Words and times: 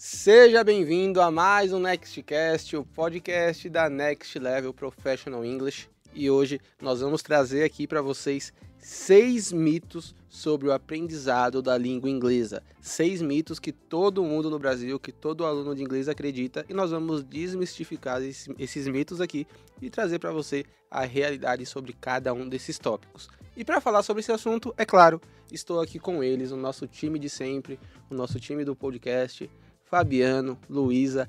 Seja 0.00 0.62
bem-vindo 0.62 1.20
a 1.20 1.28
mais 1.28 1.72
um 1.72 1.80
Nextcast, 1.80 2.76
o 2.76 2.84
podcast 2.84 3.68
da 3.68 3.90
Next 3.90 4.38
Level 4.38 4.72
Professional 4.72 5.44
English. 5.44 5.90
E 6.14 6.30
hoje 6.30 6.60
nós 6.80 7.00
vamos 7.00 7.20
trazer 7.20 7.64
aqui 7.64 7.84
para 7.84 8.00
vocês 8.00 8.52
seis 8.78 9.50
mitos 9.50 10.14
sobre 10.28 10.68
o 10.68 10.72
aprendizado 10.72 11.60
da 11.60 11.76
língua 11.76 12.08
inglesa. 12.08 12.62
Seis 12.80 13.20
mitos 13.20 13.58
que 13.58 13.72
todo 13.72 14.22
mundo 14.22 14.48
no 14.48 14.56
Brasil, 14.56 15.00
que 15.00 15.10
todo 15.10 15.44
aluno 15.44 15.74
de 15.74 15.82
inglês 15.82 16.08
acredita, 16.08 16.64
e 16.68 16.74
nós 16.74 16.92
vamos 16.92 17.24
desmistificar 17.24 18.22
esses 18.22 18.86
mitos 18.86 19.20
aqui 19.20 19.48
e 19.82 19.90
trazer 19.90 20.20
para 20.20 20.30
você 20.30 20.64
a 20.88 21.04
realidade 21.04 21.66
sobre 21.66 21.92
cada 21.92 22.32
um 22.32 22.48
desses 22.48 22.78
tópicos. 22.78 23.28
E 23.56 23.64
para 23.64 23.80
falar 23.80 24.04
sobre 24.04 24.20
esse 24.20 24.30
assunto, 24.30 24.72
é 24.78 24.84
claro, 24.84 25.20
estou 25.50 25.80
aqui 25.80 25.98
com 25.98 26.22
eles, 26.22 26.52
o 26.52 26.56
nosso 26.56 26.86
time 26.86 27.18
de 27.18 27.28
sempre, 27.28 27.80
o 28.08 28.14
nosso 28.14 28.38
time 28.38 28.64
do 28.64 28.76
podcast, 28.76 29.50
Fabiano, 29.90 30.58
Luísa, 30.68 31.28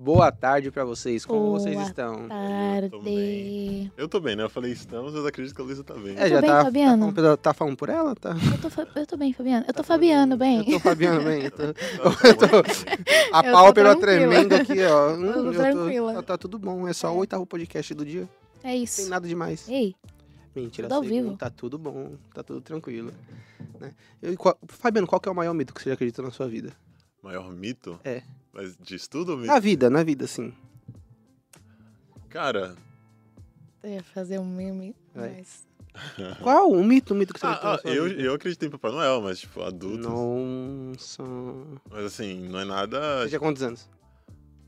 Boa 0.00 0.30
tarde 0.30 0.70
para 0.70 0.84
vocês. 0.84 1.26
Como 1.26 1.40
Boa 1.46 1.58
vocês 1.58 1.76
estão? 1.80 2.28
Tarde. 2.28 2.84
Eu 2.86 2.90
tô 2.90 3.00
bem. 3.02 3.92
Eu 3.96 4.08
tô 4.08 4.20
bem, 4.20 4.36
né? 4.36 4.44
Eu 4.44 4.48
falei 4.48 4.70
estamos, 4.70 5.12
mas 5.12 5.26
acredito 5.26 5.52
que 5.56 5.60
a 5.60 5.64
Luísa 5.64 5.82
tá 5.82 5.94
bem. 5.94 6.14
É, 6.16 6.22
tô 6.22 6.28
já 6.28 6.40
bem, 6.40 6.50
tá, 6.50 6.62
Fabiano. 6.64 7.12
Tá, 7.12 7.36
tá 7.36 7.52
falando 7.52 7.76
por 7.76 7.88
ela? 7.88 8.14
Tá. 8.14 8.30
Eu 8.30 8.70
tô, 8.70 9.00
eu 9.00 9.06
tô 9.08 9.16
bem, 9.16 9.32
Fabiano. 9.32 9.64
Eu 9.66 9.74
tô 9.74 9.82
Fabiano 9.82 10.36
bem. 10.36 10.58
Eu 10.58 10.64
tô 10.66 10.78
Fabiano 10.78 11.24
bem. 11.24 11.42
Eu 11.46 11.50
tô, 11.50 11.62
Tá 11.74 12.28
eu 12.28 12.36
tô- 12.36 12.46
a 13.34 13.38
Eu 13.40 13.42
tô 13.42 13.50
pálpebra 13.50 13.96
tremendo 13.96 14.52
aqui, 14.52 14.80
ó. 14.84 15.14
Hum, 15.16 15.24
Eu 15.24 15.32
tô 15.32 15.44
eu 15.46 15.52
tranquila. 15.54 16.14
tá, 16.14 16.22
tá 16.22 16.38
tudo 16.38 16.60
bom. 16.60 16.86
É 16.86 16.92
só 16.92 17.12
o 17.12 17.16
oitavo 17.16 17.44
podcast 17.44 17.92
do 17.92 18.04
dia. 18.04 18.28
É 18.62 18.68
Não 18.68 18.70
tem 18.74 18.82
isso. 18.84 19.10
nada 19.10 19.26
demais. 19.26 19.68
Ei, 19.68 19.96
Mentira, 20.54 20.86
Tudo 20.86 20.94
ao 20.96 21.02
vivo. 21.02 21.36
Tá 21.36 21.50
tudo 21.50 21.76
bom. 21.76 22.12
Tá 22.32 22.44
tudo 22.44 22.60
tranquilo. 22.60 23.10
Né? 23.80 23.90
Eu- 24.22 24.36
qual- 24.36 24.56
Fabiano, 24.68 25.08
qual 25.08 25.20
que 25.20 25.28
é 25.28 25.32
o 25.32 25.34
maior 25.34 25.54
mito 25.54 25.74
que 25.74 25.82
você 25.82 25.90
já 25.90 25.94
acredita 25.94 26.22
na 26.22 26.30
sua 26.30 26.46
vida? 26.46 26.72
Maior 27.22 27.50
mito? 27.52 27.98
É. 28.04 28.22
Mas 28.52 28.76
de 28.76 28.94
estudo 28.94 29.32
ou 29.32 29.38
mito? 29.38 29.48
Na 29.52 29.58
vida, 29.58 29.90
na 29.90 30.02
vida, 30.02 30.26
sim. 30.26 30.52
Cara, 32.28 32.76
eu 33.82 33.90
ia 33.90 34.02
fazer 34.02 34.38
um 34.38 34.44
meme, 34.44 34.94
Vai. 35.14 35.36
mas... 35.38 35.66
Qual 36.42 36.70
o 36.70 36.84
mito, 36.84 37.12
o 37.14 37.16
mito 37.16 37.32
que 37.34 37.40
você 37.40 37.46
ah, 37.46 37.74
ah, 37.74 37.80
eu, 37.88 38.04
vida? 38.04 38.20
eu 38.22 38.34
acredito 38.34 38.64
em 38.64 38.70
Papai 38.70 38.92
Noel, 38.92 39.20
mas 39.22 39.40
tipo, 39.40 39.62
adultos. 39.62 40.06
Nossa. 40.06 41.22
Mas 41.90 42.04
assim, 42.04 42.48
não 42.48 42.60
é 42.60 42.64
nada. 42.64 43.22
Você 43.22 43.30
tinha 43.30 43.40
quantos 43.40 43.62
anos? 43.62 43.88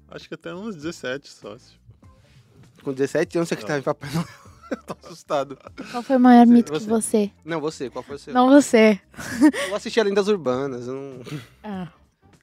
Acho 0.08 0.26
que 0.28 0.34
até 0.34 0.52
uns 0.52 0.74
17 0.74 1.28
só. 1.28 1.56
tipo. 1.56 1.80
Com 2.82 2.92
17 2.92 3.38
anos 3.38 3.48
você 3.48 3.54
que 3.56 3.62
Não. 3.62 3.68
tava 3.68 3.78
em 3.80 3.82
Papai 3.82 4.10
Noel. 4.12 4.26
Eu 4.70 4.76
tô 4.84 4.96
assustado. 5.04 5.58
Qual 5.90 6.02
foi 6.02 6.16
o 6.16 6.20
maior 6.20 6.46
Você- 6.46 6.52
mito 6.52 6.72
você. 6.72 6.84
que 6.84 6.90
você... 6.90 7.30
Não, 7.44 7.60
você, 7.60 7.90
qual 7.90 8.04
foi 8.04 8.14
o 8.14 8.18
seu? 8.20 8.32
Não 8.32 8.48
você. 8.48 9.00
Eu 9.68 9.74
assisti 9.74 9.98
a 9.98 10.04
Lendas 10.04 10.28
Urbanas. 10.28 10.86
eu 10.86 10.94
não... 10.94 11.22
Ah. 11.62 11.88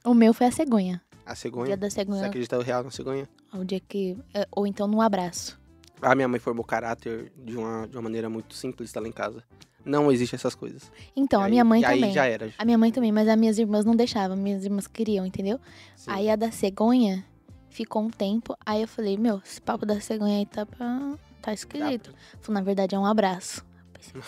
O 0.04 0.14
meu 0.14 0.32
foi 0.32 0.46
a 0.46 0.50
cegonha. 0.52 1.00
A 1.26 1.32
O 1.32 1.36
cegonha? 1.36 1.66
dia 1.66 1.76
da 1.76 1.88
Você 1.90 1.94
cegonha. 1.96 2.26
acredita 2.26 2.62
real 2.62 2.82
na 2.84 2.90
cegonha? 2.90 3.28
O 3.52 3.64
dia 3.64 3.80
que... 3.80 4.16
é, 4.34 4.46
Ou 4.50 4.66
então 4.66 4.86
no 4.86 5.00
abraço. 5.00 5.58
A 6.00 6.14
minha 6.14 6.28
mãe 6.28 6.38
formou 6.38 6.64
caráter 6.64 7.32
de 7.36 7.56
uma, 7.56 7.86
de 7.86 7.96
uma 7.96 8.02
maneira 8.02 8.28
muito 8.30 8.54
simples, 8.54 8.92
tá 8.92 9.00
lá 9.00 9.08
em 9.08 9.12
casa. 9.12 9.42
Não 9.84 10.10
existe 10.12 10.34
essas 10.34 10.54
coisas. 10.54 10.90
Então, 11.16 11.40
E 11.40 11.42
a 11.42 11.44
aí- 11.46 11.50
minha 11.50 11.64
mãe 11.64 11.80
e 11.80 11.84
aí 11.84 12.00
também. 12.00 12.12
já 12.14 12.26
era. 12.26 12.52
A 12.58 12.64
minha 12.64 12.78
mãe 12.78 12.92
também, 12.92 13.10
mas 13.12 13.26
as 13.28 13.36
minhas 13.36 13.58
irmãs 13.58 13.84
não 13.84 13.96
deixavam. 13.96 14.36
Minhas 14.36 14.64
irmãs 14.64 14.86
queriam, 14.86 15.26
entendeu? 15.26 15.58
Sim. 15.96 16.10
Aí 16.10 16.30
a 16.30 16.36
da 16.36 16.50
cegonha 16.50 17.24
ficou 17.68 18.02
um 18.02 18.10
tempo. 18.10 18.56
Aí 18.64 18.82
eu 18.82 18.88
falei, 18.88 19.16
meu, 19.16 19.40
esse 19.44 19.60
papo 19.60 19.84
da 19.84 20.00
cegonha 20.00 20.38
aí 20.38 20.46
tá 20.46 20.64
pra... 20.64 21.14
Tá 21.42 21.52
esquisito. 21.52 22.12
Falei, 22.40 22.60
na 22.60 22.64
verdade 22.64 22.94
é 22.94 22.98
um 22.98 23.06
abraço. 23.06 23.64
Pensei, 23.92 24.20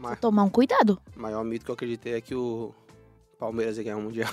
Mas- 0.00 0.18
tomar 0.20 0.42
um 0.44 0.50
cuidado. 0.50 1.00
O 1.16 1.20
maior 1.20 1.42
mito 1.44 1.64
que 1.64 1.70
eu 1.70 1.74
acreditei 1.74 2.14
é 2.14 2.20
que 2.20 2.34
o 2.34 2.74
Palmeiras 3.38 3.76
ia 3.78 3.84
ganhar 3.84 3.96
o 3.98 4.02
Mundial. 4.02 4.32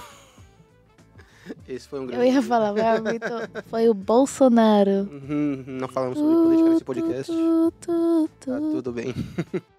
Esse 1.68 1.88
foi 1.88 2.00
um 2.00 2.08
grande 2.08 2.26
Eu 2.28 2.34
ia 2.34 2.42
falar, 2.42 2.74
mas 2.74 3.02
muito... 3.02 3.28
foi 3.68 3.90
o 3.90 3.94
Bolsonaro. 3.94 5.10
Uhum, 5.12 5.64
Não 5.68 5.88
falamos 5.88 6.18
sobre 6.18 6.36
política 6.36 6.70
nesse 6.70 6.84
podcast. 6.84 7.32
Tu, 7.32 7.74
tu, 7.82 8.30
tu, 8.40 8.52
Tá 8.52 8.60
tu. 8.60 8.72
tudo 8.72 8.92
bem. 8.92 9.14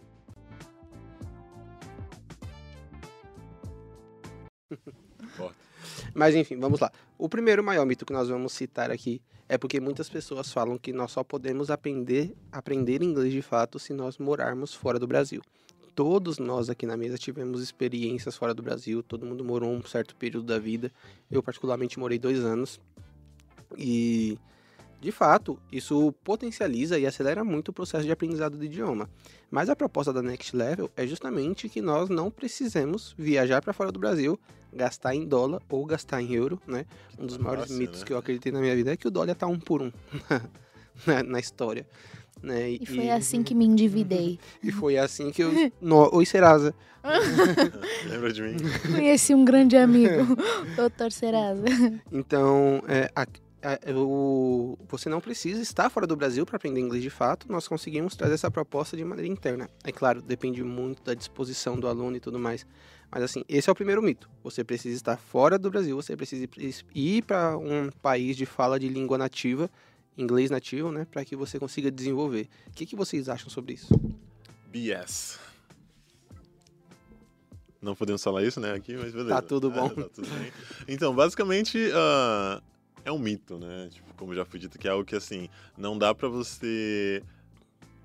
Mas 6.17 6.35
enfim, 6.35 6.59
vamos 6.59 6.81
lá. 6.81 6.91
O 7.19 7.29
primeiro 7.29 7.63
maior 7.63 7.85
mito 7.85 8.07
que 8.07 8.13
nós 8.13 8.29
vamos 8.31 8.55
citar 8.55 8.91
aqui 8.91 9.21
é 9.47 9.59
porque 9.59 9.79
muitas 9.79 10.09
pessoas 10.09 10.51
falam 10.51 10.79
que 10.79 10.91
nós 10.91 11.13
só 11.13 11.23
podemos 11.23 11.71
aprender, 11.71 12.35
aprender 12.51 13.03
inglês 13.03 13.33
de 13.33 13.43
fato 13.43 13.79
se 13.79 13.93
nós 13.93 14.17
morarmos 14.17 14.73
fora 14.73 14.99
do 14.99 15.07
Brasil. 15.07 15.43
Todos 15.97 16.39
nós 16.39 16.69
aqui 16.69 16.85
na 16.85 16.95
mesa 16.95 17.17
tivemos 17.17 17.63
experiências 17.63 18.37
fora 18.37 18.53
do 18.53 18.63
Brasil, 18.63 19.03
todo 19.03 19.25
mundo 19.25 19.43
morou 19.43 19.73
um 19.73 19.83
certo 19.83 20.15
período 20.15 20.47
da 20.47 20.59
vida. 20.59 20.93
Eu, 21.31 21.43
particularmente, 21.43 21.99
morei 21.99 22.19
dois 22.19 22.45
anos. 22.45 22.79
E, 23.79 24.39
de 25.01 25.11
fato, 25.11 25.59
isso 25.73 26.13
potencializa 26.23 26.99
e 26.99 27.07
acelera 27.07 27.43
muito 27.43 27.69
o 27.69 27.73
processo 27.73 28.05
de 28.05 28.13
aprendizado 28.13 28.59
do 28.59 28.65
idioma. 28.67 29.09
Mas 29.51 29.71
a 29.71 29.75
proposta 29.75 30.13
da 30.13 30.21
Next 30.21 30.55
Level 30.55 30.91
é 30.95 31.07
justamente 31.07 31.67
que 31.67 31.81
nós 31.81 32.11
não 32.11 32.31
precisemos 32.31 33.15
viajar 33.17 33.63
para 33.63 33.73
fora 33.73 33.91
do 33.91 33.99
Brasil, 33.99 34.39
gastar 34.71 35.15
em 35.15 35.27
dólar 35.27 35.63
ou 35.67 35.87
gastar 35.87 36.21
em 36.21 36.35
euro, 36.35 36.61
né? 36.67 36.85
Um 37.19 37.25
dos 37.25 37.39
tá 37.39 37.43
maiores 37.43 37.71
mitos 37.71 38.01
né? 38.01 38.07
que 38.07 38.13
eu 38.13 38.19
acreditei 38.19 38.53
na 38.53 38.61
minha 38.61 38.77
vida 38.77 38.93
é 38.93 38.99
que 38.99 39.09
o 39.09 39.11
dólar 39.11 39.35
tá 39.35 39.47
um 39.47 39.59
por 39.59 39.81
um 39.81 39.91
na, 41.07 41.23
na 41.23 41.41
história. 41.41 41.87
Né? 42.47 42.71
E 42.81 42.87
foi 42.87 43.11
assim 43.11 43.43
que 43.43 43.55
me 43.55 43.65
endividei. 43.67 44.39
E 44.63 44.71
foi 44.71 44.97
assim 44.97 45.31
que 45.33 45.43
eu. 45.43 45.51
No... 45.83 46.09
Oi, 46.15 46.25
Serasa. 46.25 46.73
Lembra 48.09 48.33
de 48.33 48.43
mim? 48.43 48.57
Conheci 48.95 49.35
um 49.35 49.45
grande 49.45 49.77
amigo, 49.77 50.37
Dr. 50.77 51.11
Serasa. 51.11 51.65
Então, 52.11 52.83
é, 52.89 53.11
a- 53.15 53.23
a- 53.63 53.93
o- 53.97 54.77
você 54.89 55.09
não 55.09 55.21
precisa 55.21 55.61
estar 55.61 55.89
fora 55.91 56.07
do 56.07 56.17
Brasil 56.17 56.45
para 56.47 56.57
aprender 56.57 56.81
inglês 56.81 57.03
de 57.03 57.11
fato. 57.11 57.47
Nós 57.51 57.67
conseguimos 57.69 58.15
trazer 58.17 58.35
essa 58.35 58.51
proposta 58.51 58.97
de 58.97 59.05
maneira 59.05 59.31
interna. 59.31 59.69
É 59.85 59.91
claro, 59.93 60.21
depende 60.23 60.63
muito 60.63 61.03
da 61.03 61.15
disposição 61.15 61.79
do 61.79 61.87
aluno 61.89 62.17
e 62.17 62.21
tudo 62.21 62.39
mais. 62.39 62.67
Mas 63.11 63.23
assim, 63.23 63.45
esse 63.49 63.69
é 63.69 63.73
o 63.73 63.77
primeiro 63.77 64.03
mito. 64.03 64.29
Você 64.43 64.65
precisa 64.65 64.95
estar 64.95 65.17
fora 65.17 65.59
do 65.59 65.71
Brasil, 65.71 65.95
você 65.97 66.17
precisa 66.17 66.47
ir 66.95 67.23
para 67.23 67.57
um 67.57 67.89
país 68.03 68.37
de 68.37 68.45
fala 68.47 68.81
de 68.81 68.89
língua 68.89 69.17
nativa, 69.17 69.71
inglês 70.17 70.51
nativo, 70.51 70.91
né, 70.91 71.07
para 71.11 71.25
que 71.25 71.37
você 71.37 71.59
consiga 71.59 71.91
desenvolver. 71.91 72.49
O 72.69 72.71
que, 72.73 72.87
que 72.87 72.97
vocês 72.97 73.29
acham 73.29 73.51
sobre 73.51 73.75
isso? 73.75 73.89
BS. 74.69 75.39
Não 77.81 77.95
podemos 77.95 78.23
falar 78.23 78.43
isso, 78.43 78.59
né, 78.59 78.73
aqui, 78.73 78.97
mas 78.97 79.13
beleza. 79.13 79.29
Tá 79.29 79.43
tudo 79.43 79.71
bom. 79.71 79.87
É, 79.87 80.03
tá 80.03 80.09
tudo 80.09 80.29
bem. 80.29 80.53
Então, 80.89 81.15
basicamente, 81.15 81.79
ah, 81.95 82.63
é 83.05 83.13
um 83.13 83.19
mito, 83.19 83.59
né? 83.59 83.89
Tipo, 83.93 84.15
como 84.15 84.35
já 84.35 84.45
foi 84.45 84.59
dito, 84.59 84.79
que 84.79 84.89
é 84.89 84.91
algo 84.91 85.05
que, 85.05 85.15
assim, 85.15 85.49
não 85.77 85.97
dá 85.97 86.15
pra 86.15 86.29
você 86.29 87.23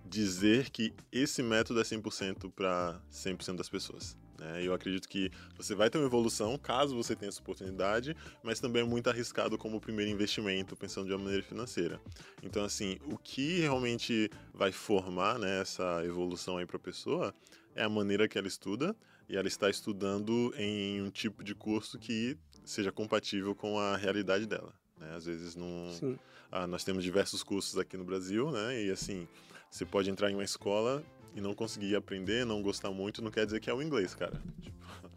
dizer 0.05 0.69
que 0.69 0.93
esse 1.11 1.41
método 1.41 1.79
é 1.79 1.83
100% 1.83 2.51
para 2.51 2.99
100% 3.11 3.55
das 3.55 3.69
pessoas. 3.69 4.17
Né? 4.41 4.63
Eu 4.63 4.73
acredito 4.73 5.07
que 5.07 5.31
você 5.55 5.75
vai 5.75 5.89
ter 5.89 5.99
uma 5.99 6.07
evolução 6.07 6.57
caso 6.57 6.95
você 6.95 7.15
tenha 7.15 7.29
essa 7.29 7.39
oportunidade, 7.39 8.17
mas 8.41 8.59
também 8.59 8.81
é 8.81 8.85
muito 8.85 9.07
arriscado 9.09 9.57
como 9.57 9.79
primeiro 9.79 10.11
investimento, 10.11 10.75
pensando 10.75 11.05
de 11.05 11.13
uma 11.13 11.23
maneira 11.23 11.43
financeira. 11.43 12.01
Então, 12.41 12.65
assim, 12.65 12.97
o 13.05 13.17
que 13.17 13.59
realmente 13.59 14.29
vai 14.51 14.71
formar 14.71 15.37
né, 15.37 15.61
essa 15.61 16.03
evolução 16.03 16.57
aí 16.57 16.65
para 16.65 16.77
a 16.77 16.79
pessoa 16.79 17.33
é 17.75 17.83
a 17.83 17.89
maneira 17.89 18.27
que 18.27 18.37
ela 18.37 18.47
estuda 18.47 18.95
e 19.29 19.37
ela 19.37 19.47
está 19.47 19.69
estudando 19.69 20.53
em 20.57 21.01
um 21.01 21.11
tipo 21.11 21.43
de 21.43 21.53
curso 21.53 21.99
que 21.99 22.35
seja 22.65 22.91
compatível 22.91 23.53
com 23.53 23.79
a 23.79 23.95
realidade 23.95 24.47
dela. 24.47 24.73
Né? 24.97 25.15
Às 25.15 25.25
vezes 25.25 25.55
não, 25.55 26.17
ah, 26.51 26.65
nós 26.65 26.83
temos 26.83 27.03
diversos 27.03 27.43
cursos 27.43 27.77
aqui 27.77 27.95
no 27.95 28.03
Brasil, 28.03 28.51
né? 28.51 28.83
E 28.83 28.91
assim, 28.91 29.27
você 29.69 29.85
pode 29.85 30.09
entrar 30.09 30.29
em 30.29 30.33
uma 30.33 30.43
escola 30.43 31.03
e 31.35 31.41
não 31.41 31.53
conseguir 31.53 31.95
aprender, 31.95 32.45
não 32.45 32.61
gostar 32.61 32.91
muito, 32.91 33.21
não 33.21 33.31
quer 33.31 33.45
dizer 33.45 33.59
que 33.59 33.69
é 33.69 33.73
o 33.73 33.81
inglês, 33.81 34.13
cara. 34.15 34.33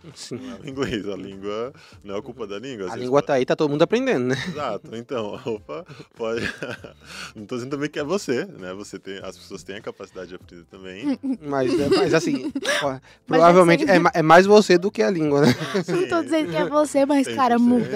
Tipo, 0.05 0.19
Sim. 0.19 0.37
não 0.37 0.57
é 0.57 0.61
o 0.61 0.69
inglês, 0.69 1.09
a 1.09 1.17
língua 1.17 1.73
não 2.05 2.15
é 2.15 2.19
a 2.19 2.23
culpa 2.23 2.47
da 2.47 2.59
língua. 2.59 2.93
A 2.93 2.97
língua 2.97 3.21
pode- 3.21 3.27
tá 3.27 3.33
aí, 3.35 3.47
tá 3.47 3.57
todo 3.57 3.71
mundo 3.71 3.81
aprendendo, 3.83 4.27
né? 4.27 4.37
Exato, 4.49 4.95
então, 4.95 5.35
opa, 5.47 5.85
pode. 6.15 6.43
não 7.35 7.47
tô 7.47 7.55
dizendo 7.57 7.71
também 7.71 7.89
que 7.89 7.99
é 7.99 8.05
você, 8.05 8.45
né? 8.45 8.75
Você 8.75 8.99
tem, 8.99 9.19
as 9.23 9.37
pessoas 9.39 9.63
têm 9.63 9.77
a 9.77 9.81
capacidade 9.81 10.29
de 10.29 10.35
aprender 10.35 10.65
também. 10.71 11.19
Mas, 11.41 11.73
é- 11.81 11.89
mas 11.89 12.13
assim, 12.15 12.53
ó, 12.85 12.99
provavelmente 13.27 13.85
é, 13.91 13.99
é 14.15 14.23
mais 14.23 14.45
você 14.47 14.77
do 14.77 14.91
que 14.91 15.03
a 15.03 15.11
língua, 15.11 15.41
né? 15.41 15.55
Não 15.89 16.07
tô 16.09 16.23
dizendo 16.23 16.51
que 16.51 16.57
é 16.57 16.69
você, 16.69 17.07
mas, 17.07 17.27
100%. 17.27 17.35
cara, 17.35 17.59
muda. 17.59 17.87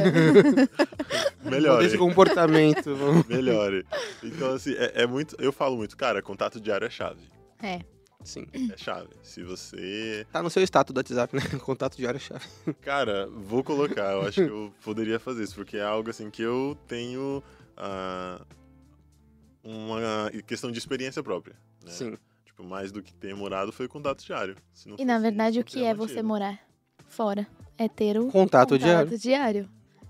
Melhore. 1.44 1.84
Esse 1.86 1.98
comportamento. 1.98 2.90
Melhore. 3.28 3.84
Então, 4.22 4.52
assim, 4.54 4.72
é, 4.74 5.02
é 5.02 5.06
muito. 5.06 5.36
Eu 5.38 5.52
falo 5.52 5.76
muito, 5.76 5.96
cara, 5.96 6.22
contato 6.22 6.58
diário 6.60 6.86
é 6.86 6.90
chave. 6.90 7.20
É. 7.62 7.80
Sim. 8.24 8.46
É 8.72 8.76
chave. 8.76 9.08
Se 9.22 9.42
você. 9.42 10.26
Tá 10.32 10.42
no 10.42 10.50
seu 10.50 10.62
status 10.62 10.92
do 10.92 10.98
WhatsApp, 10.98 11.34
né? 11.36 11.42
Contato 11.64 11.96
diário-chave. 11.96 12.44
Cara, 12.82 13.26
vou 13.28 13.62
colocar. 13.64 14.12
Eu 14.12 14.22
acho 14.22 14.44
que 14.44 14.50
eu 14.50 14.72
poderia 14.84 15.18
fazer 15.18 15.44
isso, 15.44 15.54
porque 15.54 15.76
é 15.76 15.82
algo 15.84 16.10
assim 16.10 16.28
que 16.30 16.42
eu 16.42 16.76
tenho 16.86 17.42
ah, 17.76 18.40
uma 19.62 20.30
questão 20.46 20.70
de 20.70 20.78
experiência 20.78 21.22
própria. 21.22 21.56
Né? 21.84 21.90
Sim. 21.90 22.18
Tipo, 22.44 22.64
mais 22.64 22.90
do 22.92 23.02
que 23.02 23.14
ter 23.14 23.34
morado 23.34 23.72
foi 23.72 23.86
o 23.86 23.88
contato 23.88 24.24
diário. 24.24 24.56
Se 24.72 24.88
não 24.88 24.96
E 24.98 25.04
na 25.04 25.18
verdade, 25.18 25.58
isso, 25.58 25.60
o 25.60 25.64
que 25.64 25.78
é 25.78 25.94
teria 25.94 25.94
você 25.94 26.22
morar 26.22 26.58
fora? 27.06 27.46
É 27.76 27.88
ter 27.88 28.18
o 28.18 28.26
Contato 28.30 28.76
diário. 28.78 29.16
diário. 29.18 29.68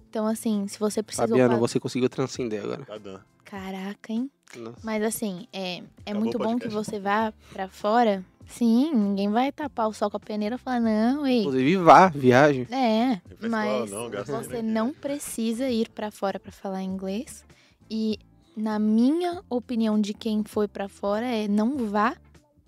Então, 0.09 0.27
assim, 0.27 0.67
se 0.67 0.79
você 0.81 1.03
precisou. 1.03 1.29
Fabiano, 1.29 1.55
fa- 1.55 1.61
você 1.61 1.79
conseguiu 1.79 2.09
transcender 2.09 2.65
agora. 2.65 2.85
Tá 2.87 2.97
dando. 2.97 3.23
Caraca, 3.49 4.13
hein? 4.13 4.31
Nossa. 4.55 4.79
Mas 4.85 5.03
assim, 5.03 5.47
é, 5.53 5.79
é 5.79 5.81
Acabou 6.03 6.21
muito 6.21 6.39
bom 6.39 6.59
que 6.59 6.69
você 6.69 7.01
vá 7.01 7.33
pra 7.51 7.67
fora. 7.67 8.23
Sim, 8.47 8.95
ninguém 8.95 9.31
vai 9.31 9.51
tapar 9.51 9.89
o 9.89 9.93
sol 9.95 10.11
com 10.11 10.19
a 10.19 10.21
peneira 10.21 10.57
e 10.57 10.59
falar, 10.59 10.81
não, 10.81 11.27
ei. 11.27 11.41
Inclusive, 11.41 11.77
vá, 11.79 12.09
viagem. 12.09 12.67
É, 12.71 13.21
festival, 13.27 13.51
mas 13.51 13.91
não, 13.91 14.11
você 14.11 14.63
não 14.63 14.93
precisa 14.93 15.69
ir 15.71 15.89
pra 15.89 16.11
fora 16.11 16.39
pra 16.39 16.53
falar 16.53 16.83
inglês. 16.83 17.43
E 17.91 18.19
na 18.55 18.79
minha 18.79 19.43
opinião 19.49 19.99
de 19.99 20.13
quem 20.13 20.45
foi 20.45 20.69
pra 20.69 20.87
fora 20.87 21.27
é 21.27 21.49
não 21.49 21.77
vá 21.87 22.17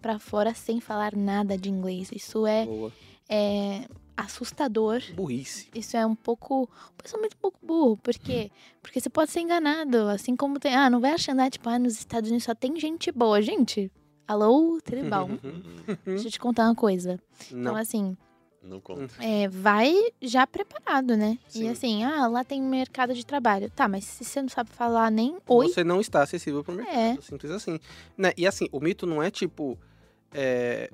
pra 0.00 0.18
fora 0.18 0.54
sem 0.54 0.80
falar 0.80 1.14
nada 1.14 1.58
de 1.58 1.68
inglês. 1.68 2.10
Isso 2.10 2.46
é, 2.46 2.64
Boa. 2.64 2.92
é 3.28 3.86
assustador. 4.20 5.02
Burrice. 5.14 5.68
Isso 5.74 5.96
é 5.96 6.04
um 6.06 6.14
pouco, 6.14 6.62
um 6.64 7.02
pensamento 7.02 7.34
um 7.34 7.40
pouco 7.40 7.58
burro, 7.62 7.96
por 7.96 8.14
quê? 8.14 8.50
Porque 8.82 9.00
você 9.00 9.08
pode 9.10 9.30
ser 9.30 9.40
enganado, 9.40 10.08
assim 10.08 10.36
como 10.36 10.58
tem, 10.58 10.74
ah, 10.74 10.88
não 10.90 11.00
vai 11.00 11.12
achando, 11.12 11.40
ah, 11.40 11.50
tipo, 11.50 11.68
ah, 11.68 11.78
nos 11.78 11.94
Estados 11.98 12.30
Unidos 12.30 12.44
só 12.44 12.54
tem 12.54 12.78
gente 12.78 13.10
boa, 13.12 13.40
gente. 13.42 13.90
Alô, 14.26 14.78
tudo 14.84 15.02
bom? 15.10 15.30
Uhum. 15.42 15.96
Deixa 16.04 16.28
eu 16.28 16.30
te 16.30 16.38
contar 16.38 16.64
uma 16.66 16.74
coisa. 16.74 17.18
Então, 17.46 17.58
Não. 17.60 17.76
assim, 17.76 18.16
Não 18.62 18.78
conta. 18.80 19.12
é, 19.18 19.48
vai 19.48 19.92
já 20.22 20.46
preparado, 20.46 21.16
né? 21.16 21.36
Sim. 21.48 21.64
E 21.64 21.68
assim, 21.68 22.04
ah, 22.04 22.28
lá 22.28 22.44
tem 22.44 22.62
mercado 22.62 23.12
de 23.12 23.26
trabalho. 23.26 23.68
Tá, 23.70 23.88
mas 23.88 24.04
se 24.04 24.24
você 24.24 24.40
não 24.40 24.48
sabe 24.48 24.70
falar 24.70 25.10
nem 25.10 25.36
oi, 25.48 25.68
Você 25.68 25.82
não 25.82 26.00
está 26.00 26.22
acessível 26.22 26.62
pro 26.62 26.74
mercado. 26.74 26.96
É. 26.96 27.18
Simples 27.20 27.50
assim. 27.50 27.80
Né? 28.16 28.32
E 28.36 28.46
assim, 28.46 28.68
o 28.70 28.78
mito 28.78 29.04
não 29.04 29.20
é 29.20 29.30
tipo. 29.32 29.76
é, 30.32 30.90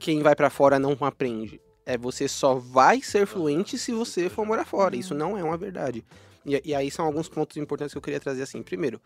quem 0.00 0.20
vai 0.20 0.34
pra 0.34 0.50
fora 0.50 0.76
não 0.80 0.96
aprende. 1.02 1.60
É 1.84 1.98
você 1.98 2.28
só 2.28 2.54
vai 2.54 3.02
ser 3.02 3.26
fluente 3.26 3.76
se 3.78 3.92
você 3.92 4.28
for 4.28 4.46
morar 4.46 4.64
fora. 4.64 4.96
Isso 4.96 5.14
não 5.14 5.36
é 5.36 5.42
uma 5.42 5.56
verdade. 5.56 6.04
E, 6.46 6.60
e 6.64 6.74
aí 6.74 6.90
são 6.90 7.04
alguns 7.04 7.28
pontos 7.28 7.56
importantes 7.56 7.92
que 7.92 7.98
eu 7.98 8.02
queria 8.02 8.20
trazer 8.20 8.42
assim. 8.42 8.62
Primeiro, 8.62 9.00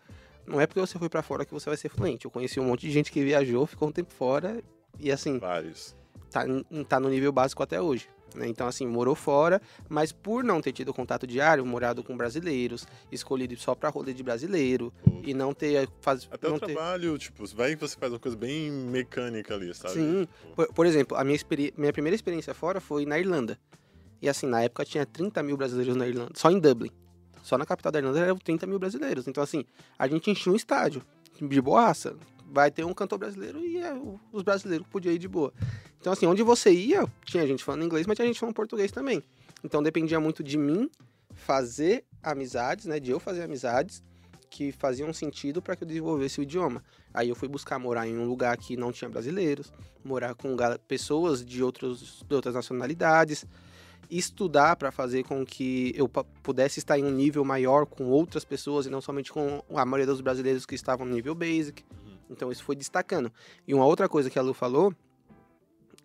não 0.45 0.61
é 0.61 0.67
porque 0.67 0.79
você 0.79 0.97
foi 0.97 1.09
pra 1.09 1.21
fora 1.21 1.45
que 1.45 1.53
você 1.53 1.69
vai 1.69 1.77
ser 1.77 1.89
fluente. 1.89 2.25
Eu 2.25 2.31
conheci 2.31 2.59
um 2.59 2.65
monte 2.65 2.81
de 2.81 2.91
gente 2.91 3.11
que 3.11 3.23
viajou, 3.23 3.65
ficou 3.65 3.89
um 3.89 3.91
tempo 3.91 4.13
fora 4.13 4.63
e 4.99 5.11
assim, 5.11 5.37
Vários. 5.39 5.95
tá, 6.31 6.43
tá 6.87 6.99
no 6.99 7.09
nível 7.09 7.31
básico 7.31 7.61
até 7.61 7.81
hoje. 7.81 8.07
Né? 8.35 8.47
Então, 8.47 8.67
assim, 8.67 8.85
morou 8.87 9.15
fora, 9.15 9.61
mas 9.89 10.11
por 10.11 10.43
não 10.43 10.61
ter 10.61 10.71
tido 10.71 10.93
contato 10.93 11.25
diário, 11.27 11.65
morado 11.65 12.03
com 12.03 12.15
brasileiros, 12.15 12.85
escolhido 13.11 13.57
só 13.57 13.73
pra 13.75 13.89
rolê 13.89 14.13
de 14.13 14.23
brasileiro, 14.23 14.93
Pô. 15.03 15.21
e 15.25 15.33
não 15.33 15.53
ter. 15.53 15.89
Faz, 16.01 16.27
Até 16.31 16.47
não 16.47 16.55
o 16.55 16.59
ter... 16.59 16.67
trabalho, 16.73 17.17
tipo, 17.17 17.45
vai 17.55 17.75
que 17.75 17.81
você 17.81 17.97
faz 17.97 18.11
uma 18.13 18.19
coisa 18.19 18.37
bem 18.37 18.69
mecânica 18.71 19.53
ali, 19.55 19.73
sabe? 19.73 19.93
Sim. 19.95 20.27
Tipo, 20.41 20.55
Por, 20.55 20.73
por 20.73 20.85
exemplo, 20.85 21.17
a 21.17 21.23
minha, 21.23 21.35
experi- 21.35 21.73
minha 21.77 21.91
primeira 21.93 22.15
experiência 22.15 22.53
fora 22.53 22.79
foi 22.79 23.05
na 23.05 23.17
Irlanda. 23.19 23.57
E 24.21 24.27
assim, 24.27 24.47
na 24.47 24.61
época 24.63 24.83
tinha 24.85 25.05
30 25.05 25.43
mil 25.43 25.55
brasileiros 25.57 25.95
na 25.95 26.07
Irlanda, 26.07 26.31
só 26.35 26.49
em 26.49 26.59
Dublin. 26.59 26.91
Só 27.43 27.57
na 27.57 27.65
capital 27.65 27.91
da 27.91 27.99
Irlanda 27.99 28.19
eram 28.19 28.35
30 28.37 28.65
mil 28.67 28.77
brasileiros. 28.79 29.27
Então, 29.27 29.41
assim, 29.43 29.63
a 29.97 30.07
gente 30.07 30.29
enchia 30.29 30.51
um 30.51 30.55
estádio 30.55 31.01
de 31.39 31.61
boaça. 31.61 32.15
Vai 32.49 32.71
ter 32.71 32.85
um 32.85 32.93
cantor 32.93 33.19
brasileiro 33.19 33.59
e 33.65 33.77
é, 33.77 33.93
os 34.31 34.41
brasileiros 34.41 34.87
podiam 34.87 35.13
ir 35.13 35.19
de 35.19 35.27
boa. 35.27 35.53
Então, 35.99 36.13
assim, 36.13 36.25
onde 36.25 36.41
você 36.43 36.71
ia, 36.71 37.05
tinha 37.25 37.45
gente 37.45 37.63
falando 37.63 37.83
inglês, 37.83 38.07
mas 38.07 38.15
tinha 38.15 38.27
gente 38.27 38.39
falando 38.39 38.55
português 38.55 38.91
também. 38.91 39.21
Então, 39.63 39.83
dependia 39.83 40.19
muito 40.19 40.43
de 40.43 40.57
mim 40.57 40.89
fazer 41.33 42.05
amizades, 42.23 42.85
né? 42.85 42.99
De 42.99 43.11
eu 43.11 43.19
fazer 43.19 43.43
amizades 43.43 44.01
que 44.49 44.71
faziam 44.71 45.11
sentido 45.13 45.61
para 45.61 45.75
que 45.75 45.83
eu 45.83 45.87
desenvolvesse 45.87 46.39
o 46.39 46.43
idioma. 46.43 46.83
Aí 47.13 47.29
eu 47.29 47.35
fui 47.35 47.47
buscar 47.47 47.77
morar 47.77 48.07
em 48.07 48.17
um 48.17 48.25
lugar 48.25 48.55
que 48.57 48.77
não 48.77 48.91
tinha 48.91 49.09
brasileiros, 49.09 49.71
morar 50.03 50.33
com 50.35 50.55
pessoas 50.87 51.45
de, 51.45 51.61
outros, 51.61 52.23
de 52.27 52.33
outras 52.33 52.55
nacionalidades, 52.55 53.45
estudar 54.09 54.75
para 54.75 54.91
fazer 54.91 55.23
com 55.23 55.45
que 55.45 55.93
eu 55.95 56.07
pudesse 56.41 56.79
estar 56.79 56.97
em 56.97 57.03
um 57.03 57.11
nível 57.11 57.43
maior 57.43 57.85
com 57.85 58.05
outras 58.05 58.45
pessoas 58.45 58.85
e 58.85 58.89
não 58.89 59.01
somente 59.01 59.31
com 59.31 59.61
a 59.75 59.85
maioria 59.85 60.05
dos 60.05 60.21
brasileiros 60.21 60.65
que 60.65 60.75
estavam 60.75 61.05
no 61.05 61.13
nível 61.13 61.35
basic. 61.35 61.83
Então 62.29 62.51
isso 62.51 62.63
foi 62.63 62.75
destacando. 62.75 63.31
E 63.67 63.73
uma 63.73 63.85
outra 63.85 64.07
coisa 64.07 64.29
que 64.29 64.37
a 64.37 64.41
Lu 64.41 64.53
falou, 64.53 64.93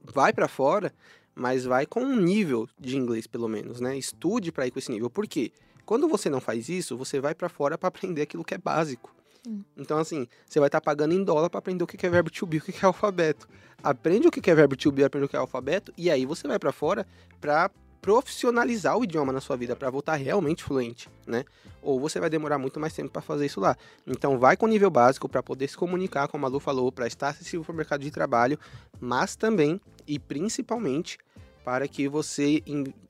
vai 0.04 0.32
para 0.32 0.48
fora, 0.48 0.92
mas 1.34 1.64
vai 1.64 1.86
com 1.86 2.00
um 2.00 2.16
nível 2.16 2.69
de 2.78 2.96
inglês 2.96 3.26
pelo 3.26 3.48
menos, 3.48 3.80
né? 3.80 3.96
Estude 3.96 4.52
para 4.52 4.66
ir 4.66 4.70
com 4.70 4.78
esse 4.78 4.90
nível. 4.90 5.08
Por 5.08 5.26
quê? 5.26 5.52
Quando 5.84 6.08
você 6.08 6.30
não 6.30 6.40
faz 6.40 6.69
isso, 6.69 6.96
você 6.96 7.20
vai 7.20 7.34
para 7.34 7.48
fora 7.48 7.76
para 7.76 7.88
aprender 7.88 8.22
aquilo 8.22 8.44
que 8.44 8.54
é 8.54 8.58
básico. 8.58 9.14
Hum. 9.46 9.62
Então, 9.76 9.98
assim, 9.98 10.28
você 10.46 10.60
vai 10.60 10.69
estar 10.69 10.80
pagando 10.80 11.14
em 11.14 11.24
dólar 11.24 11.50
para 11.50 11.58
aprender 11.58 11.82
o 11.82 11.86
que 11.86 12.06
é 12.06 12.08
verbo 12.08 12.30
to 12.30 12.46
be, 12.46 12.58
o 12.58 12.60
que 12.60 12.84
é 12.84 12.86
alfabeto. 12.86 13.48
Aprende 13.82 14.28
o 14.28 14.30
que 14.30 14.40
que 14.40 14.50
é 14.50 14.54
verbo 14.54 14.76
to 14.76 14.92
be, 14.92 15.02
aprende 15.02 15.26
o 15.26 15.28
que 15.28 15.34
é 15.34 15.38
alfabeto, 15.38 15.92
e 15.96 16.10
aí 16.10 16.24
você 16.24 16.46
vai 16.46 16.58
para 16.58 16.70
fora 16.70 17.06
para 17.40 17.70
profissionalizar 18.02 18.99
o 18.99 19.04
idioma 19.04 19.32
na 19.32 19.40
sua 19.40 19.56
vida, 19.56 19.76
para 19.76 19.88
voltar 19.88 20.16
realmente 20.16 20.64
fluente, 20.64 21.08
né? 21.25 21.44
Ou 21.81 22.00
você 22.00 22.19
vai 22.19 22.28
demorar 22.28 22.58
muito 22.58 22.81
mais 22.81 22.93
tempo 22.93 23.10
para 23.10 23.22
fazer 23.22 23.46
isso 23.46 23.60
lá. 23.60 23.76
Então, 24.04 24.38
vai 24.38 24.56
com 24.56 24.66
nível 24.66 24.90
básico 24.90 25.28
para 25.28 25.43
poder 25.43 25.69
se 25.69 25.76
comunicar, 25.76 26.26
como 26.26 26.44
a 26.44 26.49
Lu 26.49 26.58
falou, 26.58 26.90
para 26.90 27.06
estar 27.06 27.28
acessível 27.28 27.64
para 27.64 27.72
o 27.72 27.76
mercado 27.76 28.00
de 28.00 28.10
trabalho, 28.10 28.58
mas 29.00 29.37
também 29.37 29.81
e 30.06 30.19
principalmente 30.19 31.16
para 31.64 31.87
que 31.87 32.08
você 32.08 32.60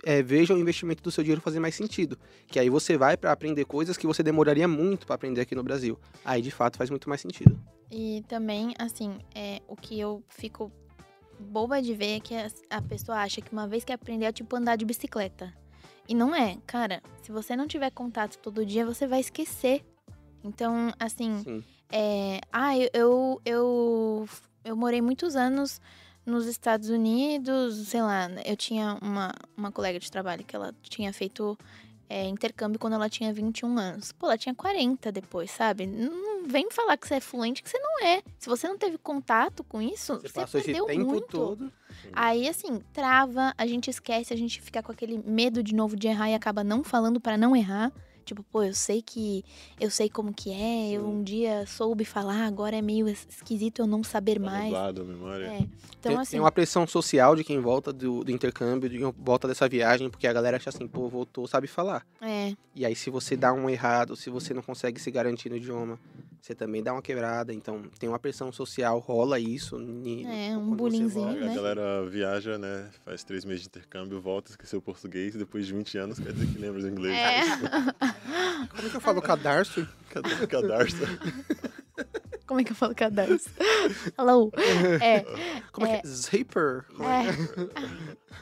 eh, 0.05 0.23
veja 0.23 0.53
o 0.55 0.59
investimento 0.59 1.03
do 1.03 1.11
seu 1.11 1.25
dinheiro 1.25 1.41
fazer 1.41 1.59
mais 1.59 1.75
sentido. 1.75 2.19
Que 2.47 2.59
aí 2.59 2.69
você 2.69 2.99
vai 2.99 3.17
para 3.17 3.33
aprender 3.33 3.65
coisas 3.65 3.97
que 3.97 4.07
você 4.07 4.23
demoraria 4.23 4.69
muito 4.69 5.07
para 5.07 5.15
aprender 5.15 5.41
aqui 5.41 5.55
no 5.55 5.63
Brasil. 5.63 5.99
Aí 6.23 6.43
de 6.43 6.51
fato 6.51 6.77
faz 6.77 6.91
muito 6.91 7.09
mais 7.09 7.23
sentido. 7.23 7.59
E 7.91 8.23
também, 8.29 8.75
assim, 8.79 9.19
é, 9.35 9.61
o 9.67 9.77
que 9.77 9.99
eu 9.99 10.23
fico 10.29 10.71
boba 11.39 11.81
de 11.81 11.95
ver 11.95 12.17
é 12.17 12.21
que 12.21 12.35
a, 12.71 12.83
pessoa 12.83 13.19
acha 13.19 13.41
que 13.41 13.53
uma 13.53 13.67
vez 13.67 13.85
que 13.85 13.93
aprender 13.93 14.27
é 14.27 14.33
tipo 14.33 14.55
andar 14.57 14.77
de 14.77 14.85
bicicleta. 14.85 15.53
E 16.09 16.15
não 16.15 16.35
é, 16.35 16.59
cara. 16.67 17.03
Se 17.23 17.31
você 17.31 17.55
não 17.55 17.67
tiver 17.67 17.91
contato 17.91 18.39
todo 18.39 18.67
dia, 18.67 18.85
você 18.85 19.07
vai 19.07 19.21
esquecer. 19.21 19.85
Então, 20.43 20.93
assim, 20.99 21.43
Sim. 21.45 21.65
é, 21.91 22.41
ah, 22.53 22.77
eu, 22.77 22.91
eu, 22.93 23.43
eu, 23.45 24.29
eu 24.65 24.77
morei 24.77 25.01
muitos 25.01 25.37
anos 25.37 25.81
nos 26.25 26.47
Estados 26.47 26.89
Unidos, 26.89 27.89
sei 27.89 28.01
lá, 28.01 28.29
eu 28.45 28.57
tinha 28.57 28.97
uma, 29.03 29.33
uma 29.57 29.73
colega 29.73 29.99
de 29.99 30.11
trabalho 30.11 30.45
que 30.45 30.55
ela 30.55 30.73
tinha 30.83 31.13
feito 31.13 31.59
é, 32.13 32.27
intercâmbio 32.29 32.79
quando 32.79 32.93
ela 32.93 33.09
tinha 33.09 33.33
21 33.33 33.79
anos. 33.79 34.13
Pô, 34.13 34.27
ela 34.27 34.37
tinha 34.37 34.55
40 34.55 35.11
depois, 35.11 35.51
sabe? 35.51 35.87
Não 35.87 36.47
vem 36.47 36.71
falar 36.71 36.99
que 36.99 37.09
você 37.09 37.15
é 37.15 37.21
fluente, 37.21 37.63
que 37.63 37.71
você 37.71 37.79
não 37.79 38.07
é. 38.07 38.23
Se 38.39 38.51
você 38.51 38.69
não 38.69 38.77
teve 38.77 38.99
contato 38.99 39.65
com 39.65 39.81
isso, 39.81 40.17
Você 40.17 40.29
você, 40.29 40.35
passou 40.35 40.61
esse 40.61 40.67
perdeu 40.67 40.85
tempo 40.87 41.07
muito. 41.07 41.27
todo. 41.29 41.73
Aí, 42.13 42.47
assim, 42.47 42.83
trava, 42.93 43.55
a 43.57 43.67
gente 43.67 43.89
esquece, 43.89 44.35
a 44.35 44.37
gente 44.37 44.61
fica 44.61 44.83
com 44.83 44.93
aquele 44.93 45.23
medo 45.25 45.63
de 45.63 45.75
novo 45.75 45.97
de 45.97 46.07
errar 46.07 46.29
e 46.29 46.35
acaba 46.35 46.63
não 46.63 46.85
falando 46.85 47.19
pra 47.19 47.39
não 47.39 47.57
errar. 47.57 47.91
Tipo, 48.23 48.43
pô, 48.45 48.63
eu 48.63 48.73
sei 48.75 49.03
que. 49.03 49.45
Eu 49.81 49.91
sei 49.91 50.09
como 50.09 50.33
que 50.33 50.51
é, 50.53 50.91
eu 50.93 51.03
Sim. 51.03 51.07
um 51.09 51.23
dia 51.23 51.67
soube 51.67 52.05
falar, 52.05 52.47
agora 52.47 52.77
é 52.77 52.83
meio 52.83 53.09
es- 53.09 53.27
esquisito 53.29 53.81
eu 53.83 53.87
não 53.87 54.03
saber 54.05 54.35
tá 54.39 54.47
mais. 54.47 54.65
nublado 54.65 55.03
a 55.03 55.05
memória. 55.05 55.45
É. 55.47 55.59
Então, 55.59 56.13
tem, 56.13 56.17
assim. 56.17 56.31
tem 56.33 56.41
uma 56.41 56.51
pressão 56.53 56.87
social 56.87 57.37
de 57.37 57.45
quem 57.45 57.61
volta 57.61 57.93
do, 57.93 58.25
do 58.25 58.31
intercâmbio, 58.31 58.89
de 58.89 58.99
quem 58.99 59.13
volta 59.19 59.47
dessa 59.47 59.69
viagem, 59.69 60.09
porque 60.11 60.27
a 60.27 60.33
galera 60.33 60.57
acha 60.57 60.71
assim, 60.71 60.87
pô, 60.89 61.09
voltou, 61.09 61.47
sabe 61.47 61.67
falar. 61.67 62.05
É, 62.21 62.55
E 62.75 62.85
aí, 62.87 62.95
se 62.97 63.11
você 63.11 63.37
dá 63.37 63.53
um 63.53 63.69
errado, 63.69 64.17
se 64.17 64.31
você 64.31 64.53
não 64.55 64.63
consegue 64.63 65.01
se 65.01 65.11
garantir 65.11 65.49
no 65.51 65.57
idioma, 65.57 65.99
você 66.43 66.57
também 66.57 66.83
dá 66.83 66.93
uma 66.93 67.01
quebrada. 67.01 67.55
Então, 67.55 67.85
tem 68.01 68.09
uma 68.09 68.19
pressão 68.19 68.51
social, 68.51 68.99
rola 68.99 69.39
isso. 69.39 69.77
É, 69.77 70.57
um 70.57 70.75
bullyingzinho, 70.75 71.27
volta. 71.27 71.45
A 71.45 71.47
né? 71.47 71.55
galera 71.55 72.05
viaja, 72.11 72.59
né? 72.59 72.91
Faz 73.05 73.23
três 73.23 73.45
meses 73.45 73.63
de 73.63 73.69
intercâmbio, 73.69 74.21
volta, 74.21 74.51
esqueceu 74.51 74.81
o 74.81 74.83
português, 74.83 75.37
depois 75.37 75.65
de 75.67 75.73
20 75.73 75.99
anos 75.99 76.19
quer 76.19 76.33
dizer 76.33 76.49
que 76.49 76.59
lembra 76.59 76.83
do 76.83 76.89
inglês. 76.89 77.17
É. 77.17 77.43
Como 78.75 78.87
é 78.87 78.91
que 78.91 78.97
eu 78.97 79.01
falo 79.01 79.23
cadarço? 79.23 79.89
Cadê 80.11 80.35
o 80.35 80.49
cadarço? 80.49 80.97
Como 82.45 82.61
é 82.61 82.65
que 82.65 82.73
eu 82.73 82.77
falo 82.77 82.95
cadastro? 82.95 83.53
Hello. 84.19 84.51
É, 85.01 85.21
Como 85.71 85.87
é, 85.87 86.01
que 86.01 86.07
é? 86.07 86.11
Zipper? 86.11 86.85
Como 86.97 87.09
é? 87.09 87.29
é. 87.29 88.33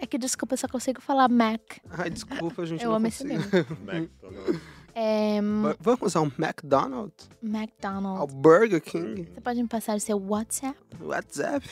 É 0.00 0.06
que 0.06 0.18
desculpa, 0.18 0.54
eu 0.54 0.58
só 0.58 0.68
consigo 0.68 1.00
falar 1.00 1.28
Mac. 1.28 1.60
Ai, 1.88 2.10
desculpa, 2.10 2.66
gente. 2.66 2.82
Eu 2.82 2.90
não 2.90 2.96
amo 2.96 3.06
esse 3.06 3.22
consigo. 3.22 3.66
meme. 3.84 4.10
McDonald's. 4.10 4.60
É, 4.94 5.40
Va- 5.42 5.76
Vamos 5.80 6.14
ao 6.16 6.24
McDonald's? 6.38 7.28
Ao 7.42 7.48
McDonald's. 7.48 8.34
Burger 8.34 8.80
King? 8.80 9.28
Você 9.34 9.40
pode 9.40 9.62
me 9.62 9.68
passar 9.68 9.96
o 9.96 10.00
seu 10.00 10.16
WhatsApp? 10.18 10.78
WhatsApp? 11.00 11.66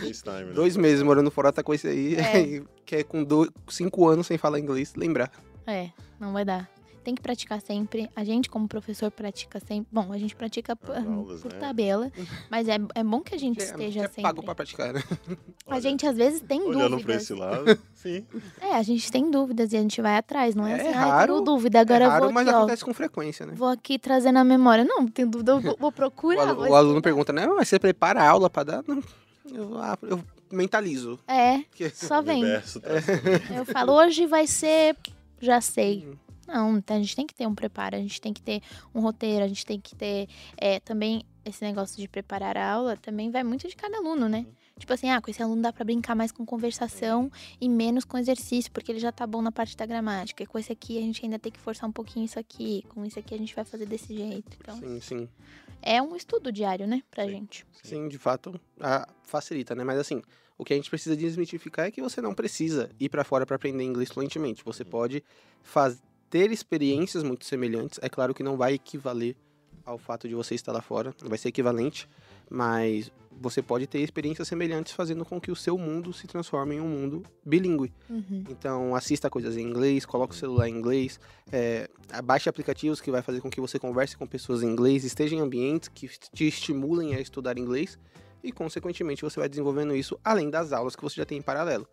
FaceTime, 0.00 0.44
né? 0.46 0.52
Dois 0.52 0.76
meses 0.76 1.02
morando 1.02 1.30
fora, 1.30 1.52
tá 1.52 1.62
com 1.62 1.72
esse 1.72 1.86
aí. 1.86 2.16
É. 2.16 2.40
e 2.40 2.64
quer 2.84 3.04
com 3.04 3.22
dois, 3.22 3.50
cinco 3.68 4.08
anos 4.08 4.26
sem 4.26 4.36
falar 4.36 4.58
inglês, 4.58 4.94
lembrar. 4.96 5.30
É, 5.66 5.90
não 6.18 6.32
vai 6.32 6.44
dar. 6.44 6.68
Tem 7.02 7.14
que 7.14 7.22
praticar 7.22 7.60
sempre. 7.62 8.10
A 8.14 8.22
gente, 8.22 8.50
como 8.50 8.68
professor, 8.68 9.10
pratica 9.10 9.58
sempre. 9.58 9.88
Bom, 9.90 10.12
a 10.12 10.18
gente 10.18 10.36
pratica 10.36 10.78
aulas, 11.06 11.40
por 11.40 11.52
né? 11.52 11.58
tabela, 11.58 12.12
mas 12.50 12.68
é, 12.68 12.76
é 12.94 13.02
bom 13.02 13.20
que 13.22 13.34
a 13.34 13.38
gente 13.38 13.56
Que 13.56 13.62
é- 13.62 13.66
esteja 13.66 14.00
que 14.00 14.04
é 14.04 14.08
sempre. 14.08 14.22
pago 14.22 14.42
pra 14.42 14.54
praticar, 14.54 14.92
né? 14.92 15.02
A 15.66 15.72
Olha, 15.72 15.80
gente 15.80 16.06
às 16.06 16.16
vezes 16.16 16.42
tem 16.42 16.60
Olhando 16.60 16.88
pra 16.90 16.98
dúvidas. 16.98 17.22
esse 17.22 17.32
lado, 17.34 17.64
sim. 17.94 18.26
É, 18.60 18.74
a 18.76 18.82
gente 18.82 19.10
tem 19.10 19.30
dúvidas 19.30 19.72
e 19.72 19.78
a 19.78 19.80
gente 19.80 20.02
vai 20.02 20.16
atrás, 20.18 20.54
não 20.54 20.66
é, 20.66 20.72
É 20.72 20.74
assim, 20.80 20.88
ah, 20.98 21.04
raro, 21.06 21.32
tenho 21.34 21.44
dúvida, 21.44 21.80
agora 21.80 22.04
é 22.04 22.06
eu 22.06 22.10
raro, 22.10 22.24
vou 22.24 22.32
mas 22.32 22.46
aqui, 22.46 22.54
ó. 22.54 22.58
acontece 22.58 22.84
com 22.84 22.92
frequência, 22.94 23.46
né? 23.46 23.54
Vou 23.56 23.68
aqui 23.68 23.98
trazer 23.98 24.30
na 24.32 24.44
memória. 24.44 24.84
Não, 24.84 25.06
tenho 25.08 25.28
dúvida, 25.28 25.52
eu 25.52 25.60
vou, 25.60 25.76
vou 25.80 25.88
O, 25.88 25.92
procurar. 25.92 26.48
alu- 26.48 26.56
vou 26.56 26.68
o 26.70 26.74
aluno 26.74 27.00
pergunta, 27.00 27.32
né? 27.32 27.46
Mas 27.46 27.68
você 27.68 27.78
prepara 27.78 28.20
a 28.22 28.28
aula 28.28 28.50
pra 28.50 28.62
dar? 28.62 28.84
Não. 28.86 29.02
Eu, 29.52 29.78
ah, 29.78 29.98
eu 30.02 30.22
mentalizo. 30.52 31.18
É, 31.26 31.60
Que- 31.72 31.88
só 31.90 32.20
vem. 32.20 32.42
Universo, 32.42 32.78
tá? 32.80 32.88
Eu 33.56 33.64
falo, 33.64 33.92
hoje 33.94 34.26
vai 34.26 34.46
ser 34.46 34.96
já 35.40 35.60
sei. 35.60 36.06
Uhum. 36.50 36.54
Não, 36.72 36.78
então 36.78 36.96
a 36.96 37.00
gente 37.00 37.14
tem 37.16 37.26
que 37.26 37.34
ter 37.34 37.46
um 37.46 37.54
preparo, 37.54 37.96
a 37.96 38.00
gente 38.00 38.20
tem 38.20 38.32
que 38.32 38.42
ter 38.42 38.60
um 38.94 39.00
roteiro, 39.00 39.44
a 39.44 39.48
gente 39.48 39.64
tem 39.64 39.80
que 39.80 39.94
ter 39.94 40.28
é, 40.56 40.80
também 40.80 41.22
esse 41.44 41.64
negócio 41.64 41.96
de 41.96 42.06
preparar 42.08 42.56
a 42.56 42.70
aula 42.72 42.96
também 42.96 43.30
vai 43.30 43.42
muito 43.42 43.66
de 43.66 43.74
cada 43.74 43.96
aluno, 43.96 44.28
né? 44.28 44.40
Uhum. 44.46 44.54
Tipo 44.78 44.92
assim, 44.94 45.10
ah, 45.10 45.20
com 45.20 45.30
esse 45.30 45.42
aluno 45.42 45.60
dá 45.60 45.72
pra 45.72 45.84
brincar 45.84 46.14
mais 46.14 46.32
com 46.32 46.44
conversação 46.46 47.30
e 47.60 47.68
menos 47.68 48.04
com 48.04 48.16
exercício, 48.16 48.70
porque 48.72 48.90
ele 48.92 48.98
já 48.98 49.12
tá 49.12 49.26
bom 49.26 49.42
na 49.42 49.52
parte 49.52 49.76
da 49.76 49.84
gramática. 49.84 50.42
E 50.42 50.46
com 50.46 50.58
esse 50.58 50.72
aqui 50.72 50.96
a 50.96 51.02
gente 51.02 51.22
ainda 51.24 51.38
tem 51.38 51.52
que 51.52 51.60
forçar 51.60 51.88
um 51.88 51.92
pouquinho 51.92 52.24
isso 52.24 52.38
aqui, 52.38 52.82
com 52.88 53.04
isso 53.04 53.18
aqui 53.18 53.34
a 53.34 53.38
gente 53.38 53.54
vai 53.54 53.64
fazer 53.64 53.84
desse 53.86 54.14
jeito. 54.16 54.56
Então, 54.58 54.78
Sim, 54.78 55.00
sim. 55.00 55.28
é 55.82 56.00
um 56.00 56.16
estudo 56.16 56.50
diário, 56.50 56.86
né, 56.86 57.02
pra 57.10 57.24
Sim. 57.24 57.30
gente. 57.30 57.66
Sim, 57.82 58.08
de 58.08 58.16
fato, 58.18 58.58
a- 58.80 59.06
facilita, 59.22 59.74
né? 59.74 59.84
Mas 59.84 59.98
assim, 59.98 60.22
o 60.56 60.64
que 60.64 60.72
a 60.72 60.76
gente 60.76 60.88
precisa 60.88 61.14
desmitificar 61.16 61.86
é 61.86 61.90
que 61.90 62.00
você 62.00 62.22
não 62.22 62.34
precisa 62.34 62.90
ir 62.98 63.08
pra 63.10 63.22
fora 63.24 63.44
para 63.44 63.56
aprender 63.56 63.84
inglês 63.84 64.10
fluentemente. 64.10 64.64
Você 64.64 64.84
pode 64.84 65.22
faz... 65.62 66.02
ter 66.30 66.52
experiências 66.52 67.22
muito 67.22 67.44
semelhantes. 67.44 67.98
É 68.00 68.08
claro 68.08 68.32
que 68.32 68.42
não 68.42 68.56
vai 68.56 68.74
equivaler 68.74 69.36
ao 69.84 69.98
fato 69.98 70.28
de 70.28 70.34
você 70.34 70.54
estar 70.54 70.72
lá 70.72 70.80
fora, 70.80 71.14
não 71.20 71.28
vai 71.28 71.36
ser 71.36 71.48
equivalente, 71.48 72.08
mas 72.48 73.10
você 73.40 73.62
pode 73.62 73.86
ter 73.86 74.00
experiências 74.00 74.46
semelhantes 74.46 74.92
fazendo 74.92 75.24
com 75.24 75.40
que 75.40 75.50
o 75.50 75.56
seu 75.56 75.78
mundo 75.78 76.12
se 76.12 76.26
transforme 76.26 76.76
em 76.76 76.80
um 76.80 76.86
mundo 76.86 77.22
bilíngue. 77.44 77.92
Uhum. 78.08 78.44
Então, 78.50 78.94
assista 78.94 79.30
coisas 79.30 79.56
em 79.56 79.62
inglês, 79.62 80.04
coloque 80.04 80.34
o 80.34 80.36
celular 80.36 80.68
em 80.68 80.76
inglês, 80.76 81.18
é, 81.50 81.88
baixe 82.22 82.48
aplicativos 82.48 83.00
que 83.00 83.10
vai 83.10 83.22
fazer 83.22 83.40
com 83.40 83.50
que 83.50 83.60
você 83.60 83.78
converse 83.78 84.16
com 84.16 84.26
pessoas 84.26 84.62
em 84.62 84.66
inglês, 84.66 85.04
esteja 85.04 85.34
em 85.34 85.40
ambientes 85.40 85.88
que 85.88 86.08
te 86.08 86.46
estimulem 86.46 87.14
a 87.14 87.20
estudar 87.20 87.56
inglês 87.56 87.98
e, 88.44 88.52
consequentemente, 88.52 89.22
você 89.22 89.40
vai 89.40 89.48
desenvolvendo 89.48 89.96
isso 89.96 90.18
além 90.22 90.50
das 90.50 90.72
aulas 90.72 90.94
que 90.94 91.02
você 91.02 91.16
já 91.16 91.24
tem 91.24 91.38
em 91.38 91.42
paralelo. 91.42 91.88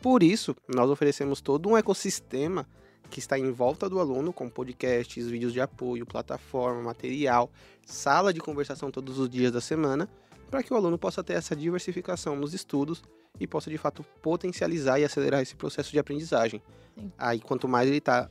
Por 0.00 0.22
isso, 0.22 0.54
nós 0.68 0.88
oferecemos 0.88 1.40
todo 1.40 1.68
um 1.68 1.76
ecossistema 1.76 2.66
que 3.12 3.18
está 3.18 3.38
em 3.38 3.52
volta 3.52 3.90
do 3.90 4.00
aluno, 4.00 4.32
com 4.32 4.48
podcasts, 4.48 5.28
vídeos 5.28 5.52
de 5.52 5.60
apoio, 5.60 6.06
plataforma, 6.06 6.80
material, 6.80 7.50
sala 7.84 8.32
de 8.32 8.40
conversação 8.40 8.90
todos 8.90 9.18
os 9.18 9.28
dias 9.28 9.52
da 9.52 9.60
semana, 9.60 10.08
para 10.50 10.62
que 10.62 10.72
o 10.72 10.76
aluno 10.78 10.96
possa 10.96 11.22
ter 11.22 11.34
essa 11.34 11.54
diversificação 11.54 12.34
nos 12.34 12.54
estudos 12.54 13.02
e 13.38 13.46
possa 13.46 13.68
de 13.68 13.76
fato 13.76 14.02
potencializar 14.22 14.98
e 14.98 15.04
acelerar 15.04 15.42
esse 15.42 15.54
processo 15.54 15.92
de 15.92 15.98
aprendizagem. 15.98 16.62
Sim. 16.98 17.12
Aí 17.18 17.38
quanto 17.38 17.68
mais 17.68 17.86
ele 17.86 17.98
está 17.98 18.30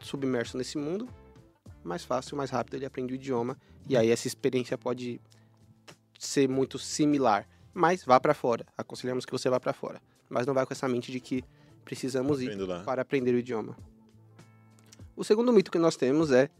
submerso 0.00 0.56
nesse 0.56 0.78
mundo, 0.78 1.06
mais 1.84 2.02
fácil, 2.02 2.38
mais 2.38 2.48
rápido 2.48 2.74
ele 2.74 2.86
aprende 2.86 3.12
o 3.12 3.16
idioma 3.16 3.58
e 3.86 3.98
aí 3.98 4.10
essa 4.10 4.26
experiência 4.26 4.78
pode 4.78 5.20
ser 6.18 6.48
muito 6.48 6.78
similar. 6.78 7.46
Mas 7.74 8.02
vá 8.02 8.18
para 8.18 8.32
fora. 8.32 8.64
Aconselhamos 8.78 9.26
que 9.26 9.32
você 9.32 9.50
vá 9.50 9.60
para 9.60 9.74
fora, 9.74 10.00
mas 10.30 10.46
não 10.46 10.54
vai 10.54 10.64
com 10.64 10.72
essa 10.72 10.88
mente 10.88 11.12
de 11.12 11.20
que 11.20 11.44
precisamos 11.84 12.40
ir 12.40 12.56
para 12.86 13.02
aprender 13.02 13.34
o 13.34 13.38
idioma. 13.38 13.76
O 15.16 15.24
segundo 15.24 15.52
mito 15.52 15.70
que 15.70 15.78
nós 15.78 15.96
temos 15.96 16.30
é 16.30 16.50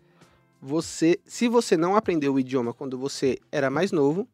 você, 0.61 1.21
se 1.27 1.47
você 1.47 1.77
não 1.77 1.95
aprendeu 1.95 2.35
o 2.35 2.41
idioma 2.41 2.73
quando 2.73 2.99
você 2.99 3.39
era 3.53 3.69
mais 3.69 3.93
novo, 3.93 4.27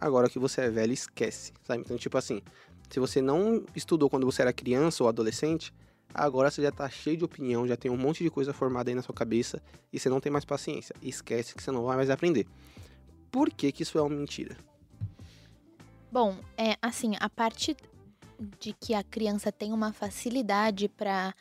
agora 0.00 0.28
que 0.28 0.38
você 0.38 0.62
é 0.62 0.70
velho, 0.70 0.92
esquece, 0.92 1.52
sabe? 1.62 1.82
Então, 1.82 1.96
tipo 1.96 2.18
assim, 2.18 2.42
se 2.90 2.98
você 2.98 3.22
não 3.22 3.64
estudou 3.74 4.10
quando 4.10 4.26
você 4.26 4.42
era 4.42 4.52
criança 4.52 5.04
ou 5.04 5.08
adolescente, 5.08 5.72
agora 6.12 6.50
você 6.50 6.62
já 6.62 6.72
tá 6.72 6.88
cheio 6.88 7.16
de 7.16 7.24
opinião, 7.24 7.66
já 7.66 7.76
tem 7.76 7.90
um 7.90 7.96
monte 7.96 8.24
de 8.24 8.30
coisa 8.30 8.52
formada 8.52 8.90
aí 8.90 8.94
na 8.94 9.02
sua 9.02 9.14
cabeça 9.14 9.62
e 9.92 10.00
você 10.00 10.08
não 10.08 10.20
tem 10.20 10.32
mais 10.32 10.44
paciência. 10.44 10.94
Esquece 11.00 11.54
que 11.54 11.62
você 11.62 11.70
não 11.70 11.84
vai 11.84 11.96
mais 11.96 12.10
aprender. 12.10 12.46
Por 13.30 13.50
que 13.50 13.70
que 13.70 13.84
isso 13.84 13.96
é 13.98 14.02
uma 14.02 14.10
mentira? 14.14 14.56
Bom, 16.10 16.36
é 16.56 16.76
assim, 16.82 17.14
a 17.18 17.28
parte 17.28 17.76
de 18.60 18.72
que 18.72 18.94
a 18.94 19.02
criança 19.02 19.50
tem 19.50 19.72
uma 19.72 19.92
facilidade 19.92 20.88
para 20.88 21.34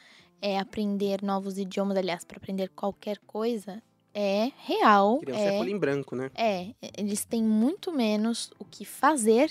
aprender 0.57 1.21
novos 1.21 1.57
idiomas, 1.57 1.97
aliás, 1.97 2.23
para 2.25 2.37
aprender 2.37 2.69
qualquer 2.69 3.17
coisa, 3.19 3.81
é 4.13 4.51
real. 4.65 5.19
Criança 5.19 5.41
é, 5.41 5.59
é, 5.59 5.63
em 5.65 5.77
branco, 5.77 6.15
né? 6.15 6.29
é, 6.35 6.73
eles 6.97 7.25
têm 7.25 7.43
muito 7.43 7.91
menos 7.91 8.51
o 8.59 8.65
que 8.65 8.83
fazer, 8.85 9.49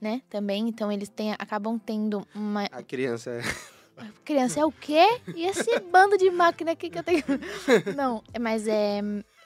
né? 0.00 0.20
Também, 0.28 0.68
então 0.68 0.90
eles 0.90 1.08
têm, 1.08 1.32
acabam 1.32 1.78
tendo 1.78 2.26
uma 2.34 2.64
A 2.64 2.82
criança 2.82 3.30
é... 3.30 3.42
criança 4.24 4.60
é 4.60 4.64
o 4.64 4.72
quê? 4.72 5.20
E 5.34 5.46
esse 5.46 5.78
bando 5.92 6.18
de 6.18 6.30
máquina 6.30 6.72
aqui 6.72 6.90
que 6.90 6.98
eu 6.98 7.04
tenho. 7.04 7.22
Não, 7.94 8.22
é- 8.32 8.38
mas 8.38 8.66
é. 8.66 9.00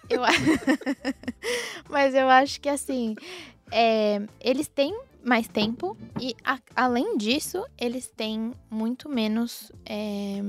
Eu, 0.08 0.24
a- 0.24 0.28
mas 1.88 2.14
eu 2.14 2.28
acho 2.28 2.60
que 2.60 2.68
assim. 2.68 3.14
é, 3.70 4.20
eles 4.40 4.68
têm 4.68 4.98
mais 5.22 5.46
tempo 5.48 5.96
e, 6.20 6.34
a- 6.44 6.58
além 6.74 7.16
disso, 7.18 7.64
eles 7.78 8.06
têm 8.08 8.52
muito 8.70 9.08
menos 9.08 9.70
é, 9.84 10.40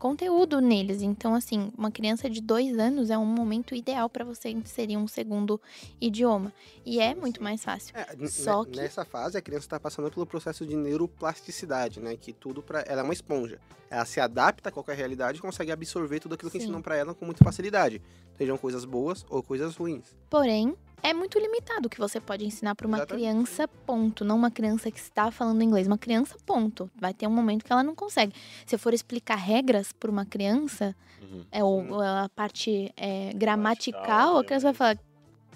conteúdo 0.00 0.60
neles. 0.60 1.02
Então, 1.02 1.34
assim, 1.34 1.70
uma 1.78 1.90
criança 1.92 2.28
de 2.28 2.40
dois 2.40 2.76
anos 2.78 3.10
é 3.10 3.18
um 3.18 3.26
momento 3.26 3.74
ideal 3.74 4.08
para 4.08 4.24
você 4.24 4.48
inserir 4.48 4.96
um 4.96 5.06
segundo 5.06 5.60
idioma. 6.00 6.52
E 6.84 6.98
é 6.98 7.14
muito 7.14 7.40
mais 7.42 7.62
fácil. 7.62 7.94
É, 7.96 8.26
Só 8.26 8.64
ne- 8.64 8.70
que- 8.70 8.80
Nessa 8.80 9.04
fase, 9.04 9.36
a 9.36 9.42
criança 9.42 9.66
está 9.66 9.78
passando 9.78 10.10
pelo 10.10 10.24
processo 10.26 10.66
de 10.66 10.74
neuroplasticidade, 10.74 12.00
né? 12.00 12.16
Que 12.16 12.32
tudo 12.32 12.62
para 12.62 12.80
ela 12.80 13.02
é 13.02 13.04
uma 13.04 13.12
esponja. 13.12 13.60
Ela 13.90 14.04
se 14.04 14.20
adapta 14.20 14.68
a 14.70 14.72
qualquer 14.72 14.96
realidade 14.96 15.38
e 15.38 15.40
consegue 15.42 15.70
absorver 15.70 16.18
tudo 16.20 16.34
aquilo 16.34 16.50
que 16.50 16.58
Sim. 16.58 16.64
ensinam 16.64 16.80
para 16.80 16.96
ela 16.96 17.14
com 17.14 17.24
muita 17.26 17.44
facilidade. 17.44 18.00
Sejam 18.38 18.56
coisas 18.56 18.84
boas 18.84 19.24
ou 19.28 19.42
coisas 19.42 19.76
ruins. 19.76 20.16
Porém, 20.30 20.74
é 21.02 21.12
muito 21.14 21.38
limitado 21.38 21.86
o 21.86 21.90
que 21.90 21.98
você 21.98 22.20
pode 22.20 22.44
ensinar 22.44 22.74
para 22.74 22.86
uma 22.86 22.98
Exatamente. 22.98 23.22
criança, 23.24 23.68
ponto. 23.86 24.24
Não 24.24 24.36
uma 24.36 24.50
criança 24.50 24.90
que 24.90 24.98
está 24.98 25.30
falando 25.30 25.62
inglês. 25.62 25.86
Uma 25.86 25.98
criança, 25.98 26.36
ponto. 26.46 26.90
Vai 26.96 27.12
ter 27.14 27.26
um 27.26 27.30
momento 27.30 27.64
que 27.64 27.72
ela 27.72 27.82
não 27.82 27.94
consegue. 27.94 28.32
Se 28.66 28.74
eu 28.74 28.78
for 28.78 28.92
explicar 28.94 29.36
regras 29.36 29.92
para 29.92 30.10
uma 30.10 30.24
criança, 30.24 30.94
Uhum. 31.22 31.44
é, 31.52 31.62
ou, 31.62 31.86
ou 31.92 32.00
a 32.00 32.28
parte 32.34 32.90
é, 32.96 33.32
Gramatical, 33.34 34.38
a 34.38 34.44
criança 34.44 34.68
vai 34.68 34.74
falar. 34.74 34.98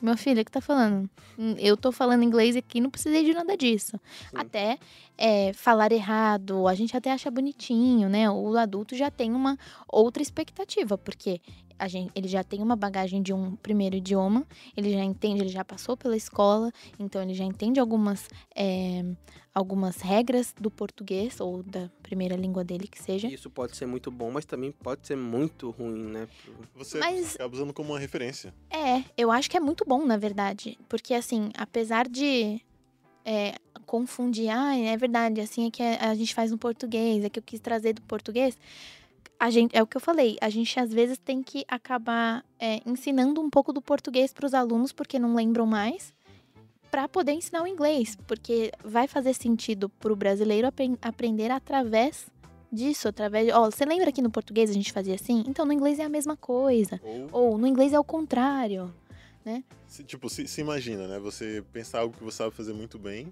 Meu 0.03 0.17
filho, 0.19 0.43
o 0.43 0.45
que 0.45 0.51
tá 0.51 0.61
falando? 0.61 1.09
Hum, 1.39 1.55
Eu 1.59 1.77
tô 1.79 1.91
falando 1.91 2.23
inglês 2.23 2.55
aqui, 2.57 2.79
não 2.81 2.91
precisei 2.91 3.25
de 3.25 3.33
nada 3.33 3.57
disso. 3.57 3.93
Sim. 4.31 4.37
Até 4.37 4.79
é, 5.17 5.53
falar 5.55 5.91
errado, 5.93 6.69
a 6.69 6.75
gente 6.75 6.95
até 6.95 7.11
acha 7.11 7.31
bonitinho, 7.31 8.09
né? 8.09 8.29
O 8.31 8.55
adulto 8.59 8.95
já 8.95 9.11
tem 9.11 9.33
uma 9.33 9.57
outra 9.89 10.23
expectativa, 10.23 10.99
porque 10.99 11.41
gente, 11.89 12.11
ele 12.15 12.29
já 12.29 12.43
tem 12.43 12.63
uma 12.63 12.77
bagagem 12.77 13.23
de 13.23 13.33
um 13.33 13.57
primeiro 13.57 13.97
idioma, 13.97 14.47
ele 14.77 14.93
já 14.93 15.03
entende, 15.03 15.41
ele 15.43 15.49
já 15.51 15.65
passou 15.65 15.97
pela 15.97 16.17
escola, 16.17 16.73
então 16.99 17.23
ele 17.23 17.35
já 17.35 17.45
entende 17.45 17.79
algumas, 17.81 18.29
é, 18.55 19.05
algumas 19.55 19.97
regras 20.01 20.55
do 20.59 20.71
português 20.71 21.41
ou 21.41 21.63
da 21.63 21.91
primeira 22.03 22.37
língua 22.37 22.65
dele 22.65 22.87
que 22.87 23.03
seja. 23.03 23.29
Isso 23.29 23.51
pode 23.51 23.77
ser 23.77 23.87
muito 23.87 24.11
bom, 24.11 24.31
mas 24.31 24.45
também 24.45 24.73
pode 24.73 25.07
ser 25.07 25.17
muito 25.17 25.71
ruim, 25.71 26.05
né? 26.11 26.29
Você 26.75 26.99
Mas- 26.99 27.35
acaba 27.35 27.55
usando 27.55 27.73
como 27.73 27.93
uma 27.93 27.99
referência. 27.99 28.55
É, 28.71 29.05
eu 29.17 29.31
acho 29.31 29.51
que 29.51 29.57
é 29.57 29.61
muito 29.61 29.85
bom, 29.87 30.05
na 30.05 30.17
verdade. 30.17 30.79
Porque, 30.89 31.15
assim, 31.15 31.51
apesar 31.57 32.09
de 32.09 32.61
é, 33.25 33.55
confundir, 33.87 34.49
ah, 34.51 34.77
é 34.77 34.97
verdade, 34.97 35.41
assim 35.41 35.67
é 35.67 35.71
que 35.71 35.83
a, 35.83 36.11
a 36.11 36.15
gente 36.15 36.35
faz 36.35 36.51
no 36.51 36.59
português, 36.59 37.25
é 37.25 37.31
que 37.31 37.39
eu 37.39 37.43
quis 37.43 37.61
trazer 37.61 37.95
do 37.95 38.03
português. 38.03 38.57
A 39.39 39.51
gente, 39.51 39.77
é 39.77 39.83
o 39.83 39.87
que 39.87 39.97
eu 39.97 40.01
falei, 40.01 40.37
a 40.41 40.49
gente 40.49 40.79
às 40.79 40.93
vezes 40.93 41.19
tem 41.19 41.43
que 41.43 41.65
acabar 41.69 42.45
é, 42.59 42.81
ensinando 42.87 43.41
um 43.41 43.51
pouco 43.51 43.73
do 43.73 43.83
português 43.83 44.33
para 44.33 44.47
os 44.47 44.55
alunos, 44.55 44.93
porque 44.93 45.19
não 45.19 45.35
lembram 45.35 45.67
mais, 45.67 46.15
para 46.91 47.09
poder 47.09 47.33
ensinar 47.33 47.63
o 47.63 47.67
inglês. 47.67 48.17
Porque 48.27 48.73
vai 48.83 49.07
fazer 49.09 49.35
sentido 49.35 49.89
para 49.89 50.13
o 50.13 50.17
brasileiro 50.17 50.67
apren- 50.69 50.97
aprender 51.03 51.51
através 51.51 52.27
disso, 52.73 53.09
através. 53.09 53.53
Ó, 53.53 53.71
você 53.71 53.85
lembra 53.85 54.11
que 54.13 54.23
no 54.23 54.31
português 54.31 54.71
a 54.71 54.73
gente 54.73 54.93
fazia 54.93 55.15
assim? 55.15 55.45
Então 55.47 55.67
no 55.67 55.73
inglês 55.73 55.99
é 55.99 56.05
a 56.05 56.09
mesma 56.09 56.37
coisa. 56.37 57.01
Ou, 57.03 57.29
Ou 57.33 57.59
no 57.59 57.67
inglês 57.67 57.93
é 57.93 57.99
o 57.99 58.05
contrário. 58.05 58.95
se- 59.87 60.05
tipo, 60.05 60.31
se, 60.31 60.47
se 60.49 60.61
imagina, 60.61 61.07
né? 61.07 61.19
Você 61.19 61.63
pensar 61.73 62.01
algo 62.01 62.17
que 62.17 62.25
você 62.25 62.39
sabe 62.39 62.55
fazer 62.55 62.73
muito 62.73 62.99
bem 62.99 63.31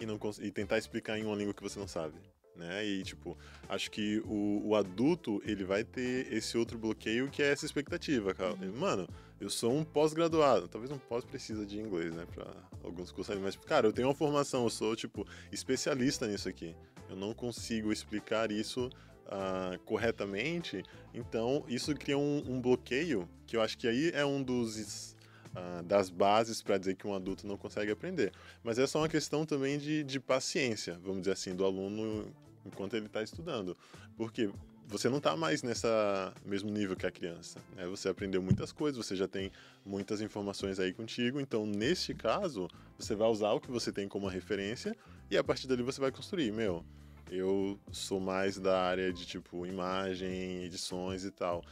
e, 0.00 0.06
não 0.06 0.18
e 0.40 0.50
tentar 0.50 0.78
explicar 0.78 1.18
em 1.18 1.24
uma 1.24 1.36
língua 1.36 1.52
que 1.52 1.62
você 1.62 1.78
não 1.78 1.88
sabe. 1.88 2.14
Né? 2.58 2.84
E, 2.84 3.02
tipo, 3.04 3.38
acho 3.68 3.88
que 3.90 4.20
o, 4.26 4.62
o 4.64 4.74
adulto, 4.74 5.40
ele 5.44 5.62
vai 5.62 5.84
ter 5.84 6.32
esse 6.32 6.58
outro 6.58 6.76
bloqueio 6.76 7.30
que 7.30 7.40
é 7.40 7.52
essa 7.52 7.64
expectativa, 7.64 8.34
cara. 8.34 8.56
Mano, 8.76 9.08
eu 9.40 9.48
sou 9.48 9.72
um 9.72 9.84
pós-graduado. 9.84 10.66
Talvez 10.66 10.90
um 10.90 10.98
pós 10.98 11.24
precisa 11.24 11.64
de 11.64 11.78
inglês, 11.78 12.12
né? 12.12 12.26
Pra 12.34 12.46
alguns 12.82 13.12
cursos. 13.12 13.38
Mas, 13.38 13.56
cara, 13.56 13.86
eu 13.86 13.92
tenho 13.92 14.08
uma 14.08 14.14
formação, 14.14 14.64
eu 14.64 14.70
sou, 14.70 14.96
tipo, 14.96 15.24
especialista 15.52 16.26
nisso 16.26 16.48
aqui. 16.48 16.74
Eu 17.08 17.14
não 17.14 17.32
consigo 17.32 17.92
explicar 17.92 18.50
isso 18.50 18.90
ah, 19.28 19.78
corretamente. 19.84 20.82
Então, 21.14 21.64
isso 21.68 21.94
cria 21.94 22.18
um, 22.18 22.42
um 22.48 22.60
bloqueio 22.60 23.28
que 23.46 23.56
eu 23.56 23.62
acho 23.62 23.78
que 23.78 23.86
aí 23.86 24.10
é 24.12 24.26
um 24.26 24.42
dos 24.42 25.16
ah, 25.54 25.82
das 25.84 26.10
bases 26.10 26.62
para 26.62 26.78
dizer 26.78 26.94
que 26.94 27.06
um 27.06 27.14
adulto 27.14 27.46
não 27.46 27.56
consegue 27.56 27.90
aprender. 27.90 28.32
Mas 28.62 28.78
é 28.78 28.86
só 28.86 29.00
uma 29.00 29.08
questão 29.08 29.44
também 29.44 29.78
de, 29.78 30.04
de 30.04 30.20
paciência, 30.20 30.98
vamos 31.02 31.20
dizer 31.20 31.32
assim, 31.32 31.54
do 31.54 31.64
aluno 31.64 32.32
enquanto 32.64 32.94
ele 32.94 33.06
está 33.06 33.22
estudando. 33.22 33.76
Porque 34.16 34.50
você 34.88 35.08
não 35.08 35.18
está 35.18 35.36
mais 35.36 35.62
nessa 35.62 36.32
mesmo 36.44 36.70
nível 36.70 36.96
que 36.96 37.06
a 37.06 37.10
criança. 37.10 37.60
Né? 37.76 37.86
Você 37.86 38.08
aprendeu 38.08 38.42
muitas 38.42 38.72
coisas, 38.72 39.04
você 39.04 39.14
já 39.14 39.28
tem 39.28 39.52
muitas 39.84 40.20
informações 40.22 40.80
aí 40.80 40.94
contigo. 40.94 41.40
Então, 41.40 41.66
neste 41.66 42.14
caso, 42.14 42.68
você 42.98 43.14
vai 43.14 43.28
usar 43.28 43.52
o 43.52 43.60
que 43.60 43.70
você 43.70 43.92
tem 43.92 44.08
como 44.08 44.26
referência 44.26 44.96
e 45.30 45.36
a 45.36 45.44
partir 45.44 45.66
dali 45.66 45.82
você 45.82 46.00
vai 46.00 46.10
construir. 46.10 46.50
Meu, 46.52 46.82
eu 47.30 47.78
sou 47.92 48.18
mais 48.18 48.58
da 48.58 48.80
área 48.80 49.12
de 49.12 49.26
tipo 49.26 49.66
imagem, 49.66 50.64
edições 50.64 51.24
e 51.24 51.30
tal. 51.30 51.62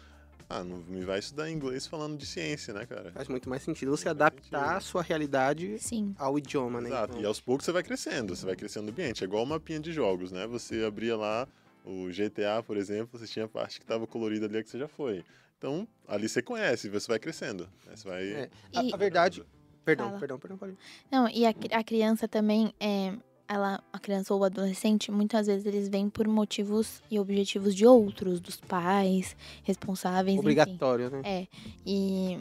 Ah, 0.49 0.63
não 0.63 0.79
me 0.79 1.05
vai 1.05 1.19
estudar 1.19 1.51
inglês 1.51 1.87
falando 1.89 2.17
de 2.17 2.25
ciência, 2.25 2.73
né, 2.73 2.87
cara? 2.87 3.11
Faz 3.13 3.27
muito 3.29 3.49
mais 3.51 3.63
sentido 3.63 3.91
você 3.91 4.05
Faz 4.05 4.15
adaptar 4.17 4.43
sentido. 4.61 4.77
a 4.77 4.81
sua 4.81 5.03
realidade 5.03 5.77
Sim. 5.81 6.15
ao 6.19 6.39
idioma, 6.39 6.81
né? 6.81 6.89
Exato. 6.89 7.13
Então, 7.15 7.23
E 7.23 7.27
aos 7.27 7.41
poucos 7.41 7.65
você 7.65 7.73
vai 7.73 7.83
crescendo, 7.83 8.37
você 8.37 8.47
vai 8.47 8.55
crescendo 8.55 8.85
no 8.87 8.93
ambiente. 8.93 9.25
É 9.25 9.27
igual 9.27 9.43
uma 9.43 9.57
mapinha 9.57 9.81
de 9.81 9.93
jogos, 9.93 10.31
né? 10.31 10.47
Você 10.47 10.85
abria 10.85 11.17
lá 11.17 11.49
o 11.85 12.09
GTA, 12.11 12.63
por 12.63 12.77
exemplo, 12.77 13.19
você 13.19 13.27
tinha 13.27 13.45
a 13.47 13.49
parte 13.49 13.79
que 13.79 13.85
estava 13.85 14.07
colorida 14.07 14.47
ali 14.47 14.63
que 14.63 14.71
você 14.71 14.79
já 14.79 14.89
foi. 14.89 15.25
Então, 15.59 15.87
ali 16.07 16.29
você 16.29 16.41
conhece, 16.43 16.89
você 16.89 17.09
vai 17.09 17.19
crescendo. 17.19 17.65
né? 17.85 17.97
Você 17.97 18.09
vai. 18.09 18.29
É, 18.29 18.51
a, 18.75 18.83
E- 18.85 18.95
a 18.95 18.97
verdade. 18.97 19.45
Perdão, 19.85 20.07
Fala. 20.09 20.19
perdão, 20.19 20.39
perdão, 20.39 20.59
perdão. 20.59 20.77
Não, 21.11 21.29
e 21.29 21.47
a, 21.47 21.51
a 21.73 21.83
criança 21.85 22.27
também, 22.29 22.73
é, 22.81 23.15
ela, 23.49 23.83
a 23.93 23.99
criança 23.99 24.35
ou 24.35 24.41
o 24.41 24.45
adolescente, 24.45 25.11
muitas 25.11 25.47
vezes 25.47 25.65
eles 25.67 25.89
vêm 25.89 26.09
por 26.09 26.27
motivos 26.27 27.03
e 27.11 27.19
objetivos 27.19 27.75
de 27.75 27.87
outros, 27.87 28.41
dos 28.41 28.57
pais, 28.57 29.37
responsáveis, 29.63 30.35
enfim. 30.37 30.41
Obrigatório, 30.41 31.11
né? 31.11 31.21
É, 31.25 31.47
e 31.85 32.39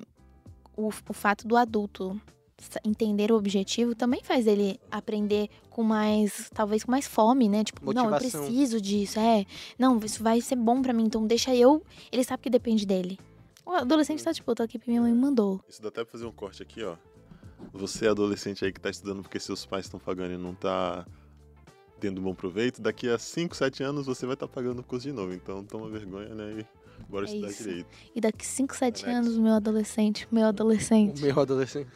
o, 0.76 0.88
o 0.88 1.14
fato 1.14 1.48
do 1.48 1.56
adulto 1.56 2.20
entender 2.84 3.32
o 3.32 3.36
objetivo 3.36 3.94
também 3.94 4.24
faz 4.24 4.48
ele 4.48 4.80
aprender 4.90 5.50
com 5.70 5.84
mais, 5.84 6.50
talvez 6.54 6.84
com 6.84 6.92
mais 6.92 7.06
fome, 7.06 7.50
né? 7.50 7.64
Tipo, 7.64 7.94
não, 7.94 8.06
eu 8.06 8.12
Motivação. 8.12 8.46
preciso 8.46 8.82
disso, 8.82 9.20
é. 9.20 9.46
Não, 9.78 10.00
isso 10.00 10.24
vai 10.24 10.40
ser 10.42 10.56
bom 10.56 10.82
pra 10.82 10.94
mim, 10.94 11.04
então 11.04 11.26
deixa 11.28 11.54
eu. 11.54 11.84
Ele 12.12 12.24
sabe 12.24 12.44
que 12.44 12.50
depende 12.50 12.86
dele. 12.86 13.20
O 13.66 13.72
adolescente 13.72 14.24
tá 14.24 14.34
tipo, 14.34 14.50
eu 14.50 14.56
tô 14.56 14.64
aqui 14.64 14.78
porque 14.78 14.92
minha 14.92 15.02
mãe 15.02 15.14
mandou. 15.14 15.60
Isso 15.68 15.82
dá 15.82 15.90
até 15.90 16.04
pra 16.04 16.12
fazer 16.12 16.26
um 16.26 16.32
corte 16.32 16.64
aqui, 16.64 16.84
ó. 16.84 16.96
Você, 17.74 18.08
adolescente 18.08 18.64
aí 18.66 18.72
que 18.72 18.80
tá 18.80 18.90
estudando 18.90 19.22
porque 19.22 19.40
seus 19.40 19.66
pais 19.66 19.86
estão 19.86 20.00
pagando 20.00 20.34
e 20.34 20.38
não 20.38 20.54
tá 20.56 21.06
tendo 22.00 22.22
bom 22.22 22.34
proveito, 22.36 22.82
daqui 22.82 23.10
a 23.10 23.18
5, 23.18 23.56
7 23.56 23.84
anos 23.84 24.06
você 24.06 24.26
vai 24.26 24.34
estar 24.36 24.48
pagando 24.48 24.80
o 24.80 24.84
curso 24.84 25.08
de 25.08 25.14
novo. 25.14 25.34
Então 25.34 25.64
toma 25.64 25.90
vergonha, 25.90 26.34
né? 26.36 26.60
E 26.60 26.66
bora 27.10 27.26
É 27.26 27.30
estudar 27.30 27.50
isso. 27.50 27.64
direito. 27.64 27.88
E 28.16 28.22
daqui 28.22 28.46
5, 28.46 28.76
7 28.76 29.06
Alex. 29.06 29.20
anos, 29.20 29.38
meu 29.38 29.54
adolescente, 29.54 30.28
meu 30.32 30.44
O 30.46 30.48
adolescente, 30.48 31.22
meu 31.22 31.40
adolescente. 31.40 31.90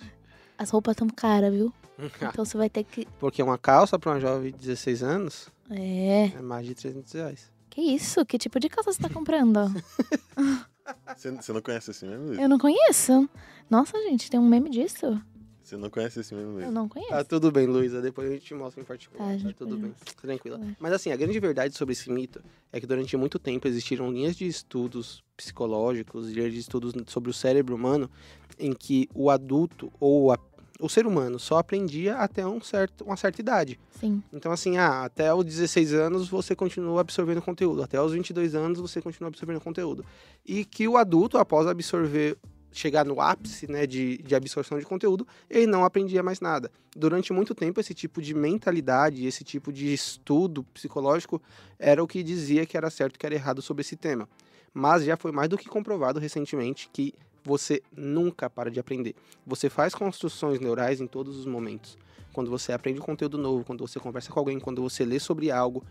as 0.58 0.70
roupas 0.70 0.96
tão 0.96 1.08
caras, 1.10 1.54
viu? 1.54 1.74
Então 2.34 2.46
você 2.46 2.58
vai 2.58 2.70
ter 2.70 2.84
que. 2.86 3.06
Porque 3.20 3.44
uma 3.44 3.58
calça 3.58 4.00
pra 4.00 4.12
uma 4.14 4.20
jovem 4.22 4.52
de 4.54 4.58
16 4.58 5.04
anos 5.04 5.50
É. 5.70 6.28
é 6.28 6.42
mais 6.42 6.66
de 6.66 6.74
300 6.76 7.12
reais. 7.14 7.52
Que 7.70 7.82
isso? 7.82 8.26
Que 8.26 8.38
tipo 8.38 8.58
de 8.60 8.68
calça 8.70 8.92
você 8.92 9.02
tá 9.02 9.10
comprando? 9.10 9.60
Você, 11.16 11.30
você 11.32 11.54
não 11.54 11.62
conhece 11.62 11.92
esse 11.92 12.04
meme? 12.04 12.42
Eu 12.42 12.50
não 12.50 12.58
conheço. 12.58 13.30
Nossa, 13.70 13.96
gente, 14.02 14.28
tem 14.32 14.40
um 14.40 14.48
meme 14.48 14.72
disso? 14.72 15.22
Você 15.70 15.78
não 15.78 15.90
conhece 15.92 16.20
esse 16.20 16.34
meme, 16.34 16.48
Eu 16.48 16.54
Luiz? 16.56 16.72
não 16.72 16.90
conheço. 16.90 17.12
Tá 17.12 17.24
tudo 17.24 17.52
bem, 17.52 17.68
Luísa. 17.68 18.02
Depois 18.02 18.28
a 18.28 18.34
gente 18.34 18.44
te 18.46 18.54
mostra 18.56 18.82
em 18.82 18.86
particular. 18.86 19.38
Tá, 19.38 19.44
Tá, 19.50 19.54
tudo 19.56 19.78
bem. 19.78 19.94
Tranquila. 20.20 20.60
Mas 20.80 20.94
assim, 20.94 21.12
a 21.12 21.16
grande 21.16 21.40
verdade 21.40 21.78
sobre 21.78 21.94
esse 21.94 22.10
mito 22.12 22.42
é 22.74 22.80
que 22.80 22.88
durante 22.88 23.16
muito 23.16 23.38
tempo 23.38 23.68
existiram 23.68 24.12
linhas 24.12 24.36
de 24.36 24.48
estudos 24.48 25.24
psicológicos, 25.38 26.32
linhas 26.32 26.54
de 26.54 26.60
estudos 26.60 26.92
sobre 27.06 27.30
o 27.30 27.34
cérebro 27.34 27.76
humano, 27.76 28.10
em 28.58 28.74
que 28.74 29.08
o 29.14 29.30
adulto 29.30 29.94
ou 30.00 30.32
a- 30.32 30.40
o 30.80 30.90
ser 30.90 31.06
humano 31.06 31.38
só 31.38 31.58
aprendia 31.60 32.16
até 32.16 32.48
um 32.48 32.60
certo, 32.62 33.04
uma 33.04 33.16
certa 33.18 33.40
idade. 33.40 33.80
Sim. 34.00 34.24
Então, 34.34 34.52
assim, 34.52 34.78
ah, 34.78 35.04
até 35.04 35.32
os 35.34 35.46
16 35.46 35.94
anos 35.94 36.30
você 36.30 36.56
continua 36.56 37.02
absorvendo 37.02 37.42
conteúdo, 37.44 37.84
até 37.84 38.02
os 38.02 38.14
22 38.14 38.56
anos 38.56 38.80
você 38.80 39.02
continua 39.02 39.28
absorvendo 39.28 39.62
conteúdo. 39.62 40.04
E 40.44 40.66
que 40.66 40.88
o 40.88 40.98
adulto, 40.98 41.38
após 41.38 41.68
absorver, 41.68 42.38
chegar 42.72 43.06
no 43.06 43.20
ápice 43.20 43.70
né, 43.70 43.86
de, 43.88 44.18
de 44.18 44.36
absorção 44.36 44.80
de 44.80 44.86
conteúdo, 44.86 45.28
ele 45.50 45.68
não 45.68 45.84
aprendia 45.84 46.22
mais 46.22 46.40
nada. 46.40 46.72
Durante 46.96 47.34
muito 47.34 47.56
tempo, 47.56 47.80
esse 47.80 47.94
tipo 47.94 48.22
de 48.22 48.34
mentalidade, 48.34 49.26
esse 49.26 49.44
tipo 49.44 49.72
de 49.72 49.94
estudo 49.94 50.64
psicológico 50.64 51.42
era 51.78 52.04
o 52.04 52.08
que 52.08 52.24
dizia 52.24 52.66
que 52.66 52.78
era 52.78 52.90
certo 52.90 53.16
e 53.16 53.20
que 53.20 53.26
era 53.26 53.36
errado 53.36 53.62
sobre 53.62 53.82
esse 53.82 53.96
tema. 53.96 54.28
Mas 54.74 55.04
já 55.04 55.18
foi 55.18 55.32
mais 55.32 55.50
do 55.50 55.58
que 55.58 55.68
comprovado 55.68 56.20
recentemente 56.20 56.90
que 56.94 57.14
você 57.44 57.82
nunca 57.96 58.50
para 58.50 58.70
de 58.70 58.80
aprender. 58.80 59.15
Você 59.46 59.70
faz 59.70 59.96
construções 59.96 60.60
neurais 60.60 61.02
em 61.02 61.08
todos 61.08 61.38
os 61.38 61.46
momentos 61.46 61.98
quando 62.39 62.50
você 62.50 62.72
aprende 62.72 63.00
um 63.00 63.04
conteúdo 63.04 63.38
novo, 63.38 63.65
quando 63.65 63.86
você 63.86 64.00
conversa 64.00 64.32
com 64.32 64.39
alguém, 64.39 64.60
quando 64.60 64.82
você 64.82 65.04
lê 65.04 65.20
sobre 65.20 65.52
algo, 65.52 65.84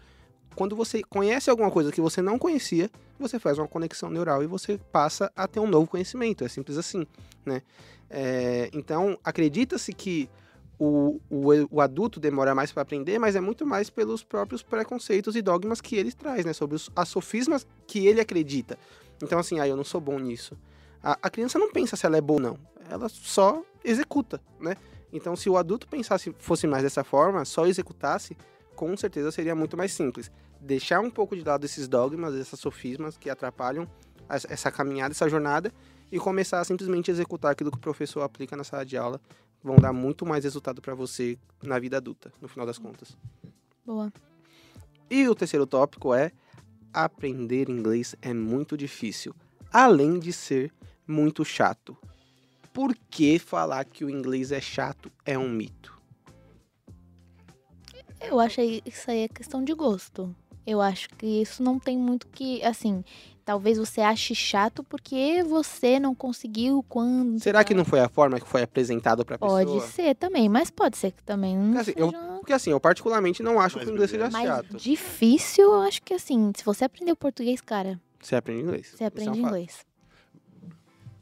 quando 0.54 0.74
você 0.74 1.02
conhece 1.02 1.50
alguma 1.50 1.70
coisa 1.70 1.92
que 1.92 2.00
você 2.00 2.20
não 2.20 2.38
conhecia, 2.38 2.90
você 3.18 3.38
faz 3.38 3.58
uma 3.58 3.68
conexão 3.68 4.10
neural 4.10 4.42
e 4.42 4.46
você 4.46 4.78
passa 4.92 5.30
a 5.34 5.46
ter 5.46 5.60
um 5.60 5.66
novo 5.66 5.86
conhecimento. 5.86 6.44
É 6.44 6.48
simples 6.48 6.76
assim, 6.76 7.06
né? 7.44 7.62
É, 8.10 8.70
então, 8.72 9.18
acredita-se 9.22 9.92
que 9.92 10.28
o, 10.78 11.20
o, 11.28 11.48
o 11.70 11.80
adulto 11.80 12.20
demora 12.20 12.54
mais 12.54 12.72
para 12.72 12.82
aprender, 12.82 13.18
mas 13.18 13.34
é 13.36 13.40
muito 13.40 13.66
mais 13.66 13.90
pelos 13.90 14.22
próprios 14.22 14.62
preconceitos 14.62 15.34
e 15.34 15.42
dogmas 15.42 15.80
que 15.80 15.96
ele 15.96 16.12
traz, 16.12 16.44
né? 16.44 16.52
Sobre 16.52 16.76
os, 16.76 16.90
as 16.94 17.08
sofismas 17.08 17.66
que 17.86 18.06
ele 18.06 18.20
acredita. 18.20 18.78
Então, 19.22 19.38
assim, 19.38 19.58
ah, 19.58 19.66
eu 19.66 19.76
não 19.76 19.84
sou 19.84 20.00
bom 20.00 20.18
nisso. 20.18 20.56
A, 21.02 21.18
a 21.22 21.30
criança 21.30 21.58
não 21.58 21.72
pensa 21.72 21.96
se 21.96 22.06
ela 22.06 22.16
é 22.16 22.20
boa 22.20 22.38
ou 22.38 22.42
não. 22.42 22.58
Ela 22.88 23.08
só 23.08 23.62
executa, 23.84 24.40
né? 24.60 24.76
Então, 25.12 25.34
se 25.34 25.48
o 25.48 25.56
adulto 25.56 25.88
pensasse, 25.88 26.34
fosse 26.38 26.66
mais 26.66 26.82
dessa 26.82 27.02
forma, 27.02 27.44
só 27.44 27.66
executasse, 27.66 28.36
com 28.78 28.96
certeza 28.96 29.32
seria 29.32 29.56
muito 29.56 29.76
mais 29.76 29.92
simples. 29.92 30.30
Deixar 30.60 31.00
um 31.00 31.10
pouco 31.10 31.34
de 31.34 31.42
lado 31.42 31.66
esses 31.66 31.88
dogmas, 31.88 32.32
essas 32.36 32.60
sofismas 32.60 33.16
que 33.16 33.28
atrapalham 33.28 33.88
essa 34.28 34.70
caminhada, 34.70 35.10
essa 35.10 35.28
jornada, 35.28 35.72
e 36.12 36.18
começar 36.20 36.60
a 36.60 36.64
simplesmente 36.64 37.10
executar 37.10 37.50
aquilo 37.50 37.72
que 37.72 37.76
o 37.76 37.80
professor 37.80 38.22
aplica 38.22 38.56
na 38.56 38.62
sala 38.62 38.86
de 38.86 38.96
aula, 38.96 39.20
vão 39.64 39.74
dar 39.74 39.92
muito 39.92 40.24
mais 40.24 40.44
resultado 40.44 40.80
para 40.80 40.94
você 40.94 41.36
na 41.60 41.76
vida 41.80 41.96
adulta, 41.96 42.32
no 42.40 42.46
final 42.46 42.64
das 42.64 42.78
contas. 42.78 43.16
Boa. 43.84 44.12
E 45.10 45.28
o 45.28 45.34
terceiro 45.34 45.66
tópico 45.66 46.14
é 46.14 46.30
aprender 46.92 47.68
inglês 47.68 48.14
é 48.22 48.32
muito 48.32 48.76
difícil, 48.76 49.34
além 49.72 50.20
de 50.20 50.32
ser 50.32 50.72
muito 51.04 51.44
chato. 51.44 51.96
Por 52.72 52.94
que 53.10 53.40
falar 53.40 53.84
que 53.86 54.04
o 54.04 54.10
inglês 54.10 54.52
é 54.52 54.60
chato 54.60 55.10
é 55.24 55.36
um 55.36 55.48
mito? 55.48 55.97
Eu 58.20 58.40
acho 58.40 58.60
aí- 58.60 58.82
isso 58.84 59.10
aí 59.10 59.20
é 59.24 59.28
questão 59.28 59.62
de 59.62 59.72
gosto. 59.74 60.34
Eu 60.66 60.80
acho 60.82 61.08
que 61.10 61.26
isso 61.26 61.62
não 61.62 61.78
tem 61.78 61.96
muito 61.96 62.26
que, 62.26 62.62
assim, 62.62 63.02
talvez 63.42 63.78
você 63.78 64.02
ache 64.02 64.34
chato 64.34 64.84
porque 64.84 65.42
você 65.42 65.98
não 65.98 66.14
conseguiu 66.14 66.84
quando. 66.88 67.38
Será 67.40 67.64
que 67.64 67.72
não 67.72 67.86
foi 67.86 68.00
a 68.00 68.08
forma 68.08 68.38
que 68.38 68.46
foi 68.46 68.62
apresentado 68.62 69.24
para 69.24 69.36
a 69.36 69.38
pessoa? 69.38 69.64
Pode 69.64 69.80
ser 69.86 70.14
também, 70.16 70.46
mas 70.48 70.70
pode 70.70 70.98
ser 70.98 71.12
que 71.12 71.22
também 71.22 71.56
não 71.56 71.78
Assim, 71.80 71.92
eu- 71.96 72.10
seja... 72.10 72.22
Porque 72.38 72.52
assim, 72.52 72.70
eu 72.70 72.80
particularmente 72.80 73.42
não 73.42 73.58
acho 73.58 73.76
Mas 73.76 73.84
que 73.86 73.90
o 73.90 73.94
inglês 73.94 74.10
seja 74.10 74.28
mais 74.30 74.46
chato. 74.46 74.76
difícil, 74.76 75.64
eu 75.64 75.80
acho 75.82 76.02
que 76.02 76.12
assim, 76.12 76.52
se 76.54 76.62
você 76.64 76.84
aprender 76.84 77.12
o 77.12 77.16
português, 77.16 77.60
cara, 77.62 77.98
Você 78.20 78.36
aprende 78.36 78.62
inglês. 78.62 78.88
você 78.88 78.94
Isso 78.94 79.02
é 79.02 79.06
um 79.06 79.08
aprende 79.08 79.40
fato. 79.40 79.50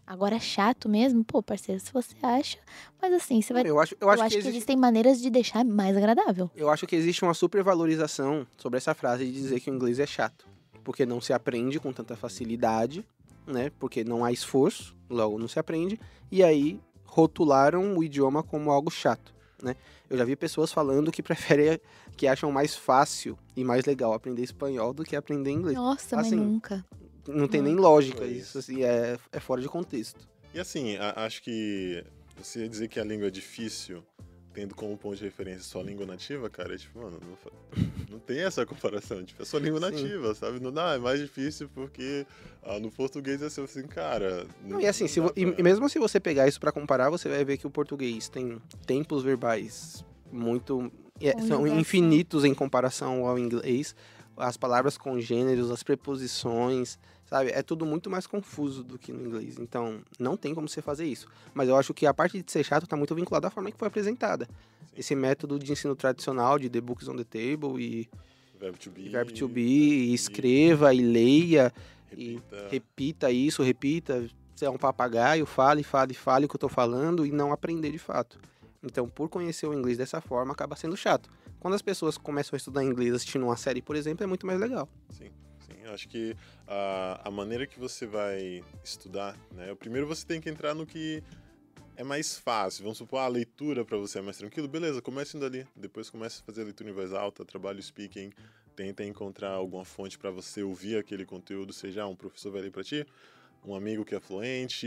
Agora, 0.07 0.39
chato 0.39 0.89
mesmo, 0.89 1.25
pô, 1.25 1.43
parceiro, 1.43 1.81
se 1.81 1.93
você 1.93 2.15
acha. 2.23 2.59
Mas 3.03 3.13
assim, 3.13 3.43
você 3.43 3.53
vai. 3.53 3.67
Eu 3.67 3.81
acho, 3.81 3.95
eu 4.01 4.07
Eu 4.07 4.11
acho, 4.11 4.23
acho 4.23 4.29
que, 4.29 4.35
que, 4.35 4.39
existe, 4.39 4.57
existem 4.57 4.77
maneiras 4.77 5.21
de 5.21 5.29
deixar 5.31 5.65
mais 5.65 5.97
agradável. 5.97 6.49
eu 6.55 6.71
acho 6.71 6.87
que 6.87 6.95
existe 6.95 7.23
uma 7.25 7.35
supervalorização 7.35 8.47
sobre 8.57 8.77
essa 8.77 8.95
frase 8.95 9.25
de 9.25 9.33
dizer 9.33 9.59
que 9.61 9.71
o 9.71 9.75
inglês 9.75 9.99
é 9.99 10.07
chato. 10.07 10.47
Porque 10.85 11.05
não 11.05 11.21
se 11.21 11.33
aprende 11.33 11.81
com 11.81 11.93
tanta 11.93 12.15
facilidade, 12.15 13.05
né? 13.45 13.71
Porque 13.81 14.05
não 14.05 14.25
há 14.25 14.31
esforço, 14.31 14.97
logo 15.11 15.39
não 15.39 15.49
se 15.49 15.59
aprende. 15.59 15.99
E 16.31 16.45
aí 16.45 16.81
rotularam 17.05 17.97
o 17.97 18.05
idioma 18.05 18.43
como 18.43 18.71
algo 18.71 18.91
chato, 18.91 19.35
né? 19.61 19.75
Eu 20.09 20.17
já 20.17 20.25
vi 20.25 20.37
pessoas 20.37 20.73
falando 20.73 21.11
que 21.11 21.23
preferem, 21.25 21.81
que 22.17 22.29
acham 22.29 22.53
mais 22.53 22.77
fácil 22.77 23.37
e 23.57 23.65
mais 23.65 23.85
legal 23.85 24.13
aprender 24.13 24.43
espanhol 24.43 24.95
do 24.95 25.03
que 25.03 25.17
aprender 25.17 25.51
inglês. 25.51 25.77
Nossa, 25.77 26.15
mas 26.15 26.27
Assim, 26.27 26.37
nunca. 26.37 26.85
Não 27.29 27.49
tem 27.49 27.61
Não. 27.61 27.69
nem 27.69 27.77
lógica 27.77 28.19
Foi 28.19 28.29
isso, 28.29 28.59
assim, 28.59 28.83
é, 28.85 29.17
é 29.33 29.41
fora 29.41 29.61
de 29.61 29.69
contexto. 29.69 30.27
E 30.55 30.61
assim, 30.61 30.97
a- 30.97 31.25
acho 31.25 31.43
que 31.43 32.03
você 32.37 32.69
dizer 32.69 32.89
que 32.89 32.99
a 33.01 33.05
língua 33.05 33.29
é 33.29 33.31
difícil, 33.31 34.03
tendo 34.55 34.75
como 34.75 34.97
ponto 34.97 35.17
de 35.17 35.25
referência 35.25 35.63
sua 35.63 35.83
língua 35.83 36.07
nativa, 36.07 36.49
cara, 36.49 36.75
é 36.75 36.79
tipo, 36.79 36.99
mano, 36.99 37.21
não, 37.23 37.37
não 38.11 38.19
tem 38.19 38.41
essa 38.41 38.65
comparação. 38.65 39.23
Tipo, 39.23 39.43
é 39.43 39.45
sua 39.45 39.61
língua 39.61 39.79
Sim. 39.81 39.87
nativa, 40.03 40.35
sabe? 40.35 40.61
Não 40.61 40.73
dá, 40.73 40.95
é 40.95 40.99
mais 40.99 41.21
difícil 41.21 41.69
porque 41.75 42.27
ah, 42.63 42.79
no 42.79 42.91
português 42.91 43.43
é 43.43 43.47
assim, 43.47 43.83
cara. 43.87 44.47
Não, 44.65 44.81
e 44.81 44.87
assim, 44.87 45.07
se 45.07 45.21
dá 45.21 45.27
vo- 45.27 45.33
e, 45.37 45.45
pra- 45.47 45.55
e 45.59 45.63
mesmo 45.63 45.89
se 45.91 45.99
você 45.99 46.19
pegar 46.19 46.49
isso 46.49 46.59
pra 46.61 46.73
comparar, 46.73 47.11
você 47.11 47.29
vai 47.29 47.45
ver 47.45 47.59
que 47.59 47.67
o 47.67 47.71
português 47.71 48.29
tem 48.31 48.59
tempos 48.87 49.23
verbais 49.23 50.03
muito 50.33 50.91
é, 51.21 51.41
são 51.43 51.67
infinitos 51.67 52.45
em 52.45 52.55
comparação 52.55 53.27
ao 53.27 53.39
inglês. 53.39 53.95
As 54.39 54.57
palavras 54.57 54.99
congêneros, 54.99 55.71
as 55.71 55.83
preposições, 55.83 56.99
sabe? 57.27 57.51
É 57.51 57.63
tudo 57.63 57.85
muito 57.85 58.09
mais 58.09 58.27
confuso 58.27 58.83
do 58.83 58.99
que 58.99 59.13
no 59.13 59.27
inglês. 59.27 59.59
Então, 59.59 60.01
não 60.19 60.37
tem 60.37 60.55
como 60.55 60.69
você 60.69 60.81
fazer 60.81 61.05
isso. 61.07 61.29
Mas 61.53 61.69
eu 61.69 61.77
acho 61.77 61.93
que 61.93 62.07
a 62.07 62.15
parte 62.15 62.43
de 62.43 62.51
ser 62.51 62.65
chato 62.65 62.87
tá 62.87 62.97
muito 62.97 63.15
vinculada 63.15 63.49
à 63.49 63.51
forma 63.51 63.71
que 63.71 63.79
foi 63.79 63.89
apresentada. 63.89 64.49
Esse 64.97 65.15
método 65.15 65.59
de 65.59 65.71
ensino 65.73 65.95
tradicional 65.95 66.59
de 66.59 66.69
the 66.71 66.81
books 66.81 67.09
on 67.09 67.17
the 67.17 67.25
table 67.25 67.81
e 67.83 68.09
Verbo 68.59 68.79
to 68.79 68.91
be. 68.91 69.09
verbo 69.11 69.33
to 69.33 69.49
be, 69.49 69.61
e 69.61 70.15
escreva 70.15 70.95
e 70.95 71.03
leia 71.03 71.71
e 72.17 72.35
Repita. 72.37 72.69
repita 72.71 73.31
isso, 73.31 73.63
repita. 73.63 74.27
Você 74.55 74.65
é 74.65 74.71
um 74.71 74.79
papagaio, 74.79 75.45
fale, 75.45 75.83
fale, 75.83 76.15
fale 76.15 76.47
o 76.47 76.49
que 76.49 76.57
eu 76.57 76.61
tô 76.61 76.69
falando 76.69 77.27
e 77.27 77.31
não 77.31 77.53
aprender 77.53 77.91
de 77.93 77.99
fato. 77.99 78.39
Então, 78.83 79.07
por 79.07 79.29
conhecer 79.29 79.67
o 79.67 79.75
inglês 79.75 79.99
dessa 79.99 80.21
forma, 80.23 80.53
acaba 80.53 80.75
sendo 80.77 80.97
chato. 80.97 81.29
Quando 81.61 81.75
as 81.75 81.83
pessoas 81.83 82.17
começam 82.17 82.55
a 82.55 82.59
estudar 82.59 82.83
inglês 82.83 83.13
assistindo 83.13 83.43
uma 83.43 83.57
série, 83.57 83.83
por 83.83 83.97
exemplo, 83.97 84.25
é 84.25 84.27
muito 84.27 84.47
mais 84.47 84.59
legal. 84.59 84.89
Sim, 85.11 85.25
sim. 85.25 85.31
Eu 85.87 85.95
acho 85.95 86.09
que 86.09 86.37
a, 86.67 87.29
a 87.29 87.31
maneira 87.31 87.67
que 87.67 87.79
você 87.79 88.07
vai 88.07 88.65
estudar, 88.83 89.39
né? 89.53 89.73
Primeiro 89.77 90.07
você 90.07 90.27
tem 90.27 90.41
que 90.41 90.51
entrar 90.51 90.75
no 90.75 90.85
que 90.85 91.23
é 91.97 92.03
mais 92.03 92.37
fácil. 92.37 92.83
Vamos 92.83 92.99
supor, 92.99 93.21
a 93.21 93.29
leitura 93.29 93.85
para 93.85 93.97
você 93.97 94.19
é 94.19 94.23
mais 94.23 94.37
tranquilo. 94.37 94.67
Beleza, 94.67 95.01
comece 95.01 95.37
indo 95.37 95.47
ali. 95.47 95.67
Depois 95.77 96.11
comece 96.11 96.41
a 96.43 96.45
fazer 96.45 96.63
a 96.63 96.65
leitura 96.65 96.91
em 96.91 96.93
voz 96.93 97.13
alta, 97.13 97.45
trabalho 97.45 97.81
speaking. 97.81 98.33
Tenta 98.75 99.05
encontrar 99.05 99.51
alguma 99.51 99.85
fonte 99.85 100.19
para 100.19 100.31
você 100.31 100.63
ouvir 100.63 100.99
aquele 100.99 101.25
conteúdo, 101.25 101.73
seja 101.73 102.07
um 102.07 102.17
professor 102.17 102.53
vai 102.53 102.63
ler 102.63 102.71
para 102.71 102.85
ti, 102.85 103.07
um 103.65 103.75
amigo 103.75 104.05
que 104.05 104.15
é 104.15 104.21
fluente, 104.21 104.87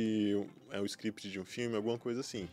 é 0.70 0.80
o 0.80 0.86
script 0.86 1.28
de 1.28 1.40
um 1.40 1.46
filme, 1.46 1.76
alguma 1.76 1.98
coisa 1.98 2.20
assim. 2.20 2.48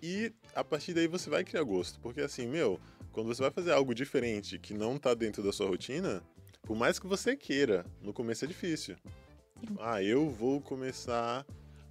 E 0.00 0.32
a 0.54 0.62
partir 0.62 0.94
daí 0.94 1.08
você 1.08 1.28
vai 1.28 1.42
criar 1.42 1.64
gosto, 1.64 1.98
porque 1.98 2.20
assim, 2.20 2.46
meu, 2.46 2.78
quando 3.10 3.26
você 3.26 3.42
vai 3.42 3.50
fazer 3.50 3.72
algo 3.72 3.92
diferente 3.92 4.60
que 4.60 4.74
não 4.74 4.96
tá 4.96 5.12
dentro 5.12 5.42
da 5.42 5.50
sua 5.50 5.66
rotina, 5.66 6.22
por 6.66 6.76
mais 6.76 6.98
que 6.98 7.06
você 7.06 7.36
queira, 7.36 7.86
no 8.02 8.12
começo 8.12 8.44
é 8.44 8.48
difícil. 8.48 8.96
Ah, 9.78 10.02
eu 10.02 10.28
vou 10.28 10.60
começar 10.60 11.46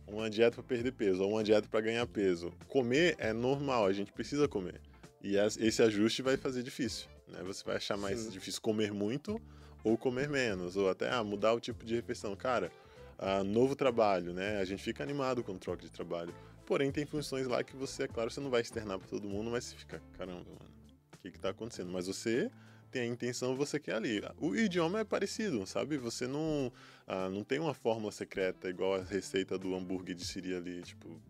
uma 0.05 0.29
dieta 0.29 0.55
para 0.57 0.63
perder 0.63 0.91
peso 0.91 1.23
ou 1.23 1.31
uma 1.31 1.43
dieta 1.43 1.67
para 1.69 1.79
ganhar 1.79 2.05
peso. 2.05 2.51
Comer 2.67 3.15
é 3.17 3.31
normal, 3.31 3.85
a 3.85 3.93
gente 3.93 4.11
precisa 4.11 4.49
comer. 4.49 4.81
E 5.23 5.37
esse 5.37 5.81
ajuste 5.81 6.21
vai 6.21 6.35
fazer 6.35 6.61
difícil. 6.61 7.07
Né? 7.29 7.41
Você 7.43 7.63
vai 7.63 7.77
achar 7.77 7.97
mais 7.97 8.19
Sim. 8.19 8.29
difícil 8.29 8.61
comer 8.61 8.91
muito 8.91 9.41
ou 9.81 9.97
comer 9.97 10.27
menos, 10.27 10.75
ou 10.75 10.89
até 10.89 11.09
ah, 11.09 11.23
mudar 11.23 11.53
o 11.53 11.59
tipo 11.59 11.85
de 11.85 11.95
refeição. 11.95 12.35
Cara, 12.35 12.69
ah, 13.17 13.43
novo 13.43 13.75
trabalho, 13.77 14.33
né? 14.33 14.59
A 14.59 14.65
gente 14.65 14.83
fica 14.83 15.01
animado 15.01 15.41
com 15.41 15.57
troca 15.57 15.83
de 15.83 15.89
trabalho. 15.89 16.35
Porém, 16.65 16.91
tem 16.91 17.05
funções 17.05 17.47
lá 17.47 17.63
que 17.63 17.77
você, 17.77 18.03
é 18.03 18.07
claro, 18.07 18.29
você 18.29 18.41
não 18.41 18.49
vai 18.49 18.61
externar 18.61 18.99
para 18.99 19.07
todo 19.07 19.29
mundo, 19.29 19.49
mas 19.51 19.63
você 19.63 19.75
fica, 19.75 20.01
caramba, 20.17 20.39
mano, 20.39 20.71
o 21.13 21.17
que 21.19 21.31
que 21.31 21.39
tá 21.39 21.49
acontecendo? 21.49 21.91
Mas 21.91 22.07
você 22.07 22.51
tem 22.95 23.01
a 23.01 23.05
intenção, 23.05 23.57
você 23.57 23.77
quer 23.77 23.95
ali. 23.95 24.21
O 24.37 24.55
idioma 24.55 25.01
é 25.01 25.03
parecido, 25.03 25.65
sabe? 25.65 25.97
Você 25.97 26.27
não, 26.27 26.71
ah, 27.05 27.29
não 27.29 27.43
tem 27.43 27.59
uma 27.59 27.73
fórmula 27.73 28.09
secreta 28.09 28.69
igual 28.69 28.95
a 28.95 29.03
receita 29.03 29.57
do 29.57 29.75
hambúrguer 29.75 30.15
de 30.15 30.25
Siri 30.25 30.55
ali, 30.55 30.81
tipo... 30.81 31.21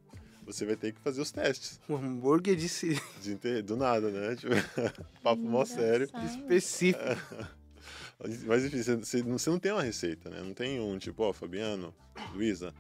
Você 0.46 0.64
vai 0.64 0.76
ter 0.76 0.94
que 0.94 1.02
fazer 1.02 1.22
os 1.22 1.32
testes. 1.32 1.80
O 1.90 1.96
hambúrguer 1.96 2.56
de 2.56 2.70
Siri. 2.70 3.02
De, 3.20 3.64
do 3.64 3.76
nada, 3.76 4.12
né? 4.12 4.36
Tipo, 4.36 4.54
papo 5.24 5.42
mó 5.42 5.66
sério. 5.66 6.08
Específico. 6.24 7.02
Mas 8.46 8.64
enfim, 8.64 8.84
você, 9.02 9.24
você 9.24 9.50
não 9.50 9.58
tem 9.58 9.72
uma 9.72 9.82
receita, 9.82 10.30
né? 10.30 10.44
Não 10.44 10.54
tem 10.54 10.80
um 10.80 11.00
tipo, 11.00 11.24
ó, 11.24 11.34
Fabiano, 11.34 11.92
Luísa, 12.36 12.76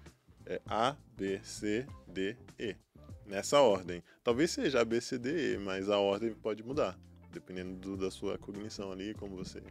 é 0.46 0.62
A, 0.68 0.96
B, 1.18 1.42
C, 1.44 1.88
D, 2.08 2.38
E. 2.60 2.76
Nessa 3.26 3.60
ordem. 3.60 4.04
Talvez 4.24 4.52
seja 4.52 4.82
A, 4.82 4.86
B, 4.86 5.02
C, 5.02 5.18
D, 5.18 5.56
E, 5.56 5.58
mas 5.58 5.90
a 5.90 5.98
ordem 5.98 6.36
pode 6.36 6.62
mudar. 6.62 6.96
Dependendo 7.36 7.76
do, 7.76 7.98
da 7.98 8.10
sua 8.10 8.38
cognição 8.38 8.92
ali, 8.92 9.14
como 9.14 9.36
você 9.36 9.62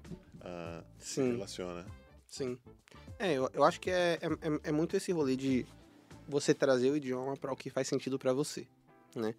ah, 0.43 0.85
se 0.99 1.23
relaciona. 1.23 1.87
Sim. 2.27 2.59
É, 3.19 3.33
eu, 3.33 3.51
eu 3.55 3.65
acho 3.65 3.81
que 3.81 3.91
é, 3.91 4.19
é, 4.21 4.27
é, 4.27 4.61
é 4.65 4.73
muito 4.73 4.97
esse 4.97 5.11
rolê 5.13 5.35
de 5.35 5.67
você 6.29 6.53
trazer 6.53 6.91
o 6.91 6.97
idioma 6.97 7.37
para 7.37 7.53
o 7.53 7.57
que 7.57 7.71
faz 7.71 7.89
sentido 7.89 8.19
para 8.19 8.33
você, 8.33 8.67
né? 9.17 9.35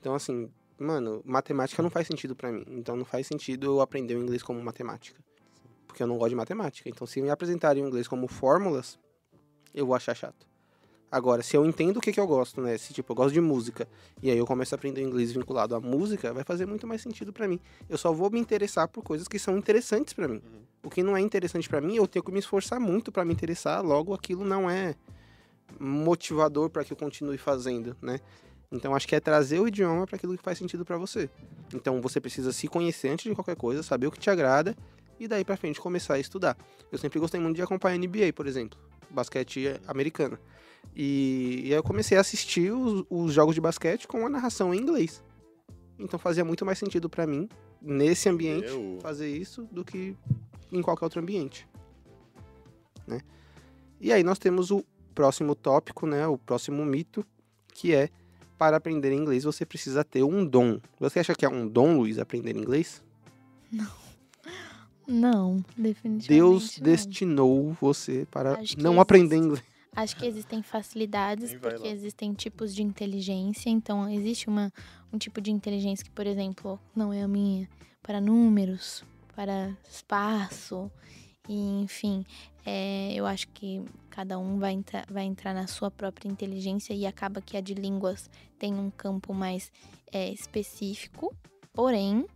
Então, 0.00 0.14
assim, 0.14 0.50
mano, 0.76 1.22
matemática 1.24 1.82
não 1.82 1.90
faz 1.90 2.06
sentido 2.08 2.34
para 2.34 2.50
mim. 2.50 2.64
Então, 2.68 2.96
não 2.96 3.04
faz 3.04 3.26
sentido 3.26 3.66
eu 3.66 3.80
aprender 3.80 4.16
o 4.16 4.22
inglês 4.22 4.42
como 4.42 4.60
matemática 4.60 5.22
porque 5.98 6.02
eu 6.04 6.06
não 6.06 6.16
gosto 6.16 6.30
de 6.30 6.36
matemática. 6.36 6.88
Então, 6.88 7.06
se 7.06 7.20
me 7.20 7.28
apresentarem 7.28 7.82
o 7.82 7.88
inglês 7.88 8.06
como 8.06 8.28
fórmulas, 8.28 8.96
eu 9.74 9.84
vou 9.84 9.96
achar 9.96 10.14
chato. 10.14 10.47
Agora, 11.10 11.42
se 11.42 11.56
eu 11.56 11.64
entendo 11.64 11.96
o 11.96 12.00
que, 12.00 12.12
que 12.12 12.20
eu 12.20 12.26
gosto, 12.26 12.60
né? 12.60 12.76
Se, 12.76 12.92
tipo, 12.92 13.12
eu 13.12 13.16
gosto 13.16 13.32
de 13.32 13.40
música, 13.40 13.88
e 14.22 14.30
aí 14.30 14.36
eu 14.36 14.46
começo 14.46 14.74
a 14.74 14.76
aprender 14.76 15.02
inglês 15.02 15.32
vinculado 15.32 15.74
à 15.74 15.80
música, 15.80 16.32
vai 16.34 16.44
fazer 16.44 16.66
muito 16.66 16.86
mais 16.86 17.00
sentido 17.00 17.32
para 17.32 17.48
mim. 17.48 17.58
Eu 17.88 17.96
só 17.96 18.12
vou 18.12 18.30
me 18.30 18.38
interessar 18.38 18.86
por 18.88 19.02
coisas 19.02 19.26
que 19.26 19.38
são 19.38 19.56
interessantes 19.56 20.12
para 20.12 20.28
mim. 20.28 20.42
Uhum. 20.44 20.60
O 20.82 20.90
que 20.90 21.02
não 21.02 21.16
é 21.16 21.20
interessante 21.20 21.68
para 21.68 21.80
mim, 21.80 21.96
eu 21.96 22.06
tenho 22.06 22.22
que 22.22 22.30
me 22.30 22.38
esforçar 22.38 22.78
muito 22.78 23.10
para 23.10 23.24
me 23.24 23.32
interessar, 23.32 23.82
logo 23.82 24.12
aquilo 24.12 24.44
não 24.44 24.68
é 24.68 24.94
motivador 25.80 26.68
para 26.68 26.84
que 26.84 26.92
eu 26.92 26.96
continue 26.96 27.38
fazendo, 27.38 27.96
né? 28.02 28.20
Então 28.70 28.94
acho 28.94 29.08
que 29.08 29.14
é 29.14 29.20
trazer 29.20 29.60
o 29.60 29.66
idioma 29.66 30.06
para 30.06 30.16
aquilo 30.16 30.36
que 30.36 30.42
faz 30.42 30.58
sentido 30.58 30.84
para 30.84 30.98
você. 30.98 31.30
Então 31.74 32.00
você 32.02 32.20
precisa 32.20 32.52
se 32.52 32.68
conhecer 32.68 33.08
antes 33.08 33.24
de 33.28 33.34
qualquer 33.34 33.56
coisa, 33.56 33.82
saber 33.82 34.06
o 34.06 34.10
que 34.10 34.18
te 34.18 34.28
agrada 34.28 34.76
e 35.18 35.26
daí 35.26 35.44
para 35.44 35.56
frente 35.56 35.80
começar 35.80 36.14
a 36.14 36.18
estudar. 36.18 36.56
Eu 36.92 36.98
sempre 36.98 37.18
gostei 37.18 37.40
muito 37.40 37.56
de 37.56 37.62
acompanhar 37.62 37.98
NBA, 37.98 38.32
por 38.34 38.46
exemplo, 38.46 38.78
basquete 39.10 39.80
americano. 39.86 40.38
E, 40.94 41.62
e 41.64 41.66
aí 41.66 41.78
eu 41.78 41.82
comecei 41.82 42.16
a 42.16 42.20
assistir 42.20 42.72
os, 42.72 43.04
os, 43.08 43.32
jogos 43.32 43.54
de 43.54 43.60
basquete 43.60 44.06
com 44.06 44.26
a 44.26 44.28
narração 44.28 44.74
em 44.74 44.78
inglês. 44.78 45.22
Então 45.98 46.18
fazia 46.18 46.44
muito 46.44 46.64
mais 46.64 46.78
sentido 46.78 47.08
para 47.08 47.26
mim, 47.26 47.48
nesse 47.80 48.28
ambiente, 48.28 48.68
eu... 48.68 48.98
fazer 49.00 49.28
isso 49.28 49.68
do 49.70 49.84
que 49.84 50.16
em 50.72 50.82
qualquer 50.82 51.04
outro 51.04 51.20
ambiente. 51.20 51.68
Né? 53.06 53.20
E 54.00 54.12
aí 54.12 54.22
nós 54.22 54.38
temos 54.38 54.70
o 54.70 54.84
próximo 55.14 55.54
tópico, 55.54 56.06
né, 56.06 56.26
o 56.26 56.38
próximo 56.38 56.84
mito, 56.84 57.24
que 57.74 57.94
é 57.94 58.08
para 58.56 58.76
aprender 58.76 59.12
inglês 59.12 59.44
você 59.44 59.64
precisa 59.64 60.04
ter 60.04 60.22
um 60.24 60.44
dom. 60.44 60.80
Você 60.98 61.20
acha 61.20 61.34
que 61.34 61.44
é 61.44 61.48
um 61.48 61.66
dom, 61.66 61.96
Luiz, 61.96 62.18
aprender 62.18 62.56
inglês? 62.56 63.02
Não. 63.70 64.07
Não, 65.08 65.64
definitivamente. 65.74 66.28
Deus 66.28 66.78
não. 66.78 66.84
destinou 66.84 67.76
você 67.80 68.26
para 68.30 68.60
não 68.76 69.00
aprender 69.00 69.36
inglês. 69.36 69.64
Acho 69.96 70.14
que 70.16 70.26
existem 70.26 70.62
facilidades, 70.62 71.54
porque 71.54 71.88
existem 71.88 72.32
tipos 72.34 72.74
de 72.74 72.82
inteligência. 72.82 73.70
Então, 73.70 74.08
existe 74.08 74.46
uma, 74.46 74.70
um 75.12 75.18
tipo 75.18 75.40
de 75.40 75.50
inteligência 75.50 76.04
que, 76.04 76.10
por 76.10 76.26
exemplo, 76.26 76.78
não 76.94 77.12
é 77.12 77.22
a 77.22 77.26
minha, 77.26 77.68
para 78.02 78.20
números, 78.20 79.02
para 79.34 79.76
espaço, 79.90 80.90
e, 81.48 81.82
enfim. 81.82 82.24
É, 82.64 83.14
eu 83.14 83.24
acho 83.24 83.48
que 83.48 83.82
cada 84.10 84.38
um 84.38 84.58
vai, 84.58 84.72
entra, 84.72 85.04
vai 85.10 85.24
entrar 85.24 85.54
na 85.54 85.66
sua 85.66 85.90
própria 85.90 86.28
inteligência 86.28 86.92
e 86.92 87.06
acaba 87.06 87.40
que 87.40 87.56
a 87.56 87.60
de 87.62 87.72
línguas 87.72 88.28
tem 88.58 88.74
um 88.74 88.90
campo 88.90 89.32
mais 89.32 89.72
é, 90.12 90.30
específico. 90.30 91.34
Porém, 91.72 92.26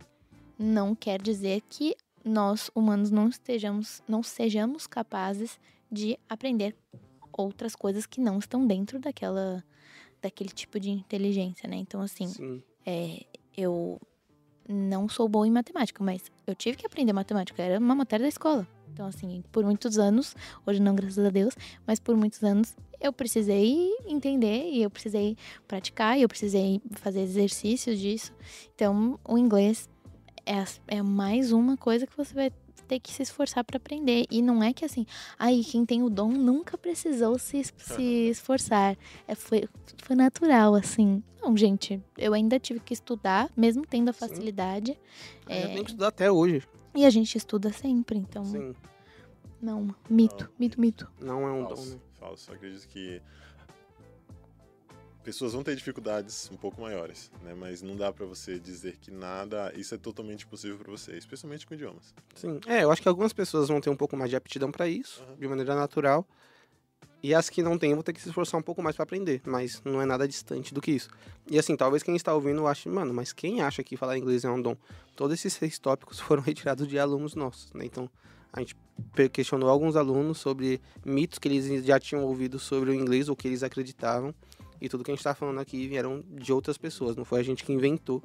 não 0.57 0.95
quer 0.95 1.21
dizer 1.21 1.61
que 1.69 1.95
nós 2.23 2.69
humanos 2.73 3.11
não 3.11 3.27
estejamos, 3.27 4.01
não 4.07 4.23
sejamos 4.23 4.87
capazes 4.87 5.59
de 5.91 6.17
aprender 6.29 6.75
outras 7.31 7.75
coisas 7.75 8.05
que 8.05 8.21
não 8.21 8.39
estão 8.39 8.65
dentro 8.65 8.99
daquela 8.99 9.63
daquele 10.21 10.51
tipo 10.51 10.79
de 10.79 10.89
inteligência, 10.89 11.67
né? 11.67 11.75
Então 11.75 11.99
assim, 11.99 12.63
é, 12.85 13.25
eu 13.57 13.99
não 14.67 15.09
sou 15.09 15.27
boa 15.27 15.45
em 15.45 15.51
matemática, 15.51 16.01
mas 16.01 16.31
eu 16.47 16.55
tive 16.55 16.77
que 16.77 16.85
aprender 16.85 17.11
matemática, 17.11 17.61
era 17.61 17.77
uma 17.77 17.93
matéria 17.93 18.23
da 18.23 18.29
escola. 18.29 18.65
Então 18.93 19.05
assim, 19.05 19.43
por 19.51 19.65
muitos 19.65 19.97
anos, 19.97 20.33
hoje 20.65 20.81
não 20.81 20.95
graças 20.95 21.25
a 21.25 21.29
Deus, 21.29 21.55
mas 21.85 21.99
por 21.99 22.15
muitos 22.15 22.41
anos 22.41 22.73
eu 23.01 23.11
precisei 23.11 23.93
entender 24.05 24.69
e 24.71 24.81
eu 24.81 24.89
precisei 24.89 25.35
praticar 25.67 26.17
e 26.17 26.21
eu 26.21 26.29
precisei 26.29 26.81
fazer 26.93 27.19
exercícios 27.19 27.99
disso. 27.99 28.33
Então, 28.73 29.19
o 29.27 29.37
inglês 29.37 29.89
é, 30.45 30.63
é 30.87 31.01
mais 31.01 31.51
uma 31.51 31.77
coisa 31.77 32.05
que 32.05 32.15
você 32.15 32.33
vai 32.33 32.51
ter 32.87 32.99
que 32.99 33.11
se 33.11 33.23
esforçar 33.23 33.63
para 33.63 33.77
aprender. 33.77 34.25
E 34.29 34.41
não 34.41 34.61
é 34.61 34.73
que 34.73 34.85
assim, 34.85 35.05
aí 35.37 35.63
quem 35.63 35.85
tem 35.85 36.03
o 36.03 36.09
dom 36.09 36.29
nunca 36.29 36.77
precisou 36.77 37.37
se, 37.39 37.63
se 37.77 38.29
esforçar. 38.29 38.97
É, 39.27 39.35
foi, 39.35 39.67
foi 40.03 40.15
natural, 40.15 40.75
assim. 40.75 41.23
Não, 41.41 41.55
gente, 41.57 42.01
eu 42.17 42.33
ainda 42.33 42.59
tive 42.59 42.79
que 42.79 42.93
estudar, 42.93 43.49
mesmo 43.55 43.85
tendo 43.85 44.09
a 44.09 44.13
facilidade. 44.13 44.93
Sim. 44.93 44.99
É... 45.47 45.67
tenho 45.67 45.83
que 45.83 45.91
estudar 45.91 46.07
até 46.07 46.31
hoje. 46.31 46.63
E 46.95 47.05
a 47.05 47.09
gente 47.09 47.37
estuda 47.37 47.71
sempre, 47.71 48.19
então. 48.19 48.45
Sim. 48.45 48.75
Não, 49.61 49.95
mito, 50.09 50.43
não, 50.43 50.51
mito, 50.59 50.81
mito. 50.81 51.11
Não 51.19 51.47
é 51.47 51.51
um 51.51 51.65
falso, 51.65 51.83
dom, 51.83 51.95
né? 51.95 52.01
Falso. 52.19 52.51
Eu 52.51 52.55
acredito 52.55 52.87
que 52.87 53.21
pessoas 55.23 55.53
vão 55.53 55.63
ter 55.63 55.75
dificuldades 55.75 56.49
um 56.51 56.57
pouco 56.57 56.81
maiores, 56.81 57.31
né? 57.41 57.53
Mas 57.53 57.81
não 57.81 57.95
dá 57.95 58.11
para 58.11 58.25
você 58.25 58.59
dizer 58.59 58.97
que 58.97 59.09
nada, 59.09 59.73
isso 59.75 59.95
é 59.95 59.97
totalmente 59.97 60.45
possível 60.45 60.77
para 60.77 60.91
você, 60.91 61.17
especialmente 61.17 61.65
com 61.65 61.73
idiomas. 61.73 62.13
Sim, 62.35 62.59
é, 62.67 62.83
eu 62.83 62.91
acho 62.91 63.01
que 63.01 63.07
algumas 63.07 63.33
pessoas 63.33 63.69
vão 63.69 63.81
ter 63.81 63.89
um 63.89 63.95
pouco 63.95 64.15
mais 64.17 64.29
de 64.29 64.35
aptidão 64.35 64.71
para 64.71 64.87
isso, 64.87 65.23
uhum. 65.23 65.35
de 65.35 65.47
maneira 65.47 65.75
natural. 65.75 66.27
E 67.23 67.33
as 67.33 67.49
que 67.49 67.63
não 67.63 67.77
têm 67.77 67.93
vão 67.93 68.03
ter 68.03 68.11
que 68.11 68.21
se 68.21 68.27
esforçar 68.27 68.59
um 68.59 68.63
pouco 68.63 68.83
mais 68.83 68.97
para 68.97 69.03
aprender, 69.03 69.41
mas 69.45 69.81
não 69.85 70.01
é 70.01 70.05
nada 70.05 70.27
distante 70.27 70.73
do 70.73 70.81
que 70.81 70.91
isso. 70.91 71.09
E 71.49 71.57
assim, 71.57 71.73
talvez 71.77 72.03
quem 72.03 72.17
está 72.17 72.33
ouvindo 72.33 72.67
ache, 72.67 72.89
mano, 72.89 73.13
mas 73.13 73.31
quem 73.31 73.61
acha 73.61 73.81
que 73.81 73.95
falar 73.95 74.17
inglês 74.17 74.43
é 74.43 74.51
um 74.51 74.61
dom? 74.61 74.75
Todos 75.15 75.33
esses 75.33 75.53
seis 75.53 75.79
tópicos 75.79 76.19
foram 76.21 76.43
retirados 76.43 76.85
de 76.85 76.99
alunos 76.99 77.33
nossos, 77.33 77.71
né? 77.71 77.85
Então, 77.85 78.09
a 78.51 78.59
gente 78.59 78.75
questionou 79.31 79.69
alguns 79.69 79.95
alunos 79.95 80.37
sobre 80.37 80.81
mitos 81.03 81.39
que 81.39 81.47
eles 81.47 81.85
já 81.85 81.97
tinham 81.97 82.23
ouvido 82.25 82.59
sobre 82.59 82.91
o 82.91 82.93
inglês 82.93 83.29
ou 83.29 83.35
que 83.37 83.47
eles 83.47 83.63
acreditavam. 83.63 84.35
E 84.83 84.89
tudo 84.89 85.01
que 85.01 85.11
a 85.11 85.13
gente 85.13 85.21
está 85.21 85.33
falando 85.33 85.61
aqui 85.61 85.87
vieram 85.87 86.21
de 86.29 86.51
outras 86.51 86.77
pessoas, 86.77 87.15
não 87.15 87.23
foi 87.23 87.39
a 87.39 87.43
gente 87.43 87.63
que 87.63 87.71
inventou, 87.71 88.21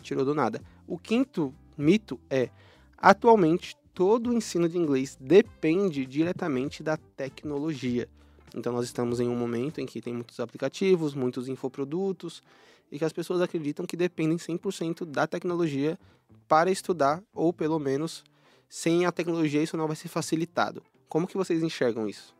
tirou 0.00 0.24
do 0.24 0.32
nada. 0.32 0.62
O 0.86 0.96
quinto 0.96 1.52
mito 1.76 2.20
é: 2.30 2.50
atualmente 2.96 3.76
todo 3.92 4.30
o 4.30 4.32
ensino 4.32 4.68
de 4.68 4.78
inglês 4.78 5.18
depende 5.20 6.06
diretamente 6.06 6.84
da 6.84 6.96
tecnologia. 6.96 8.08
Então 8.54 8.72
nós 8.72 8.84
estamos 8.84 9.18
em 9.18 9.28
um 9.28 9.34
momento 9.34 9.80
em 9.80 9.86
que 9.86 10.00
tem 10.00 10.14
muitos 10.14 10.38
aplicativos, 10.38 11.14
muitos 11.14 11.48
infoprodutos, 11.48 12.44
e 12.92 12.96
que 12.96 13.04
as 13.04 13.12
pessoas 13.12 13.40
acreditam 13.40 13.84
que 13.84 13.96
dependem 13.96 14.36
100% 14.38 15.04
da 15.04 15.26
tecnologia 15.26 15.98
para 16.46 16.70
estudar, 16.70 17.20
ou 17.34 17.52
pelo 17.52 17.80
menos 17.80 18.22
sem 18.68 19.04
a 19.04 19.10
tecnologia 19.10 19.64
isso 19.64 19.76
não 19.76 19.88
vai 19.88 19.96
ser 19.96 20.06
facilitado. 20.06 20.80
Como 21.08 21.26
que 21.26 21.36
vocês 21.36 21.60
enxergam 21.60 22.08
isso? 22.08 22.36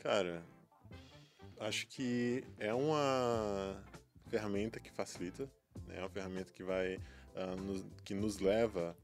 Cara, 0.00 0.42
acho 1.60 1.86
que 1.86 2.42
é 2.58 2.72
uma 2.72 3.76
ferramenta 4.28 4.80
que 4.80 4.90
facilita, 4.90 5.44
né? 5.86 5.96
é 5.98 6.00
uma 6.00 6.08
ferramenta 6.08 6.52
que 6.52 6.62
vai 6.62 6.96
uh, 6.96 7.56
nos, 7.60 7.84
que 8.04 8.14
nos 8.14 8.38
leva 8.38 8.96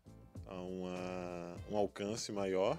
a 0.47 0.55
uma, 0.55 1.57
um 1.71 1.77
alcance 1.77 2.33
maior, 2.33 2.79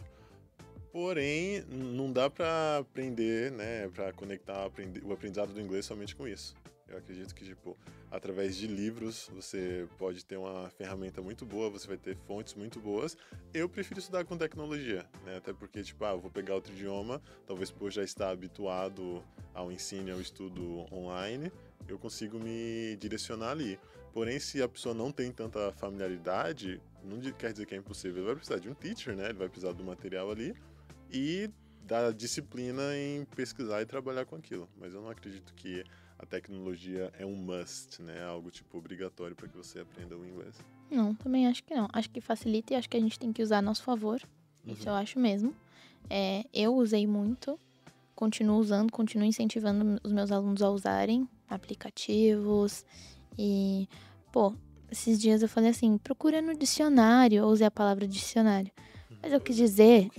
porém 0.92 1.62
não 1.70 2.12
dá 2.12 2.30
para 2.30 2.80
aprender, 2.80 3.52
né, 3.52 3.90
para 3.90 4.12
conectar 4.14 4.70
o 5.04 5.14
aprendizado 5.14 5.54
do 5.54 5.62
inglês 5.62 5.86
somente 5.86 6.16
com 6.16 6.28
isso. 6.28 6.56
Eu 6.88 6.98
acredito 6.98 7.36
que, 7.36 7.44
tipo, 7.44 7.78
através 8.10 8.56
de 8.56 8.66
livros, 8.66 9.30
você 9.34 9.88
pode 9.98 10.26
ter 10.26 10.38
uma 10.38 10.70
ferramenta 10.70 11.22
muito 11.22 11.46
boa, 11.46 11.70
você 11.70 11.88
vai 11.88 11.98
ter 11.98 12.16
fontes 12.16 12.54
muito 12.54 12.80
boas. 12.80 13.18
Eu 13.54 13.68
prefiro 13.68 14.00
estudar 14.00 14.24
com 14.24 14.38
tecnologia, 14.38 15.06
né? 15.26 15.38
Até 15.38 15.52
porque, 15.52 15.84
tipo, 15.84 16.06
ah, 16.06 16.12
eu 16.12 16.20
vou 16.20 16.32
pegar 16.32 16.56
outro 16.56 16.72
idioma, 16.72 17.22
talvez 17.46 17.70
por 17.70 17.92
já 17.92 18.04
estar 18.04 18.30
habituado 18.30 19.24
ao 19.54 19.72
ensino 19.72 20.10
e 20.10 20.12
ao 20.12 20.22
estudo 20.22 20.86
online, 20.92 21.52
eu 21.88 22.00
consigo 22.00 22.40
me 22.40 22.96
direcionar 22.98 23.52
ali. 23.52 23.80
Porém, 24.14 24.40
se 24.40 24.62
a 24.62 24.68
pessoa 24.68 24.96
não 24.96 25.12
tem 25.12 25.32
tanta 25.32 25.72
familiaridade, 25.74 26.82
não 27.04 27.20
quer 27.34 27.52
dizer 27.52 27.66
que 27.66 27.76
é 27.76 27.78
impossível. 27.78 28.18
Ele 28.18 28.26
vai 28.28 28.36
precisar 28.36 28.60
de 28.60 28.70
um 28.70 28.74
teacher, 28.74 29.16
né? 29.16 29.26
Ele 29.26 29.38
vai 29.38 29.50
precisar 29.50 29.74
do 29.74 29.84
material 29.84 30.32
ali 30.32 30.56
e 31.12 31.50
da 31.84 32.12
disciplina 32.12 32.96
em 32.98 33.26
pesquisar 33.26 33.82
e 33.82 33.86
trabalhar 33.86 34.26
com 34.26 34.36
aquilo. 34.36 34.70
Mas 34.78 34.94
eu 34.94 35.02
não 35.02 35.10
acredito 35.10 35.54
que 35.54 35.84
a 36.20 36.26
tecnologia 36.26 37.12
é 37.18 37.26
um 37.26 37.36
must, 37.36 38.02
né? 38.02 38.24
Algo 38.24 38.50
tipo 38.50 38.78
obrigatório 38.78 39.36
para 39.36 39.48
que 39.48 39.56
você 39.56 39.80
aprenda 39.80 40.18
o 40.18 40.26
inglês. 40.26 40.56
Não, 40.90 41.14
também 41.14 41.48
acho 41.48 41.64
que 41.64 41.74
não. 41.76 41.88
Acho 41.94 42.10
que 42.10 42.22
facilita 42.22 42.74
e 42.74 42.76
acho 42.76 42.90
que 42.90 42.98
a 42.98 43.00
gente 43.00 43.20
tem 43.20 43.32
que 43.32 43.42
usar 43.42 43.60
a 43.60 43.62
nosso 43.62 43.84
favor. 43.84 44.22
Uhum. 44.66 44.74
Isso 44.74 44.88
eu 44.88 44.94
acho 44.94 45.20
mesmo. 45.20 45.54
É, 46.10 46.46
eu 46.54 46.74
usei 46.76 47.06
muito, 47.06 47.60
continuo 48.16 48.58
usando, 48.58 48.92
continuo 48.92 49.28
incentivando 49.28 50.00
os 50.04 50.12
meus 50.12 50.32
alunos 50.32 50.62
a 50.62 50.70
usarem 50.70 51.28
aplicativos 51.50 52.86
e, 53.38 53.88
pô, 54.32 54.54
esses 54.90 55.20
dias 55.20 55.42
eu 55.42 55.50
falei 55.50 55.70
assim, 55.70 55.98
procura 55.98 56.42
no 56.42 56.56
dicionário, 56.56 57.40
eu 57.40 57.46
usei 57.48 57.68
a 57.68 57.72
palavra 57.72 58.08
dicionário. 58.08 58.72
Mas 59.22 59.34
eu 59.34 59.42
quis 59.42 59.56
dizer. 59.56 60.10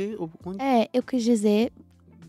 É, 0.58 0.90
eu 0.92 1.02
quis 1.02 1.22
dizer 1.22 1.72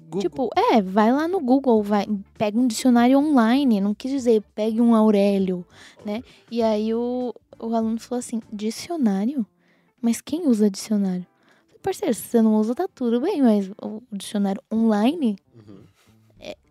Google. 0.10 0.22
Tipo, 0.22 0.50
é, 0.56 0.82
vai 0.82 1.12
lá 1.12 1.28
no 1.28 1.40
Google, 1.40 1.82
vai, 1.84 2.08
pega 2.38 2.60
um 2.60 2.68
dicionário 2.68 3.18
online, 3.20 3.80
não 3.80 3.94
quis 3.94 4.12
dizer 4.12 4.44
pegue 4.56 4.82
um 4.82 4.96
Aurélio, 4.96 5.66
né? 6.04 6.24
E 6.50 6.62
aí 6.62 6.94
o, 6.94 7.34
o 7.60 7.76
aluno 7.76 8.00
falou 8.00 8.20
assim, 8.20 8.42
dicionário? 8.52 9.46
Mas 10.02 10.22
quem 10.22 10.48
usa 10.48 10.70
dicionário? 10.70 11.26
Parceiro, 11.82 12.14
se 12.14 12.24
você 12.24 12.42
não 12.42 12.56
usa, 12.56 12.76
tá 12.76 12.88
tudo 12.94 13.22
bem, 13.22 13.42
mas 13.42 13.70
o 13.82 14.02
dicionário 14.12 14.62
online. 14.72 15.38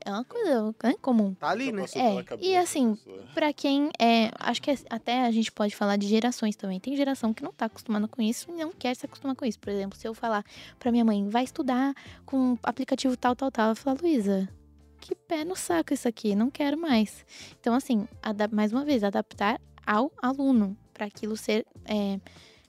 É, 0.08 0.10
é 0.10 0.12
uma 0.12 0.24
coisa 0.24 0.74
é 0.84 0.94
comum. 0.94 1.34
Tá 1.34 1.50
ali, 1.50 1.70
né? 1.70 1.84
É, 1.94 2.36
e 2.40 2.56
assim, 2.56 2.96
para 3.34 3.52
quem 3.52 3.90
é, 3.98 4.30
acho 4.38 4.60
que 4.62 4.70
até 4.88 5.26
a 5.26 5.30
gente 5.30 5.52
pode 5.52 5.76
falar 5.76 5.96
de 5.96 6.06
gerações 6.06 6.56
também. 6.56 6.80
Tem 6.80 6.96
geração 6.96 7.34
que 7.34 7.42
não 7.42 7.52
tá 7.52 7.66
acostumada 7.66 8.08
com 8.08 8.22
isso 8.22 8.50
e 8.50 8.54
não 8.54 8.72
quer 8.72 8.96
se 8.96 9.04
acostumar 9.04 9.36
com 9.36 9.44
isso. 9.44 9.58
Por 9.58 9.70
exemplo, 9.70 9.98
se 9.98 10.08
eu 10.08 10.14
falar 10.14 10.44
para 10.78 10.90
minha 10.90 11.04
mãe, 11.04 11.28
vai 11.28 11.44
estudar 11.44 11.94
com 12.24 12.58
aplicativo 12.62 13.16
tal, 13.16 13.36
tal, 13.36 13.50
tal, 13.50 13.66
ela 13.66 13.74
fala, 13.74 13.98
Luísa, 14.00 14.48
que 15.00 15.14
pé 15.14 15.44
no 15.44 15.54
saco 15.54 15.92
isso 15.92 16.08
aqui, 16.08 16.34
não 16.34 16.50
quero 16.50 16.78
mais. 16.78 17.24
Então, 17.60 17.74
assim, 17.74 18.08
mais 18.52 18.72
uma 18.72 18.84
vez, 18.84 19.04
adaptar 19.04 19.60
ao 19.86 20.10
aluno 20.20 20.76
para 20.92 21.06
aquilo 21.06 21.36
ser 21.36 21.66
é, 21.84 22.18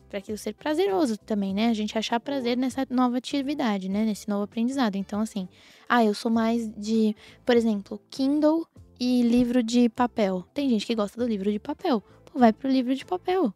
para 0.10 0.20
aquilo 0.20 0.38
ser 0.38 0.54
prazeroso 0.56 1.18
também, 1.18 1.54
né? 1.54 1.70
A 1.70 1.74
gente 1.74 1.98
achar 1.98 2.20
prazer 2.20 2.58
nessa 2.58 2.86
nova 2.90 3.18
atividade, 3.18 3.88
né? 3.88 4.04
Nesse 4.04 4.28
novo 4.28 4.44
aprendizado. 4.44 4.96
Então, 4.96 5.22
assim, 5.22 5.48
ah, 5.88 6.04
eu 6.04 6.14
sou 6.14 6.32
mais 6.32 6.68
de, 6.76 7.16
por 7.46 7.56
exemplo, 7.56 8.02
Kindle 8.10 8.68
e 9.00 9.22
livro 9.22 9.62
de 9.64 9.88
papel. 9.88 10.44
Tem 10.54 10.68
gente 10.68 10.86
que 10.86 10.96
gosta 10.96 11.18
do 11.20 11.28
livro 11.28 11.52
de 11.52 11.60
papel. 11.60 12.02
Pô, 12.26 12.40
vai 12.40 12.52
pro 12.52 12.70
livro 12.70 12.94
de 12.96 13.06
papel. 13.06 13.54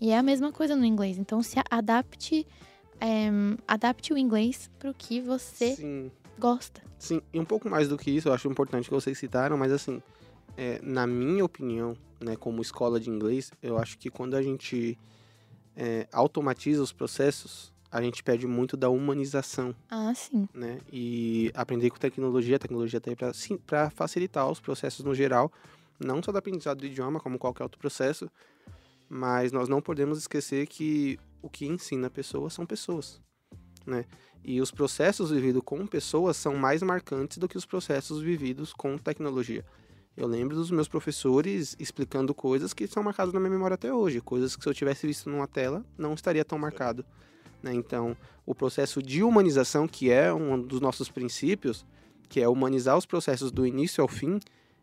E 0.00 0.10
é 0.10 0.18
a 0.18 0.22
mesma 0.22 0.52
coisa 0.52 0.76
no 0.76 0.84
inglês. 0.84 1.18
Então, 1.18 1.42
se 1.42 1.60
adapte, 1.68 2.46
é, 3.00 3.28
adapte 3.66 4.12
o 4.12 4.18
inglês 4.18 4.70
para 4.78 4.90
o 4.90 4.94
que 4.94 5.20
você 5.20 5.74
Sim. 5.74 6.10
gosta. 6.38 6.82
Sim, 6.98 7.20
e 7.32 7.40
um 7.40 7.44
pouco 7.44 7.68
mais 7.68 7.88
do 7.88 7.98
que 7.98 8.10
isso, 8.10 8.28
eu 8.28 8.32
acho 8.32 8.48
importante 8.48 8.88
que 8.88 8.94
vocês 8.94 9.18
citaram, 9.18 9.56
mas 9.58 9.70
assim, 9.70 10.00
é, 10.56 10.80
na 10.82 11.06
minha 11.06 11.44
opinião, 11.44 11.94
né, 12.20 12.36
como 12.36 12.62
escola 12.62 12.98
de 12.98 13.10
inglês, 13.10 13.50
eu 13.62 13.76
acho 13.76 13.98
que 13.98 14.08
quando 14.08 14.34
a 14.34 14.42
gente 14.42 14.98
é, 15.76 16.08
automatiza 16.12 16.82
os 16.82 16.92
processos, 16.92 17.72
a 17.90 18.02
gente 18.02 18.22
perde 18.22 18.46
muito 18.46 18.76
da 18.76 18.88
humanização. 18.88 19.74
Ah, 19.90 20.12
sim. 20.14 20.48
Né? 20.52 20.78
E 20.92 21.50
aprender 21.54 21.90
com 21.90 21.98
tecnologia, 21.98 22.56
a 22.56 22.58
tecnologia 22.58 22.98
está 22.98 23.10
aí 23.10 23.58
para 23.58 23.90
facilitar 23.90 24.50
os 24.50 24.58
processos 24.58 25.04
no 25.04 25.14
geral, 25.14 25.52
não 26.00 26.22
só 26.22 26.32
do 26.32 26.38
aprendizado 26.38 26.78
do 26.78 26.86
idioma, 26.86 27.20
como 27.20 27.38
qualquer 27.38 27.62
outro 27.62 27.78
processo, 27.78 28.30
mas 29.08 29.52
nós 29.52 29.68
não 29.68 29.80
podemos 29.80 30.18
esquecer 30.18 30.66
que 30.66 31.18
o 31.40 31.48
que 31.48 31.66
ensina 31.66 32.10
pessoas 32.10 32.52
são 32.52 32.66
pessoas. 32.66 33.20
Né? 33.86 34.04
E 34.44 34.60
os 34.60 34.70
processos 34.70 35.30
vividos 35.30 35.62
com 35.64 35.86
pessoas 35.86 36.36
são 36.36 36.56
mais 36.56 36.82
marcantes 36.82 37.38
do 37.38 37.48
que 37.48 37.56
os 37.56 37.64
processos 37.64 38.20
vividos 38.20 38.72
com 38.72 38.98
tecnologia. 38.98 39.64
Eu 40.16 40.26
lembro 40.26 40.56
dos 40.56 40.70
meus 40.70 40.88
professores 40.88 41.76
explicando 41.78 42.34
coisas 42.34 42.72
que 42.72 42.86
são 42.86 43.02
marcadas 43.02 43.34
na 43.34 43.40
minha 43.40 43.50
memória 43.50 43.74
até 43.74 43.92
hoje, 43.92 44.20
coisas 44.20 44.56
que 44.56 44.62
se 44.62 44.68
eu 44.68 44.72
tivesse 44.72 45.06
visto 45.06 45.28
numa 45.28 45.46
tela 45.46 45.84
não 45.98 46.14
estaria 46.14 46.42
tão 46.42 46.58
marcado. 46.58 47.04
Né? 47.62 47.74
Então, 47.74 48.16
o 48.46 48.54
processo 48.54 49.02
de 49.02 49.22
humanização, 49.22 49.86
que 49.86 50.10
é 50.10 50.32
um 50.32 50.58
dos 50.60 50.80
nossos 50.80 51.10
princípios, 51.10 51.84
que 52.30 52.40
é 52.40 52.48
humanizar 52.48 52.96
os 52.96 53.04
processos 53.04 53.52
do 53.52 53.66
início 53.66 54.00
ao 54.00 54.08
fim, 54.08 54.40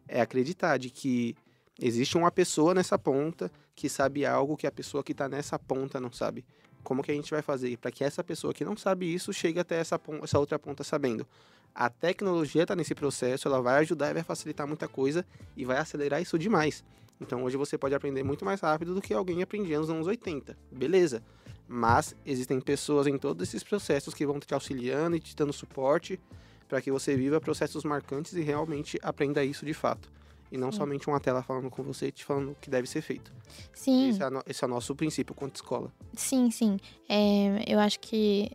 é 0.07 0.21
acreditar 0.21 0.77
de 0.77 0.91
que 0.91 1.35
existe 1.79 2.15
uma 2.15 2.29
pessoa 2.29 2.75
nessa 2.75 2.99
ponta 2.99 3.51
que 3.75 3.89
sabe 3.89 4.25
algo 4.27 4.55
que 4.55 4.67
a 4.67 4.71
pessoa 4.71 5.03
que 5.03 5.13
está 5.13 5.27
nessa 5.27 5.57
ponta 5.57 5.99
não 5.99 6.11
sabe. 6.11 6.45
Como 6.83 7.01
que 7.01 7.11
a 7.11 7.15
gente 7.15 7.31
vai 7.31 7.41
fazer 7.41 7.77
para 7.77 7.91
que 7.91 8.03
essa 8.03 8.23
pessoa 8.23 8.53
que 8.53 8.65
não 8.65 8.75
sabe 8.75 9.11
isso 9.11 9.31
chegue 9.31 9.59
até 9.59 9.77
essa, 9.79 9.99
essa 10.21 10.39
outra 10.39 10.59
ponta 10.59 10.83
sabendo? 10.83 11.25
A 11.73 11.89
tecnologia 11.89 12.63
está 12.63 12.75
nesse 12.75 12.93
processo, 12.93 13.47
ela 13.47 13.61
vai 13.61 13.79
ajudar 13.79 14.11
e 14.11 14.13
vai 14.13 14.23
facilitar 14.23 14.67
muita 14.67 14.87
coisa 14.87 15.25
e 15.57 15.65
vai 15.65 15.77
acelerar 15.77 16.21
isso 16.21 16.37
demais. 16.37 16.83
Então 17.19 17.43
hoje 17.43 17.57
você 17.57 17.77
pode 17.77 17.95
aprender 17.95 18.21
muito 18.21 18.45
mais 18.45 18.61
rápido 18.61 18.93
do 18.93 19.01
que 19.01 19.13
alguém 19.13 19.41
aprendia 19.41 19.79
nos 19.79 19.89
anos 19.89 20.05
80. 20.05 20.57
Beleza. 20.71 21.23
Mas 21.67 22.15
existem 22.25 22.59
pessoas 22.59 23.07
em 23.07 23.17
todos 23.17 23.47
esses 23.47 23.63
processos 23.63 24.13
que 24.13 24.25
vão 24.25 24.39
te 24.39 24.53
auxiliando 24.53 25.15
e 25.15 25.19
te 25.19 25.35
dando 25.35 25.53
suporte 25.53 26.19
para 26.67 26.81
que 26.81 26.91
você 26.91 27.15
viva 27.15 27.39
processos 27.39 27.83
marcantes 27.83 28.33
e 28.33 28.41
realmente 28.41 28.99
aprenda 29.01 29.43
isso 29.43 29.65
de 29.65 29.73
fato. 29.73 30.11
E 30.51 30.57
não 30.57 30.71
sim. 30.71 30.77
somente 30.77 31.07
uma 31.07 31.19
tela 31.19 31.41
falando 31.41 31.69
com 31.69 31.81
você 31.81 32.07
e 32.07 32.11
te 32.11 32.23
falando 32.23 32.51
o 32.51 32.55
que 32.55 32.69
deve 32.69 32.87
ser 32.87 33.01
feito. 33.01 33.33
Sim. 33.73 34.09
Esse 34.09 34.21
é, 34.21 34.29
no, 34.29 34.43
esse 34.45 34.63
é 34.63 34.67
o 34.67 34.69
nosso 34.69 34.95
princípio 34.95 35.33
quanto 35.33 35.55
escola. 35.55 35.91
Sim, 36.13 36.51
sim. 36.51 36.77
É, 37.09 37.63
eu 37.67 37.79
acho 37.79 37.99
que 37.99 38.51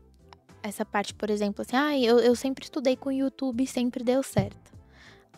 essa 0.62 0.84
parte, 0.84 1.14
por 1.14 1.30
exemplo, 1.30 1.62
assim, 1.62 1.76
ah, 1.76 1.98
eu, 1.98 2.18
eu 2.18 2.36
sempre 2.36 2.64
estudei 2.64 2.96
com 2.96 3.08
o 3.08 3.12
YouTube 3.12 3.62
e 3.62 3.66
sempre 3.66 4.04
deu 4.04 4.22
certo. 4.22 4.72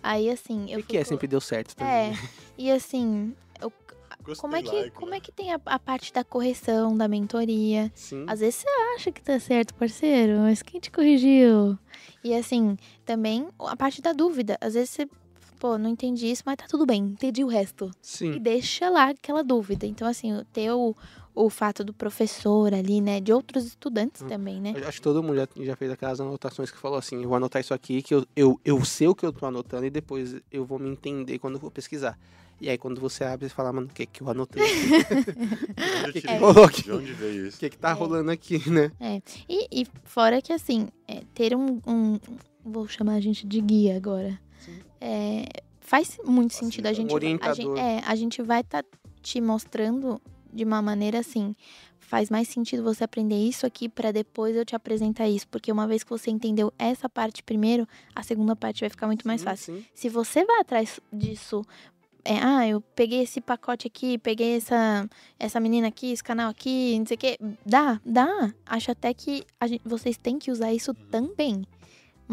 Aí, 0.02 0.30
assim, 0.30 0.70
eu. 0.70 0.80
O 0.80 0.82
que, 0.82 0.96
é 0.96 1.04
sempre 1.04 1.26
deu 1.26 1.40
certo 1.40 1.76
também? 1.76 2.12
É. 2.12 2.12
E 2.56 2.70
assim, 2.70 3.34
eu, 3.60 3.72
como 4.36 4.56
é 4.56 4.62
que 4.62 4.70
like, 4.70 4.90
como 4.90 5.10
né? 5.10 5.16
é 5.16 5.20
que 5.20 5.32
tem 5.32 5.52
a, 5.52 5.60
a, 5.64 5.78
parte 5.78 6.12
da 6.12 6.22
correção, 6.24 6.96
da 6.96 7.08
mentoria? 7.08 7.90
Sim. 7.94 8.24
Às 8.26 8.40
vezes 8.40 8.56
você 8.56 8.68
acha 8.94 9.12
que 9.12 9.22
tá 9.22 9.38
certo, 9.38 9.74
parceiro, 9.74 10.40
mas 10.40 10.62
quem 10.62 10.80
te 10.80 10.90
corrigiu? 10.90 11.78
E 12.22 12.34
assim, 12.34 12.76
também 13.04 13.48
a 13.58 13.76
parte 13.76 14.00
da 14.00 14.12
dúvida. 14.12 14.56
Às 14.60 14.74
vezes 14.74 14.90
você, 14.90 15.08
pô, 15.60 15.78
não 15.78 15.90
entendi 15.90 16.26
isso, 16.26 16.42
mas 16.46 16.56
tá 16.56 16.64
tudo 16.66 16.86
bem, 16.86 17.02
entendi 17.02 17.44
o 17.44 17.46
resto. 17.46 17.90
Sim. 18.00 18.32
E 18.32 18.40
deixa 18.40 18.88
lá 18.88 19.10
aquela 19.10 19.44
dúvida. 19.44 19.86
Então, 19.86 20.08
assim, 20.08 20.42
ter 20.52 20.72
o, 20.72 20.96
o 21.34 21.50
fato 21.50 21.84
do 21.84 21.92
professor 21.92 22.72
ali, 22.74 23.00
né? 23.00 23.20
De 23.20 23.32
outros 23.32 23.66
estudantes 23.66 24.22
hum. 24.22 24.26
também, 24.26 24.60
né? 24.60 24.72
Eu 24.74 24.88
acho 24.88 24.98
que 24.98 25.02
todo 25.02 25.22
mundo 25.22 25.36
já, 25.36 25.48
já 25.64 25.76
fez 25.76 25.92
aquelas 25.92 26.20
anotações 26.20 26.70
que 26.70 26.78
falou 26.78 26.98
assim, 26.98 27.22
eu 27.22 27.28
vou 27.28 27.36
anotar 27.36 27.60
isso 27.60 27.74
aqui, 27.74 28.02
que 28.02 28.14
eu, 28.14 28.26
eu, 28.34 28.60
eu 28.64 28.84
sei 28.84 29.06
o 29.06 29.14
que 29.14 29.24
eu 29.24 29.32
tô 29.32 29.46
anotando 29.46 29.84
e 29.84 29.90
depois 29.90 30.34
eu 30.50 30.64
vou 30.64 30.78
me 30.78 30.88
entender 30.88 31.38
quando 31.38 31.54
eu 31.54 31.60
for 31.60 31.70
pesquisar. 31.70 32.18
E 32.58 32.68
aí 32.68 32.76
quando 32.76 33.00
você 33.00 33.24
abre, 33.24 33.48
você 33.48 33.54
fala, 33.54 33.72
mano, 33.72 33.86
o 33.86 33.90
que 33.90 34.04
que 34.04 34.22
eu 34.22 34.28
anotei? 34.28 34.62
que, 36.12 36.22
que 36.22 36.36
rolou 36.36 36.64
aqui? 36.64 36.82
De 36.82 36.92
onde 36.92 37.12
veio 37.12 37.46
isso? 37.46 37.56
O 37.56 37.60
que 37.60 37.70
que 37.70 37.78
tá 37.78 37.90
é. 37.90 37.92
rolando 37.92 38.30
aqui, 38.30 38.68
né? 38.68 38.90
É. 38.98 39.22
E, 39.48 39.82
e 39.82 39.86
fora 40.04 40.42
que, 40.42 40.52
assim, 40.52 40.88
é, 41.08 41.22
ter 41.34 41.56
um, 41.56 41.80
um, 41.86 42.18
Vou 42.64 42.86
chamar 42.86 43.14
a 43.14 43.20
gente 43.20 43.46
de 43.46 43.60
guia 43.60 43.96
agora. 43.96 44.38
É, 45.00 45.46
faz 45.80 46.18
muito 46.24 46.54
sentido. 46.54 46.86
A 46.86 46.92
gente, 46.92 47.12
um. 47.12 47.38
A 47.40 47.54
gente, 47.54 47.78
é, 47.78 48.02
a 48.04 48.14
gente 48.14 48.42
vai 48.42 48.60
estar 48.60 48.82
tá 48.82 48.98
te 49.22 49.40
mostrando 49.40 50.20
de 50.52 50.64
uma 50.64 50.82
maneira 50.82 51.20
assim, 51.20 51.54
faz 51.98 52.28
mais 52.28 52.48
sentido 52.48 52.82
você 52.82 53.04
aprender 53.04 53.36
isso 53.36 53.64
aqui 53.64 53.88
para 53.88 54.10
depois 54.10 54.56
eu 54.56 54.64
te 54.64 54.74
apresentar 54.74 55.28
isso, 55.28 55.46
porque 55.46 55.70
uma 55.70 55.86
vez 55.86 56.02
que 56.02 56.10
você 56.10 56.30
entendeu 56.30 56.72
essa 56.76 57.08
parte 57.08 57.42
primeiro, 57.42 57.86
a 58.14 58.22
segunda 58.22 58.56
parte 58.56 58.80
vai 58.80 58.90
ficar 58.90 59.06
muito 59.06 59.26
mais 59.26 59.40
sim, 59.40 59.44
fácil. 59.44 59.76
Sim. 59.76 59.84
Se 59.94 60.08
você 60.08 60.44
vai 60.44 60.60
atrás 60.60 60.98
disso 61.12 61.64
é, 62.24 62.38
ah, 62.42 62.68
eu 62.68 62.80
peguei 62.80 63.22
esse 63.22 63.40
pacote 63.40 63.86
aqui, 63.86 64.18
peguei 64.18 64.56
essa, 64.56 65.08
essa 65.38 65.58
menina 65.58 65.88
aqui, 65.88 66.12
esse 66.12 66.22
canal 66.22 66.50
aqui, 66.50 66.98
não 66.98 67.06
sei 67.06 67.14
o 67.14 67.18
quê. 67.18 67.38
Dá, 67.64 68.00
dá. 68.04 68.52
Acho 68.66 68.90
até 68.90 69.14
que 69.14 69.44
gente, 69.64 69.82
vocês 69.84 70.16
têm 70.16 70.38
que 70.38 70.50
usar 70.50 70.72
isso 70.72 70.92
também. 71.10 71.64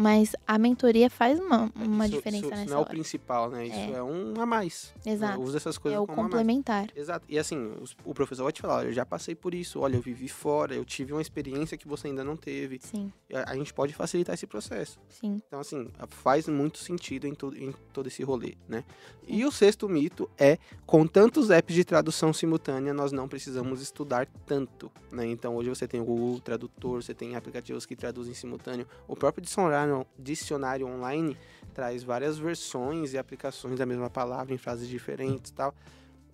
Mas 0.00 0.36
a 0.46 0.56
mentoria 0.58 1.10
faz 1.10 1.40
uma, 1.40 1.72
uma 1.74 2.06
isso, 2.06 2.14
diferença 2.16 2.46
isso, 2.46 2.50
nessa 2.50 2.62
isso 2.62 2.70
não 2.70 2.76
é 2.76 2.78
o 2.78 2.82
hora. 2.82 2.90
principal, 2.90 3.50
né? 3.50 3.66
Isso 3.66 3.74
é, 3.76 3.90
É. 3.94 4.02
um 4.02 4.40
a 4.40 4.46
mais. 4.46 4.94
né? 5.04 5.12
Exato. 5.12 5.40
Usa 5.42 5.56
essas 5.56 5.76
coisas 5.76 5.96
É 5.98 6.00
o 6.00 6.06
como 6.06 6.20
a 6.20 6.22
mais. 6.22 6.30
complementar. 6.32 6.86
Exato. 6.94 7.26
E 7.28 7.36
assim, 7.36 7.72
o 8.04 8.14
professor 8.14 8.44
vai 8.44 8.52
te 8.52 8.62
falar, 8.62 8.84
eu 8.86 8.92
já 8.92 9.04
passei 9.04 9.34
por 9.34 9.52
isso, 9.54 9.80
olha, 9.80 9.96
eu 9.96 10.00
vivi 10.00 10.28
fora, 10.28 10.72
eu 10.72 10.84
tive 10.84 11.12
uma 11.12 11.20
experiência 11.20 11.76
que 11.76 11.88
você 11.88 12.06
ainda 12.06 12.22
não 12.22 12.36
teve. 12.36 12.78
Sim, 12.80 13.12
A, 13.34 13.50
a 13.50 13.56
gente 13.56 13.74
pode 13.74 13.92
facilitar 13.92 14.34
esse 14.34 14.46
processo. 14.46 15.00
sim. 15.08 15.42
Então, 15.48 15.58
assim, 15.58 15.88
faz 16.10 16.46
muito 16.46 16.78
sentido 16.78 17.26
em, 17.26 17.34
to- 17.34 17.56
em 17.56 17.74
todo 17.92 18.06
esse 18.06 18.22
rolê, 18.22 18.54
né? 18.68 18.84
E 19.26 19.44
o 19.44 19.50
sexto 19.50 19.88
mito 19.88 20.30
é, 20.38 20.58
com 20.86 21.06
tantos 21.08 21.50
apps 21.50 21.74
de 21.74 21.84
tradução 21.84 22.32
simultânea, 22.32 22.94
nós 22.94 23.10
não 23.10 23.26
precisamos 23.28 23.82
estudar 23.82 24.28
tanto, 24.46 24.92
né? 25.10 25.26
Então, 25.26 25.56
hoje 25.56 25.68
você 25.68 25.88
tem 25.88 26.00
o 26.00 26.04
Google 26.04 26.38
Tradutor, 26.40 27.02
você 27.02 27.12
tem 27.12 27.34
aplicativos 27.34 27.84
que 27.84 27.96
traduzem 27.96 28.32
simultâneo. 28.32 28.86
O 29.08 29.16
próprio 29.16 29.42
dicionário, 29.42 29.87
dicionário 30.18 30.86
online 30.86 31.36
traz 31.74 32.02
várias 32.02 32.38
versões 32.38 33.12
e 33.12 33.18
aplicações 33.18 33.78
da 33.78 33.86
mesma 33.86 34.10
palavra 34.10 34.54
em 34.54 34.58
frases 34.58 34.88
diferentes 34.88 35.50
e 35.50 35.54
tal. 35.54 35.74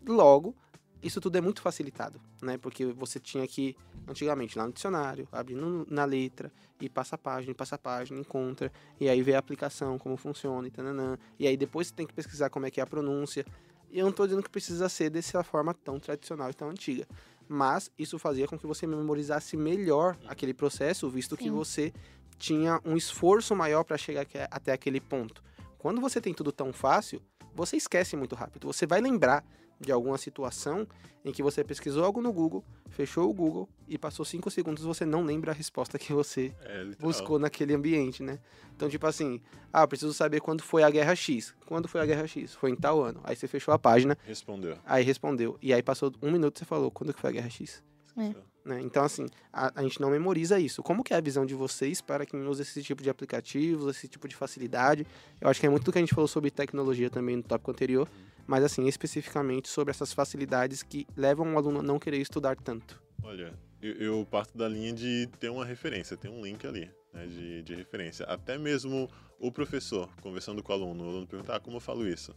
Logo, 0.07 0.55
isso 1.03 1.21
tudo 1.21 1.37
é 1.37 1.41
muito 1.41 1.61
facilitado, 1.61 2.21
né? 2.41 2.57
Porque 2.57 2.87
você 2.87 3.21
tinha 3.21 3.47
que, 3.47 3.77
antigamente, 4.09 4.57
lá 4.57 4.67
no 4.67 4.73
dicionário, 4.73 5.29
abrir 5.31 5.57
na 5.89 6.05
letra, 6.05 6.51
e 6.81 6.89
passa 6.89 7.15
a 7.15 7.19
página, 7.19 7.55
passa 7.55 7.75
a 7.75 7.79
página, 7.79 8.19
encontra, 8.19 8.73
e 9.01 9.09
aí 9.09 9.23
vê 9.23 9.35
a 9.35 9.39
aplicação, 9.39 9.99
como 9.99 10.17
funciona, 10.17 10.67
e 10.67 10.71
tananã. 10.71 11.19
E 11.39 11.47
aí 11.47 11.57
depois 11.57 11.89
você 11.89 11.95
tem 11.95 12.07
que 12.07 12.13
pesquisar 12.13 12.51
como 12.51 12.67
é 12.67 12.71
que 12.71 12.81
é 12.81 12.83
a 12.83 12.87
pronúncia. 12.87 13.45
E 13.91 13.99
eu 13.99 14.07
não 14.07 14.13
tô 14.13 14.25
dizendo 14.27 14.43
que 14.43 14.51
precisa 14.51 14.89
ser 14.89 15.11
dessa 15.11 15.43
forma 15.43 15.73
tão 15.73 16.01
tradicional 16.01 16.51
e 16.51 16.55
tão 16.55 16.71
antiga. 16.71 17.07
Mas 17.47 17.91
isso 17.99 18.19
fazia 18.19 18.49
com 18.49 18.59
que 18.59 18.67
você 18.67 18.87
memorizasse 18.87 19.57
melhor 19.57 20.17
aquele 20.27 20.55
processo, 20.55 21.09
visto 21.09 21.37
que 21.37 21.45
Sim. 21.45 21.51
você 21.51 21.93
tinha 22.39 22.81
um 22.85 22.97
esforço 22.97 23.55
maior 23.55 23.85
para 23.85 23.97
chegar 23.97 24.27
até 24.51 24.73
aquele 24.73 25.01
ponto. 25.01 25.43
Quando 25.79 26.01
você 26.01 26.21
tem 26.21 26.33
tudo 26.35 26.51
tão 26.53 26.73
fácil, 26.73 27.21
você 27.55 27.77
esquece 27.77 28.17
muito 28.17 28.35
rápido. 28.35 28.67
Você 28.67 28.87
vai 28.87 29.01
lembrar 29.01 29.45
de 29.81 29.93
alguma 29.93 30.17
situação 30.17 30.87
em 31.25 31.33
que 31.33 31.43
você 31.43 31.65
pesquisou 31.65 32.05
algo 32.05 32.21
no 32.21 32.33
Google, 32.33 32.65
fechou 32.91 33.29
o 33.29 33.33
Google 33.33 33.69
e 33.89 33.99
passou 33.99 34.25
cinco 34.25 34.51
segundos 34.51 34.85
você 34.85 35.05
não 35.05 35.23
lembra 35.25 35.51
a 35.53 35.55
resposta 35.55 35.99
que 35.99 36.13
você 36.13 36.55
É, 36.61 36.85
buscou 37.01 37.39
naquele 37.39 37.75
ambiente, 37.75 38.23
né? 38.23 38.39
Então, 38.77 38.89
tipo 38.89 39.07
assim, 39.07 39.41
ah, 39.73 39.83
eu 39.83 39.89
preciso 39.89 40.13
saber 40.13 40.41
quando 40.41 40.63
foi 40.63 40.83
a 40.83 40.91
Guerra 40.91 41.15
X. 41.15 41.55
Quando 41.67 41.89
foi 41.89 42.01
a 42.01 42.07
Guerra 42.07 42.27
X? 42.27 42.55
Foi 42.55 42.71
em 42.71 42.77
tal 42.77 43.03
ano. 43.03 43.21
Aí 43.25 43.35
você 43.35 43.49
fechou 43.49 43.73
a 43.75 43.79
página, 43.79 44.17
Respondeu. 44.27 44.77
aí 44.85 45.03
respondeu. 45.03 45.59
E 45.63 45.73
aí 45.73 45.83
passou 45.83 46.13
um 46.23 46.31
minuto 46.31 46.57
e 46.57 46.59
você 46.61 46.65
falou, 46.65 46.91
quando 46.91 47.13
que 47.15 47.21
foi 47.21 47.31
a 47.31 47.33
Guerra 47.33 47.51
X? 47.51 47.83
É. 48.17 48.35
Né? 48.65 48.81
Então, 48.81 49.05
assim, 49.05 49.27
a, 49.53 49.73
a 49.79 49.83
gente 49.83 50.01
não 50.01 50.11
memoriza 50.11 50.59
isso. 50.59 50.83
Como 50.83 51.05
que 51.05 51.13
é 51.13 51.17
a 51.17 51.21
visão 51.21 51.45
de 51.45 51.55
vocês 51.55 52.01
para 52.01 52.25
quem 52.25 52.41
usa 52.47 52.63
esse 52.63 52.83
tipo 52.83 53.03
de 53.03 53.11
aplicativos, 53.11 53.95
esse 53.95 54.09
tipo 54.09 54.27
de 54.27 54.35
facilidade? 54.35 55.07
Eu 55.41 55.49
acho 55.49 55.61
que 55.61 55.67
é 55.67 55.71
muito 55.71 55.85
do 55.85 55.93
que 55.93 55.99
a 55.99 56.01
gente 56.01 56.15
falou 56.15 56.29
sobre 56.29 56.51
tecnologia 56.51 57.11
também 57.11 57.37
no 57.37 57.43
tópico 57.43 57.71
anterior, 57.71 58.09
mas, 58.47 58.65
assim, 58.65 58.87
especificamente 58.87 59.69
sobre 59.69 59.91
essas 59.91 60.13
facilidades 60.13 60.83
que 60.83 61.07
levam 61.17 61.55
o 61.55 61.59
aluno 61.59 61.81
a 61.81 61.83
não 61.83 61.99
querer 61.99 62.19
estudar 62.19 62.57
tanto. 62.57 63.03
Olha, 63.23 63.55
eu, 63.83 63.93
eu 63.95 64.27
parto 64.31 64.57
da 64.57 64.69
linha 64.69 64.93
de 64.93 65.29
ter 65.39 65.51
uma 65.51 65.65
referência, 65.65 66.17
ter 66.17 66.29
um 66.29 66.43
link 66.43 66.67
ali, 66.67 66.91
né, 67.13 67.27
de, 67.27 67.63
de 67.63 67.75
referência. 67.75 68.25
Até 68.27 68.57
mesmo 68.57 69.11
o 69.39 69.53
professor, 69.53 70.09
conversando 70.23 70.63
com 70.63 70.73
o 70.73 70.75
aluno, 70.75 71.05
o 71.05 71.09
aluno 71.09 71.27
perguntar 71.27 71.57
ah, 71.57 71.61
como 71.61 71.77
eu 71.77 71.81
falo 71.81 72.09
isso. 72.09 72.35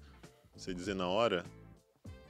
Você 0.56 0.74
dizer 0.74 0.96
na 0.96 1.08
hora, 1.08 1.46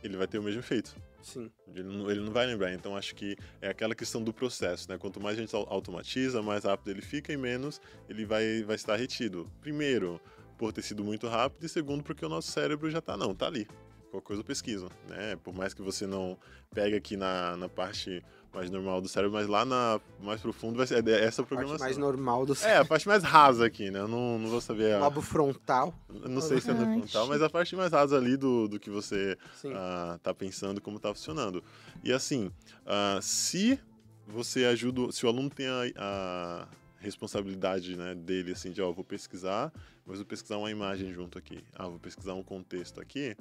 ele 0.03 0.17
vai 0.17 0.27
ter 0.27 0.39
o 0.39 0.43
mesmo 0.43 0.60
efeito. 0.60 0.95
Sim. 1.21 1.51
Ele 1.67 1.83
não, 1.83 2.10
ele 2.10 2.21
não 2.21 2.31
vai 2.31 2.45
lembrar. 2.45 2.73
Então, 2.73 2.95
acho 2.95 3.13
que 3.15 3.36
é 3.62 3.69
aquela 3.69 3.93
questão 3.93 4.23
do 4.23 4.33
processo, 4.33 4.89
né? 4.89 4.97
Quanto 4.97 5.19
mais 5.19 5.38
a 5.38 5.41
gente 5.41 5.55
au- 5.55 5.67
automatiza, 5.69 6.41
mais 6.41 6.63
rápido 6.63 6.89
ele 6.91 7.01
fica 7.01 7.33
e 7.33 7.38
menos 7.38 7.81
ele 8.07 8.25
vai, 8.25 8.63
vai 8.63 8.75
estar 8.75 8.95
retido. 8.95 9.51
Primeiro, 9.60 10.21
por 10.57 10.71
ter 10.71 10.81
sido 10.81 11.03
muito 11.03 11.27
rápido, 11.27 11.65
e 11.65 11.69
segundo, 11.69 12.03
porque 12.03 12.25
o 12.25 12.29
nosso 12.29 12.51
cérebro 12.51 12.89
já 12.89 13.01
tá, 13.01 13.17
não, 13.17 13.36
tá 13.36 13.47
ali. 13.47 13.67
Qualquer 14.10 14.25
coisa 14.27 14.41
eu 14.41 14.45
pesquiso, 14.45 14.89
né? 15.07 15.36
Por 15.43 15.53
mais 15.53 15.73
que 15.73 15.81
você 15.81 16.07
não 16.07 16.38
pegue 16.73 16.95
aqui 16.95 17.17
na, 17.17 17.57
na 17.57 17.67
parte 17.67 18.23
mais 18.53 18.69
normal 18.71 19.01
do 19.01 19.07
cérebro, 19.07 19.36
mas 19.38 19.47
lá 19.47 19.63
na 19.65 19.99
mais 20.19 20.41
profundo 20.41 20.77
vai 20.77 20.88
ser 20.88 21.07
é 21.07 21.23
essa 21.23 21.41
A 21.41 21.45
parte 21.45 21.47
programação. 21.47 21.86
mais 21.86 21.97
normal 21.97 22.45
do 22.45 22.53
É, 22.63 22.77
a 22.77 22.86
parte 22.86 23.07
mais 23.07 23.23
rasa 23.23 23.65
aqui, 23.65 23.91
né? 23.91 23.99
Eu 23.99 24.07
não, 24.07 24.39
não 24.39 24.49
vou 24.49 24.62
saber. 24.62 24.93
a- 24.95 24.99
lobo 24.99 25.21
frontal. 25.21 25.93
eu 26.10 26.29
não 26.29 26.41
sei 26.41 26.60
se 26.60 26.71
é 26.71 26.73
no 26.73 26.86
frontal, 26.88 27.27
mas 27.27 27.41
a 27.41 27.49
parte 27.49 27.75
mais 27.75 27.91
rasa 27.91 28.17
ali 28.17 28.36
do, 28.38 28.67
do 28.67 28.79
que 28.79 28.89
você 28.89 29.38
ah, 29.73 30.19
tá 30.23 30.33
pensando 30.33 30.81
como 30.81 30.99
tá 30.99 31.13
funcionando. 31.13 31.63
E 32.03 32.12
assim, 32.12 32.51
ah, 32.86 33.19
se 33.21 33.79
você 34.27 34.65
ajuda, 34.65 35.12
se 35.12 35.25
o 35.25 35.29
aluno 35.29 35.49
tem 35.49 35.67
a, 35.67 35.83
a 35.97 36.67
responsabilidade 36.99 37.95
né, 37.95 38.15
dele, 38.15 38.51
assim, 38.53 38.71
de, 38.71 38.81
ó, 38.81 38.91
vou 38.91 39.03
pesquisar, 39.03 39.71
mas 40.05 40.17
vou 40.17 40.25
pesquisar 40.25 40.57
uma 40.57 40.71
imagem 40.71 41.13
junto 41.13 41.38
aqui. 41.38 41.63
Ah, 41.75 41.88
vou 41.88 41.99
pesquisar 41.99 42.33
um 42.33 42.43
contexto 42.43 42.99
aqui, 42.99 43.36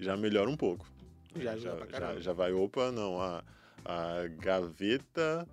já 0.00 0.16
melhora 0.16 0.48
um 0.48 0.56
pouco. 0.56 0.86
Já 1.36 1.52
ajuda 1.52 1.76
pra 1.76 1.86
já, 1.86 1.92
caramba. 1.92 2.20
já 2.20 2.32
vai, 2.32 2.52
opa, 2.52 2.90
não, 2.92 3.20
a, 3.20 3.42
a 3.84 4.26
gaveta 4.38 5.46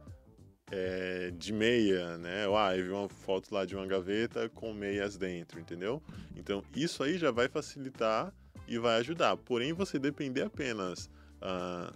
é, 0.71 1.31
de 1.31 1.51
meia, 1.51 2.17
né? 2.17 2.45
Ah, 2.55 2.75
eu 2.77 2.83
vi 2.85 2.89
uma 2.91 3.09
foto 3.09 3.53
lá 3.53 3.65
de 3.65 3.75
uma 3.75 3.85
gaveta 3.87 4.47
com 4.49 4.73
meias 4.73 5.17
dentro, 5.17 5.59
entendeu? 5.59 6.01
Então, 6.35 6.63
isso 6.75 7.03
aí 7.03 7.17
já 7.17 7.31
vai 7.31 7.47
facilitar 7.47 8.33
e 8.67 8.77
vai 8.77 8.99
ajudar. 8.99 9.35
Porém, 9.37 9.73
você 9.73 9.97
depender 9.97 10.43
apenas 10.43 11.09
ah, 11.41 11.91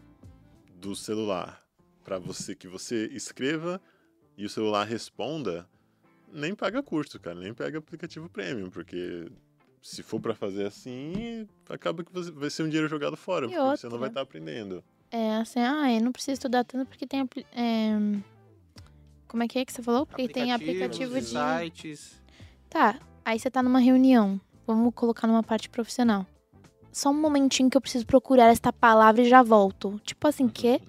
do 0.75 0.95
celular 0.95 1.63
para 2.03 2.17
você 2.17 2.55
que 2.55 2.67
você 2.67 3.07
escreva 3.13 3.79
e 4.37 4.45
o 4.45 4.49
celular 4.49 4.83
responda, 4.85 5.67
nem 6.31 6.55
paga 6.55 6.81
curso, 6.81 7.19
cara, 7.19 7.39
nem 7.39 7.53
pega 7.53 7.77
aplicativo 7.77 8.27
premium, 8.27 8.69
porque 8.71 9.29
se 9.81 10.01
for 10.01 10.19
para 10.19 10.33
fazer 10.33 10.65
assim, 10.65 11.47
acaba 11.69 12.03
que 12.03 12.11
você- 12.11 12.31
vai 12.31 12.49
ser 12.49 12.63
um 12.63 12.67
dinheiro 12.67 12.87
jogado 12.89 13.15
fora, 13.15 13.45
E 13.45 13.49
porque 13.49 13.59
você 13.77 13.85
não 13.85 13.93
outra? 13.93 13.99
vai 13.99 14.07
estar 14.09 14.21
aprendendo. 14.21 14.83
É 15.15 15.35
assim, 15.35 15.59
ah, 15.59 15.93
eu 15.93 16.01
não 16.01 16.11
preciso 16.11 16.33
estudar 16.33 16.63
tanto 16.63 16.87
porque 16.87 17.05
tem. 17.05 17.29
é, 17.55 17.91
Como 19.27 19.43
é 19.43 19.47
que 19.47 19.59
é 19.59 19.63
que 19.63 19.71
você 19.71 19.83
falou? 19.83 20.07
Porque 20.07 20.27
tem 20.27 20.51
aplicativo 20.51 21.21
de. 21.21 21.27
sites. 21.27 22.19
Tá, 22.67 22.99
aí 23.23 23.37
você 23.37 23.51
tá 23.51 23.61
numa 23.61 23.77
reunião. 23.77 24.41
Vamos 24.65 24.91
colocar 24.95 25.27
numa 25.27 25.43
parte 25.43 25.69
profissional. 25.69 26.25
Só 26.91 27.11
um 27.11 27.21
momentinho 27.21 27.69
que 27.69 27.77
eu 27.77 27.81
preciso 27.81 28.07
procurar 28.07 28.47
esta 28.47 28.73
palavra 28.73 29.21
e 29.21 29.29
já 29.29 29.43
volto. 29.43 30.01
Tipo 30.03 30.27
assim, 30.27 30.47
quê? 30.47 30.81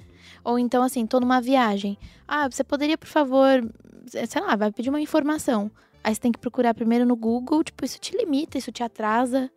Ou 0.42 0.58
então, 0.58 0.82
assim, 0.82 1.06
tô 1.06 1.20
numa 1.20 1.38
viagem. 1.38 1.98
Ah, 2.26 2.48
você 2.50 2.64
poderia, 2.64 2.96
por 2.96 3.08
favor, 3.08 3.70
sei 4.06 4.40
lá, 4.40 4.56
vai 4.56 4.72
pedir 4.72 4.88
uma 4.88 5.02
informação. 5.02 5.70
Aí 6.02 6.14
você 6.14 6.20
tem 6.22 6.32
que 6.32 6.38
procurar 6.38 6.72
primeiro 6.72 7.04
no 7.04 7.14
Google, 7.14 7.62
tipo, 7.62 7.84
isso 7.84 7.98
te 7.98 8.16
limita, 8.16 8.56
isso 8.56 8.72
te 8.72 8.82
atrasa. 8.82 9.50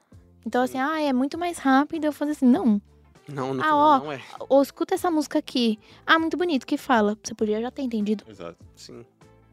Então, 0.45 0.61
assim, 0.61 0.77
Sim. 0.77 0.83
ah, 0.83 1.01
é 1.01 1.13
muito 1.13 1.37
mais 1.37 1.57
rápido 1.57 2.03
eu 2.03 2.11
fazer 2.11 2.31
assim, 2.31 2.45
não. 2.45 2.81
Não, 3.27 3.53
no 3.53 3.61
Ah, 3.63 3.75
ó. 3.75 3.99
não 3.99 4.11
é. 4.11 4.21
Ou 4.49 4.61
escuta 4.61 4.95
essa 4.95 5.11
música 5.11 5.39
aqui. 5.39 5.77
Ah, 6.05 6.17
muito 6.17 6.37
bonito, 6.37 6.65
que 6.65 6.77
fala. 6.77 7.17
Você 7.21 7.33
podia 7.33 7.61
já 7.61 7.69
ter 7.71 7.81
entendido. 7.81 8.23
Exato. 8.27 8.57
Sim. 8.75 9.05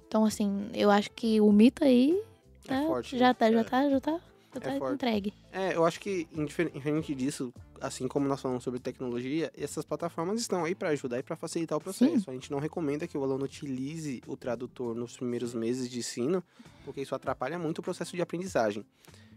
Então, 0.07 0.25
assim, 0.25 0.71
eu 0.75 0.91
acho 0.91 1.11
que 1.11 1.41
o 1.41 1.51
mito 1.53 1.83
aí 1.85 2.21
tá, 2.65 2.77
É 2.77 2.87
forte. 2.87 3.19
já, 3.19 3.29
né? 3.29 3.35
tá, 3.35 3.51
já 3.51 3.61
É. 3.61 3.65
tá, 3.65 3.91
já 3.91 4.01
tá, 4.01 4.21
já 4.55 4.61
tá 4.61 4.79
forte. 4.79 4.95
entregue. 4.95 5.35
É, 5.53 5.75
eu 5.75 5.85
acho 5.85 5.99
que, 5.99 6.29
indifer- 6.33 6.71
diferente 6.71 7.13
disso, 7.17 7.53
assim 7.81 8.07
como 8.07 8.29
nós 8.29 8.41
falamos 8.41 8.63
sobre 8.63 8.79
tecnologia, 8.79 9.53
essas 9.59 9.85
plataformas 9.85 10.41
estão 10.41 10.65
aí 10.65 10.75
para 10.75 10.91
ajudar 10.91 11.19
e 11.19 11.23
para 11.25 11.35
facilitar 11.35 11.77
o 11.77 11.81
processo. 11.81 12.31
A 12.31 12.33
gente 12.33 12.53
não 12.53 12.61
recomenda 12.61 13.09
que 13.09 13.19
o 13.19 13.25
aluno 13.25 13.45
utilize 13.45 14.23
o 14.29 14.37
tradutor 14.37 14.95
nos 14.95 15.17
primeiros 15.17 15.53
meses 15.53 15.91
de 15.91 15.99
ensino, 15.99 16.45
porque 16.85 17.01
isso 17.01 17.15
atrapalha 17.15 17.59
muito 17.59 17.79
o 17.79 17.83
processo 17.83 18.15
de 18.15 18.23
aprendizagem. 18.23 18.87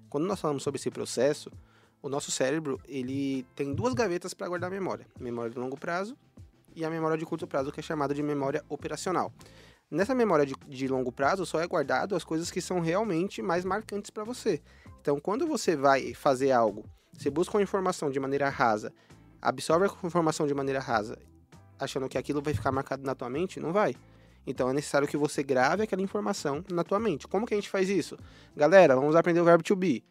Quando 0.09 0.25
nós 0.27 0.39
falamos 0.39 0.61
sobre 0.61 0.79
esse 0.79 0.91
processo, 0.91 1.51
o 2.07 2.09
nosso 2.09 2.31
cérebro 2.31 2.79
ele 2.87 3.45
tem 3.53 3.73
duas 3.73 3.93
gavetas 3.93 4.33
para 4.33 4.47
guardar 4.47 4.71
memória: 4.71 5.05
memória 5.19 5.51
de 5.51 5.59
longo 5.59 5.77
prazo 5.77 6.17
e 6.75 6.85
a 6.85 6.89
memória 6.89 7.17
de 7.17 7.25
curto 7.25 7.45
prazo, 7.45 7.71
que 7.71 7.79
é 7.79 7.83
chamada 7.83 8.13
de 8.13 8.23
memória 8.23 8.63
operacional. 8.69 9.31
Nessa 9.89 10.15
memória 10.15 10.45
de, 10.45 10.55
de 10.67 10.87
longo 10.87 11.11
prazo 11.11 11.45
só 11.45 11.59
é 11.59 11.67
guardado 11.67 12.15
as 12.15 12.23
coisas 12.23 12.51
que 12.51 12.61
são 12.61 12.79
realmente 12.79 13.41
mais 13.41 13.65
marcantes 13.65 14.09
para 14.09 14.23
você. 14.23 14.61
Então, 15.01 15.19
quando 15.19 15.47
você 15.47 15.75
vai 15.75 16.13
fazer 16.13 16.51
algo, 16.51 16.83
você 17.13 17.29
busca 17.29 17.57
uma 17.57 17.63
informação 17.63 18.09
de 18.09 18.19
maneira 18.19 18.49
rasa, 18.49 18.93
absorve 19.41 19.85
a 19.85 20.07
informação 20.07 20.45
de 20.45 20.53
maneira 20.53 20.79
rasa, 20.79 21.17
achando 21.79 22.07
que 22.07 22.17
aquilo 22.17 22.41
vai 22.41 22.53
ficar 22.53 22.71
marcado 22.71 23.03
na 23.03 23.15
tua 23.15 23.29
mente, 23.29 23.59
não 23.59 23.73
vai. 23.73 23.95
Então 24.45 24.69
é 24.69 24.73
necessário 24.73 25.07
que 25.07 25.17
você 25.17 25.43
grave 25.43 25.83
aquela 25.83 26.01
informação 26.01 26.63
na 26.71 26.83
tua 26.83 26.99
mente. 26.99 27.27
Como 27.27 27.45
que 27.45 27.53
a 27.53 27.57
gente 27.57 27.69
faz 27.69 27.89
isso? 27.89 28.17
Galera, 28.55 28.95
vamos 28.95 29.15
aprender 29.15 29.41
o 29.41 29.43
verbo 29.43 29.63
to 29.63 29.75
be. 29.75 30.05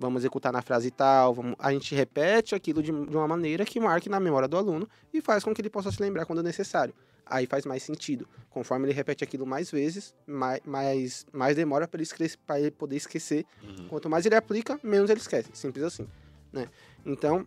Vamos 0.00 0.22
executar 0.22 0.50
na 0.50 0.62
frase 0.62 0.90
tal, 0.90 1.34
vamos- 1.34 1.54
a 1.58 1.70
gente 1.72 1.94
repete 1.94 2.54
aquilo 2.54 2.82
de, 2.82 2.90
de 2.90 3.14
uma 3.16 3.28
maneira 3.28 3.66
que 3.66 3.78
marque 3.78 4.08
na 4.08 4.18
memória 4.18 4.48
do 4.48 4.56
aluno 4.56 4.88
e 5.12 5.20
faz 5.20 5.44
com 5.44 5.52
que 5.54 5.60
ele 5.60 5.68
possa 5.68 5.92
se 5.92 6.00
lembrar 6.00 6.24
quando 6.24 6.42
necessário. 6.42 6.94
Aí 7.26 7.46
faz 7.46 7.66
mais 7.66 7.82
sentido. 7.82 8.26
Conforme 8.48 8.86
ele 8.86 8.94
repete 8.94 9.22
aquilo 9.22 9.46
mais 9.46 9.70
vezes, 9.70 10.14
mais, 10.26 10.60
mais, 10.64 11.26
mais 11.32 11.54
demora 11.54 11.86
para 11.86 11.98
ele, 11.98 12.04
esque- 12.04 12.38
pra 12.46 12.58
ele 12.58 12.70
poder 12.70 12.96
esquecer 12.96 13.44
Uhum. 13.62 13.88
Quanto 13.88 14.08
mais 14.08 14.24
ele 14.24 14.34
aplica, 14.34 14.80
menos 14.82 15.10
ele 15.10 15.20
esquece. 15.20 15.50
Simples 15.52 15.84
assim. 15.84 16.08
né? 16.50 16.66
Então, 17.06 17.46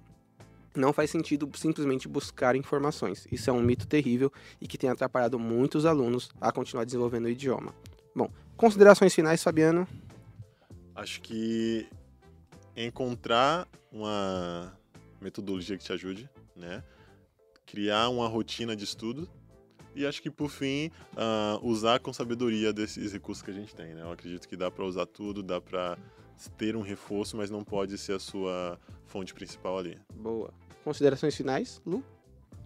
não 0.75 0.93
faz 0.93 1.09
sentido 1.09 1.49
simplesmente 1.55 2.07
buscar 2.07 2.55
informações. 2.55 3.27
Isso 3.31 3.49
é 3.49 3.53
um 3.53 3.61
mito 3.61 3.85
terrível 3.87 4.31
e 4.61 4.67
que 4.67 4.77
tem 4.77 4.89
atrapalhado 4.91 5.37
muitos 5.39 5.85
alunos 5.87 6.29
a 6.39 6.51
continuar 6.51 6.85
desenvolvendo 6.85 7.25
o 7.25 7.29
idioma. 7.29 7.73
Bom, 8.15 8.29
considerações 8.55 9.13
finais, 9.13 9.43
Fabiano? 9.43 9.87
Acho 10.95 11.19
que 11.21 11.87
encontrar 12.75 13.67
uma 13.91 14.77
metodologia 15.21 15.77
que 15.77 15.83
te 15.83 15.93
ajude, 15.93 16.29
né? 16.55 16.83
Criar 17.65 18.09
uma 18.09 18.27
rotina 18.27 18.75
de 18.75 18.83
estudo 18.83 19.29
e 19.95 20.05
acho 20.05 20.21
que 20.21 20.29
por 20.29 20.49
fim 20.49 20.91
uh, 21.13 21.65
usar 21.65 21.99
com 21.99 22.11
sabedoria 22.11 22.73
desses 22.73 23.13
recursos 23.13 23.43
que 23.43 23.51
a 23.51 23.53
gente 23.53 23.75
tem, 23.75 23.93
né? 23.93 24.01
Eu 24.01 24.11
acredito 24.11 24.47
que 24.47 24.57
dá 24.57 24.69
para 24.71 24.83
usar 24.83 25.05
tudo, 25.05 25.43
dá 25.43 25.61
para 25.61 25.97
ter 26.57 26.75
um 26.75 26.81
reforço, 26.81 27.37
mas 27.37 27.49
não 27.49 27.63
pode 27.63 27.97
ser 27.97 28.13
a 28.13 28.19
sua 28.19 28.79
fonte 29.05 29.33
principal 29.33 29.77
ali. 29.77 29.97
Boa. 30.15 30.51
Considerações 30.83 31.35
finais, 31.35 31.81
Lu? 31.85 32.03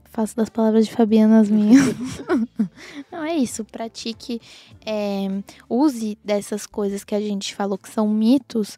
Faço 0.05 0.35
das 0.37 0.49
palavras 0.49 0.87
de 0.87 0.93
Fabiana 0.93 1.41
as 1.41 1.49
minhas. 1.49 1.85
não, 3.11 3.23
é 3.23 3.35
isso. 3.35 3.65
Pratique, 3.65 4.41
é, 4.85 5.27
use 5.69 6.17
dessas 6.23 6.65
coisas 6.65 7.03
que 7.03 7.13
a 7.13 7.19
gente 7.19 7.53
falou 7.53 7.77
que 7.77 7.89
são 7.89 8.07
mitos 8.07 8.77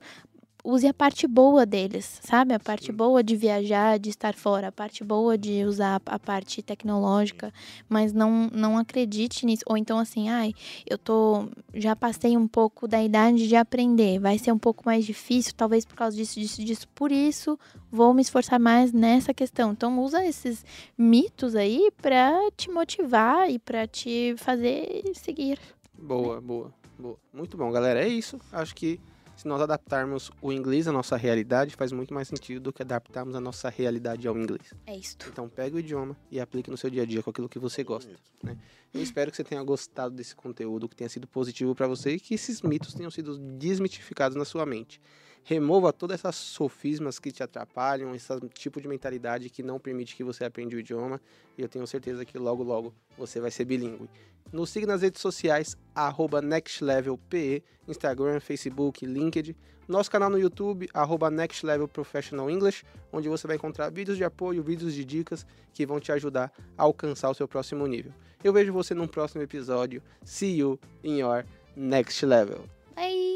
use 0.63 0.87
a 0.87 0.93
parte 0.93 1.27
boa 1.27 1.65
deles, 1.65 2.19
sabe? 2.23 2.53
A 2.53 2.59
parte 2.59 2.91
boa 2.91 3.23
de 3.23 3.35
viajar, 3.35 3.97
de 3.97 4.09
estar 4.09 4.35
fora, 4.35 4.67
a 4.67 4.71
parte 4.71 5.03
boa 5.03 5.37
de 5.37 5.63
usar 5.63 6.01
a 6.05 6.19
parte 6.19 6.61
tecnológica, 6.61 7.53
mas 7.87 8.13
não 8.13 8.49
não 8.51 8.77
acredite 8.77 9.45
nisso. 9.45 9.63
Ou 9.65 9.77
então 9.77 9.97
assim, 9.97 10.29
ai, 10.29 10.53
eu 10.89 10.97
tô 10.97 11.47
já 11.73 11.95
passei 11.95 12.37
um 12.37 12.47
pouco 12.47 12.87
da 12.87 13.01
idade 13.01 13.47
de 13.47 13.55
aprender, 13.55 14.19
vai 14.19 14.37
ser 14.37 14.51
um 14.51 14.57
pouco 14.57 14.83
mais 14.85 15.05
difícil, 15.05 15.53
talvez 15.55 15.85
por 15.85 15.95
causa 15.95 16.15
disso, 16.15 16.39
disso, 16.39 16.63
disso. 16.63 16.87
Por 16.95 17.11
isso, 17.11 17.57
vou 17.91 18.13
me 18.13 18.21
esforçar 18.21 18.59
mais 18.59 18.91
nessa 18.91 19.33
questão. 19.33 19.71
Então 19.71 19.99
usa 19.99 20.25
esses 20.25 20.65
mitos 20.97 21.55
aí 21.55 21.91
para 22.01 22.33
te 22.55 22.69
motivar 22.69 23.49
e 23.49 23.57
para 23.59 23.87
te 23.87 24.35
fazer 24.37 25.03
seguir. 25.15 25.59
Boa, 25.97 26.39
boa, 26.39 26.73
boa. 26.97 27.17
Muito 27.33 27.57
bom, 27.57 27.71
galera. 27.71 28.01
É 28.03 28.07
isso. 28.07 28.39
Acho 28.51 28.73
que 28.73 28.99
se 29.39 29.47
nós 29.47 29.61
adaptarmos 29.61 30.29
o 30.41 30.51
inglês 30.51 30.85
à 30.85 30.91
nossa 30.91 31.15
realidade, 31.15 31.73
faz 31.73 31.93
muito 31.93 32.13
mais 32.13 32.27
sentido 32.27 32.59
do 32.59 32.73
que 32.73 32.81
adaptarmos 32.81 33.33
a 33.35 33.39
nossa 33.39 33.69
realidade 33.69 34.27
ao 34.27 34.37
inglês. 34.37 34.73
É 34.85 34.93
isto. 34.93 35.29
Então 35.29 35.47
pega 35.47 35.77
o 35.77 35.79
idioma 35.79 36.13
e 36.29 36.41
aplique 36.41 36.69
no 36.69 36.75
seu 36.75 36.89
dia 36.89 37.03
a 37.03 37.05
dia 37.05 37.23
com 37.23 37.29
aquilo 37.29 37.47
que 37.47 37.57
você 37.57 37.81
gosta. 37.81 38.11
Né? 38.43 38.57
Eu 38.93 39.01
espero 39.01 39.31
que 39.31 39.37
você 39.37 39.43
tenha 39.45 39.63
gostado 39.63 40.13
desse 40.13 40.35
conteúdo, 40.35 40.89
que 40.89 40.95
tenha 40.95 41.09
sido 41.09 41.25
positivo 41.25 41.73
para 41.73 41.87
você 41.87 42.15
e 42.15 42.19
que 42.19 42.33
esses 42.33 42.61
mitos 42.61 42.93
tenham 42.93 43.09
sido 43.09 43.37
desmitificados 43.37 44.35
na 44.35 44.43
sua 44.43 44.65
mente. 44.65 44.99
Remova 45.45 45.93
todas 45.93 46.19
essas 46.19 46.35
sofismas 46.35 47.17
que 47.17 47.31
te 47.31 47.41
atrapalham, 47.41 48.13
esse 48.13 48.27
tipo 48.53 48.81
de 48.81 48.89
mentalidade 48.89 49.49
que 49.49 49.63
não 49.63 49.79
permite 49.79 50.17
que 50.17 50.23
você 50.23 50.43
aprenda 50.43 50.75
o 50.75 50.79
idioma. 50.79 51.21
E 51.57 51.61
eu 51.61 51.69
tenho 51.69 51.87
certeza 51.87 52.25
que 52.25 52.37
logo, 52.37 52.61
logo 52.61 52.93
você 53.17 53.39
vai 53.39 53.51
ser 53.51 53.63
bilíngue. 53.63 54.09
Nos 54.51 54.69
siga 54.69 54.87
nas 54.87 55.01
redes 55.01 55.21
sociais, 55.21 55.75
arroba 55.93 56.41
NextLevelPE, 56.41 57.63
Instagram, 57.87 58.39
Facebook, 58.39 59.05
LinkedIn. 59.05 59.55
Nosso 59.87 60.11
canal 60.11 60.29
no 60.29 60.37
YouTube, 60.37 60.87
arroba 60.93 61.31
Next 61.31 61.65
Level 61.65 61.87
Professional 61.87 62.47
English, 62.49 62.83
onde 63.11 63.27
você 63.27 63.47
vai 63.47 63.55
encontrar 63.55 63.89
vídeos 63.89 64.17
de 64.17 64.23
apoio, 64.23 64.61
vídeos 64.61 64.93
de 64.93 65.03
dicas 65.03 65.47
que 65.73 65.83
vão 65.83 65.99
te 65.99 66.11
ajudar 66.11 66.51
a 66.77 66.83
alcançar 66.83 67.29
o 67.29 67.33
seu 67.33 67.47
próximo 67.47 67.87
nível. 67.87 68.13
Eu 68.43 68.53
vejo 68.53 68.71
você 68.71 68.93
num 68.93 69.07
próximo 69.07 69.41
episódio. 69.41 70.01
See 70.23 70.57
you 70.57 70.79
in 71.03 71.17
your 71.17 71.43
next 71.75 72.23
level. 72.23 72.65
Bye! 72.95 73.28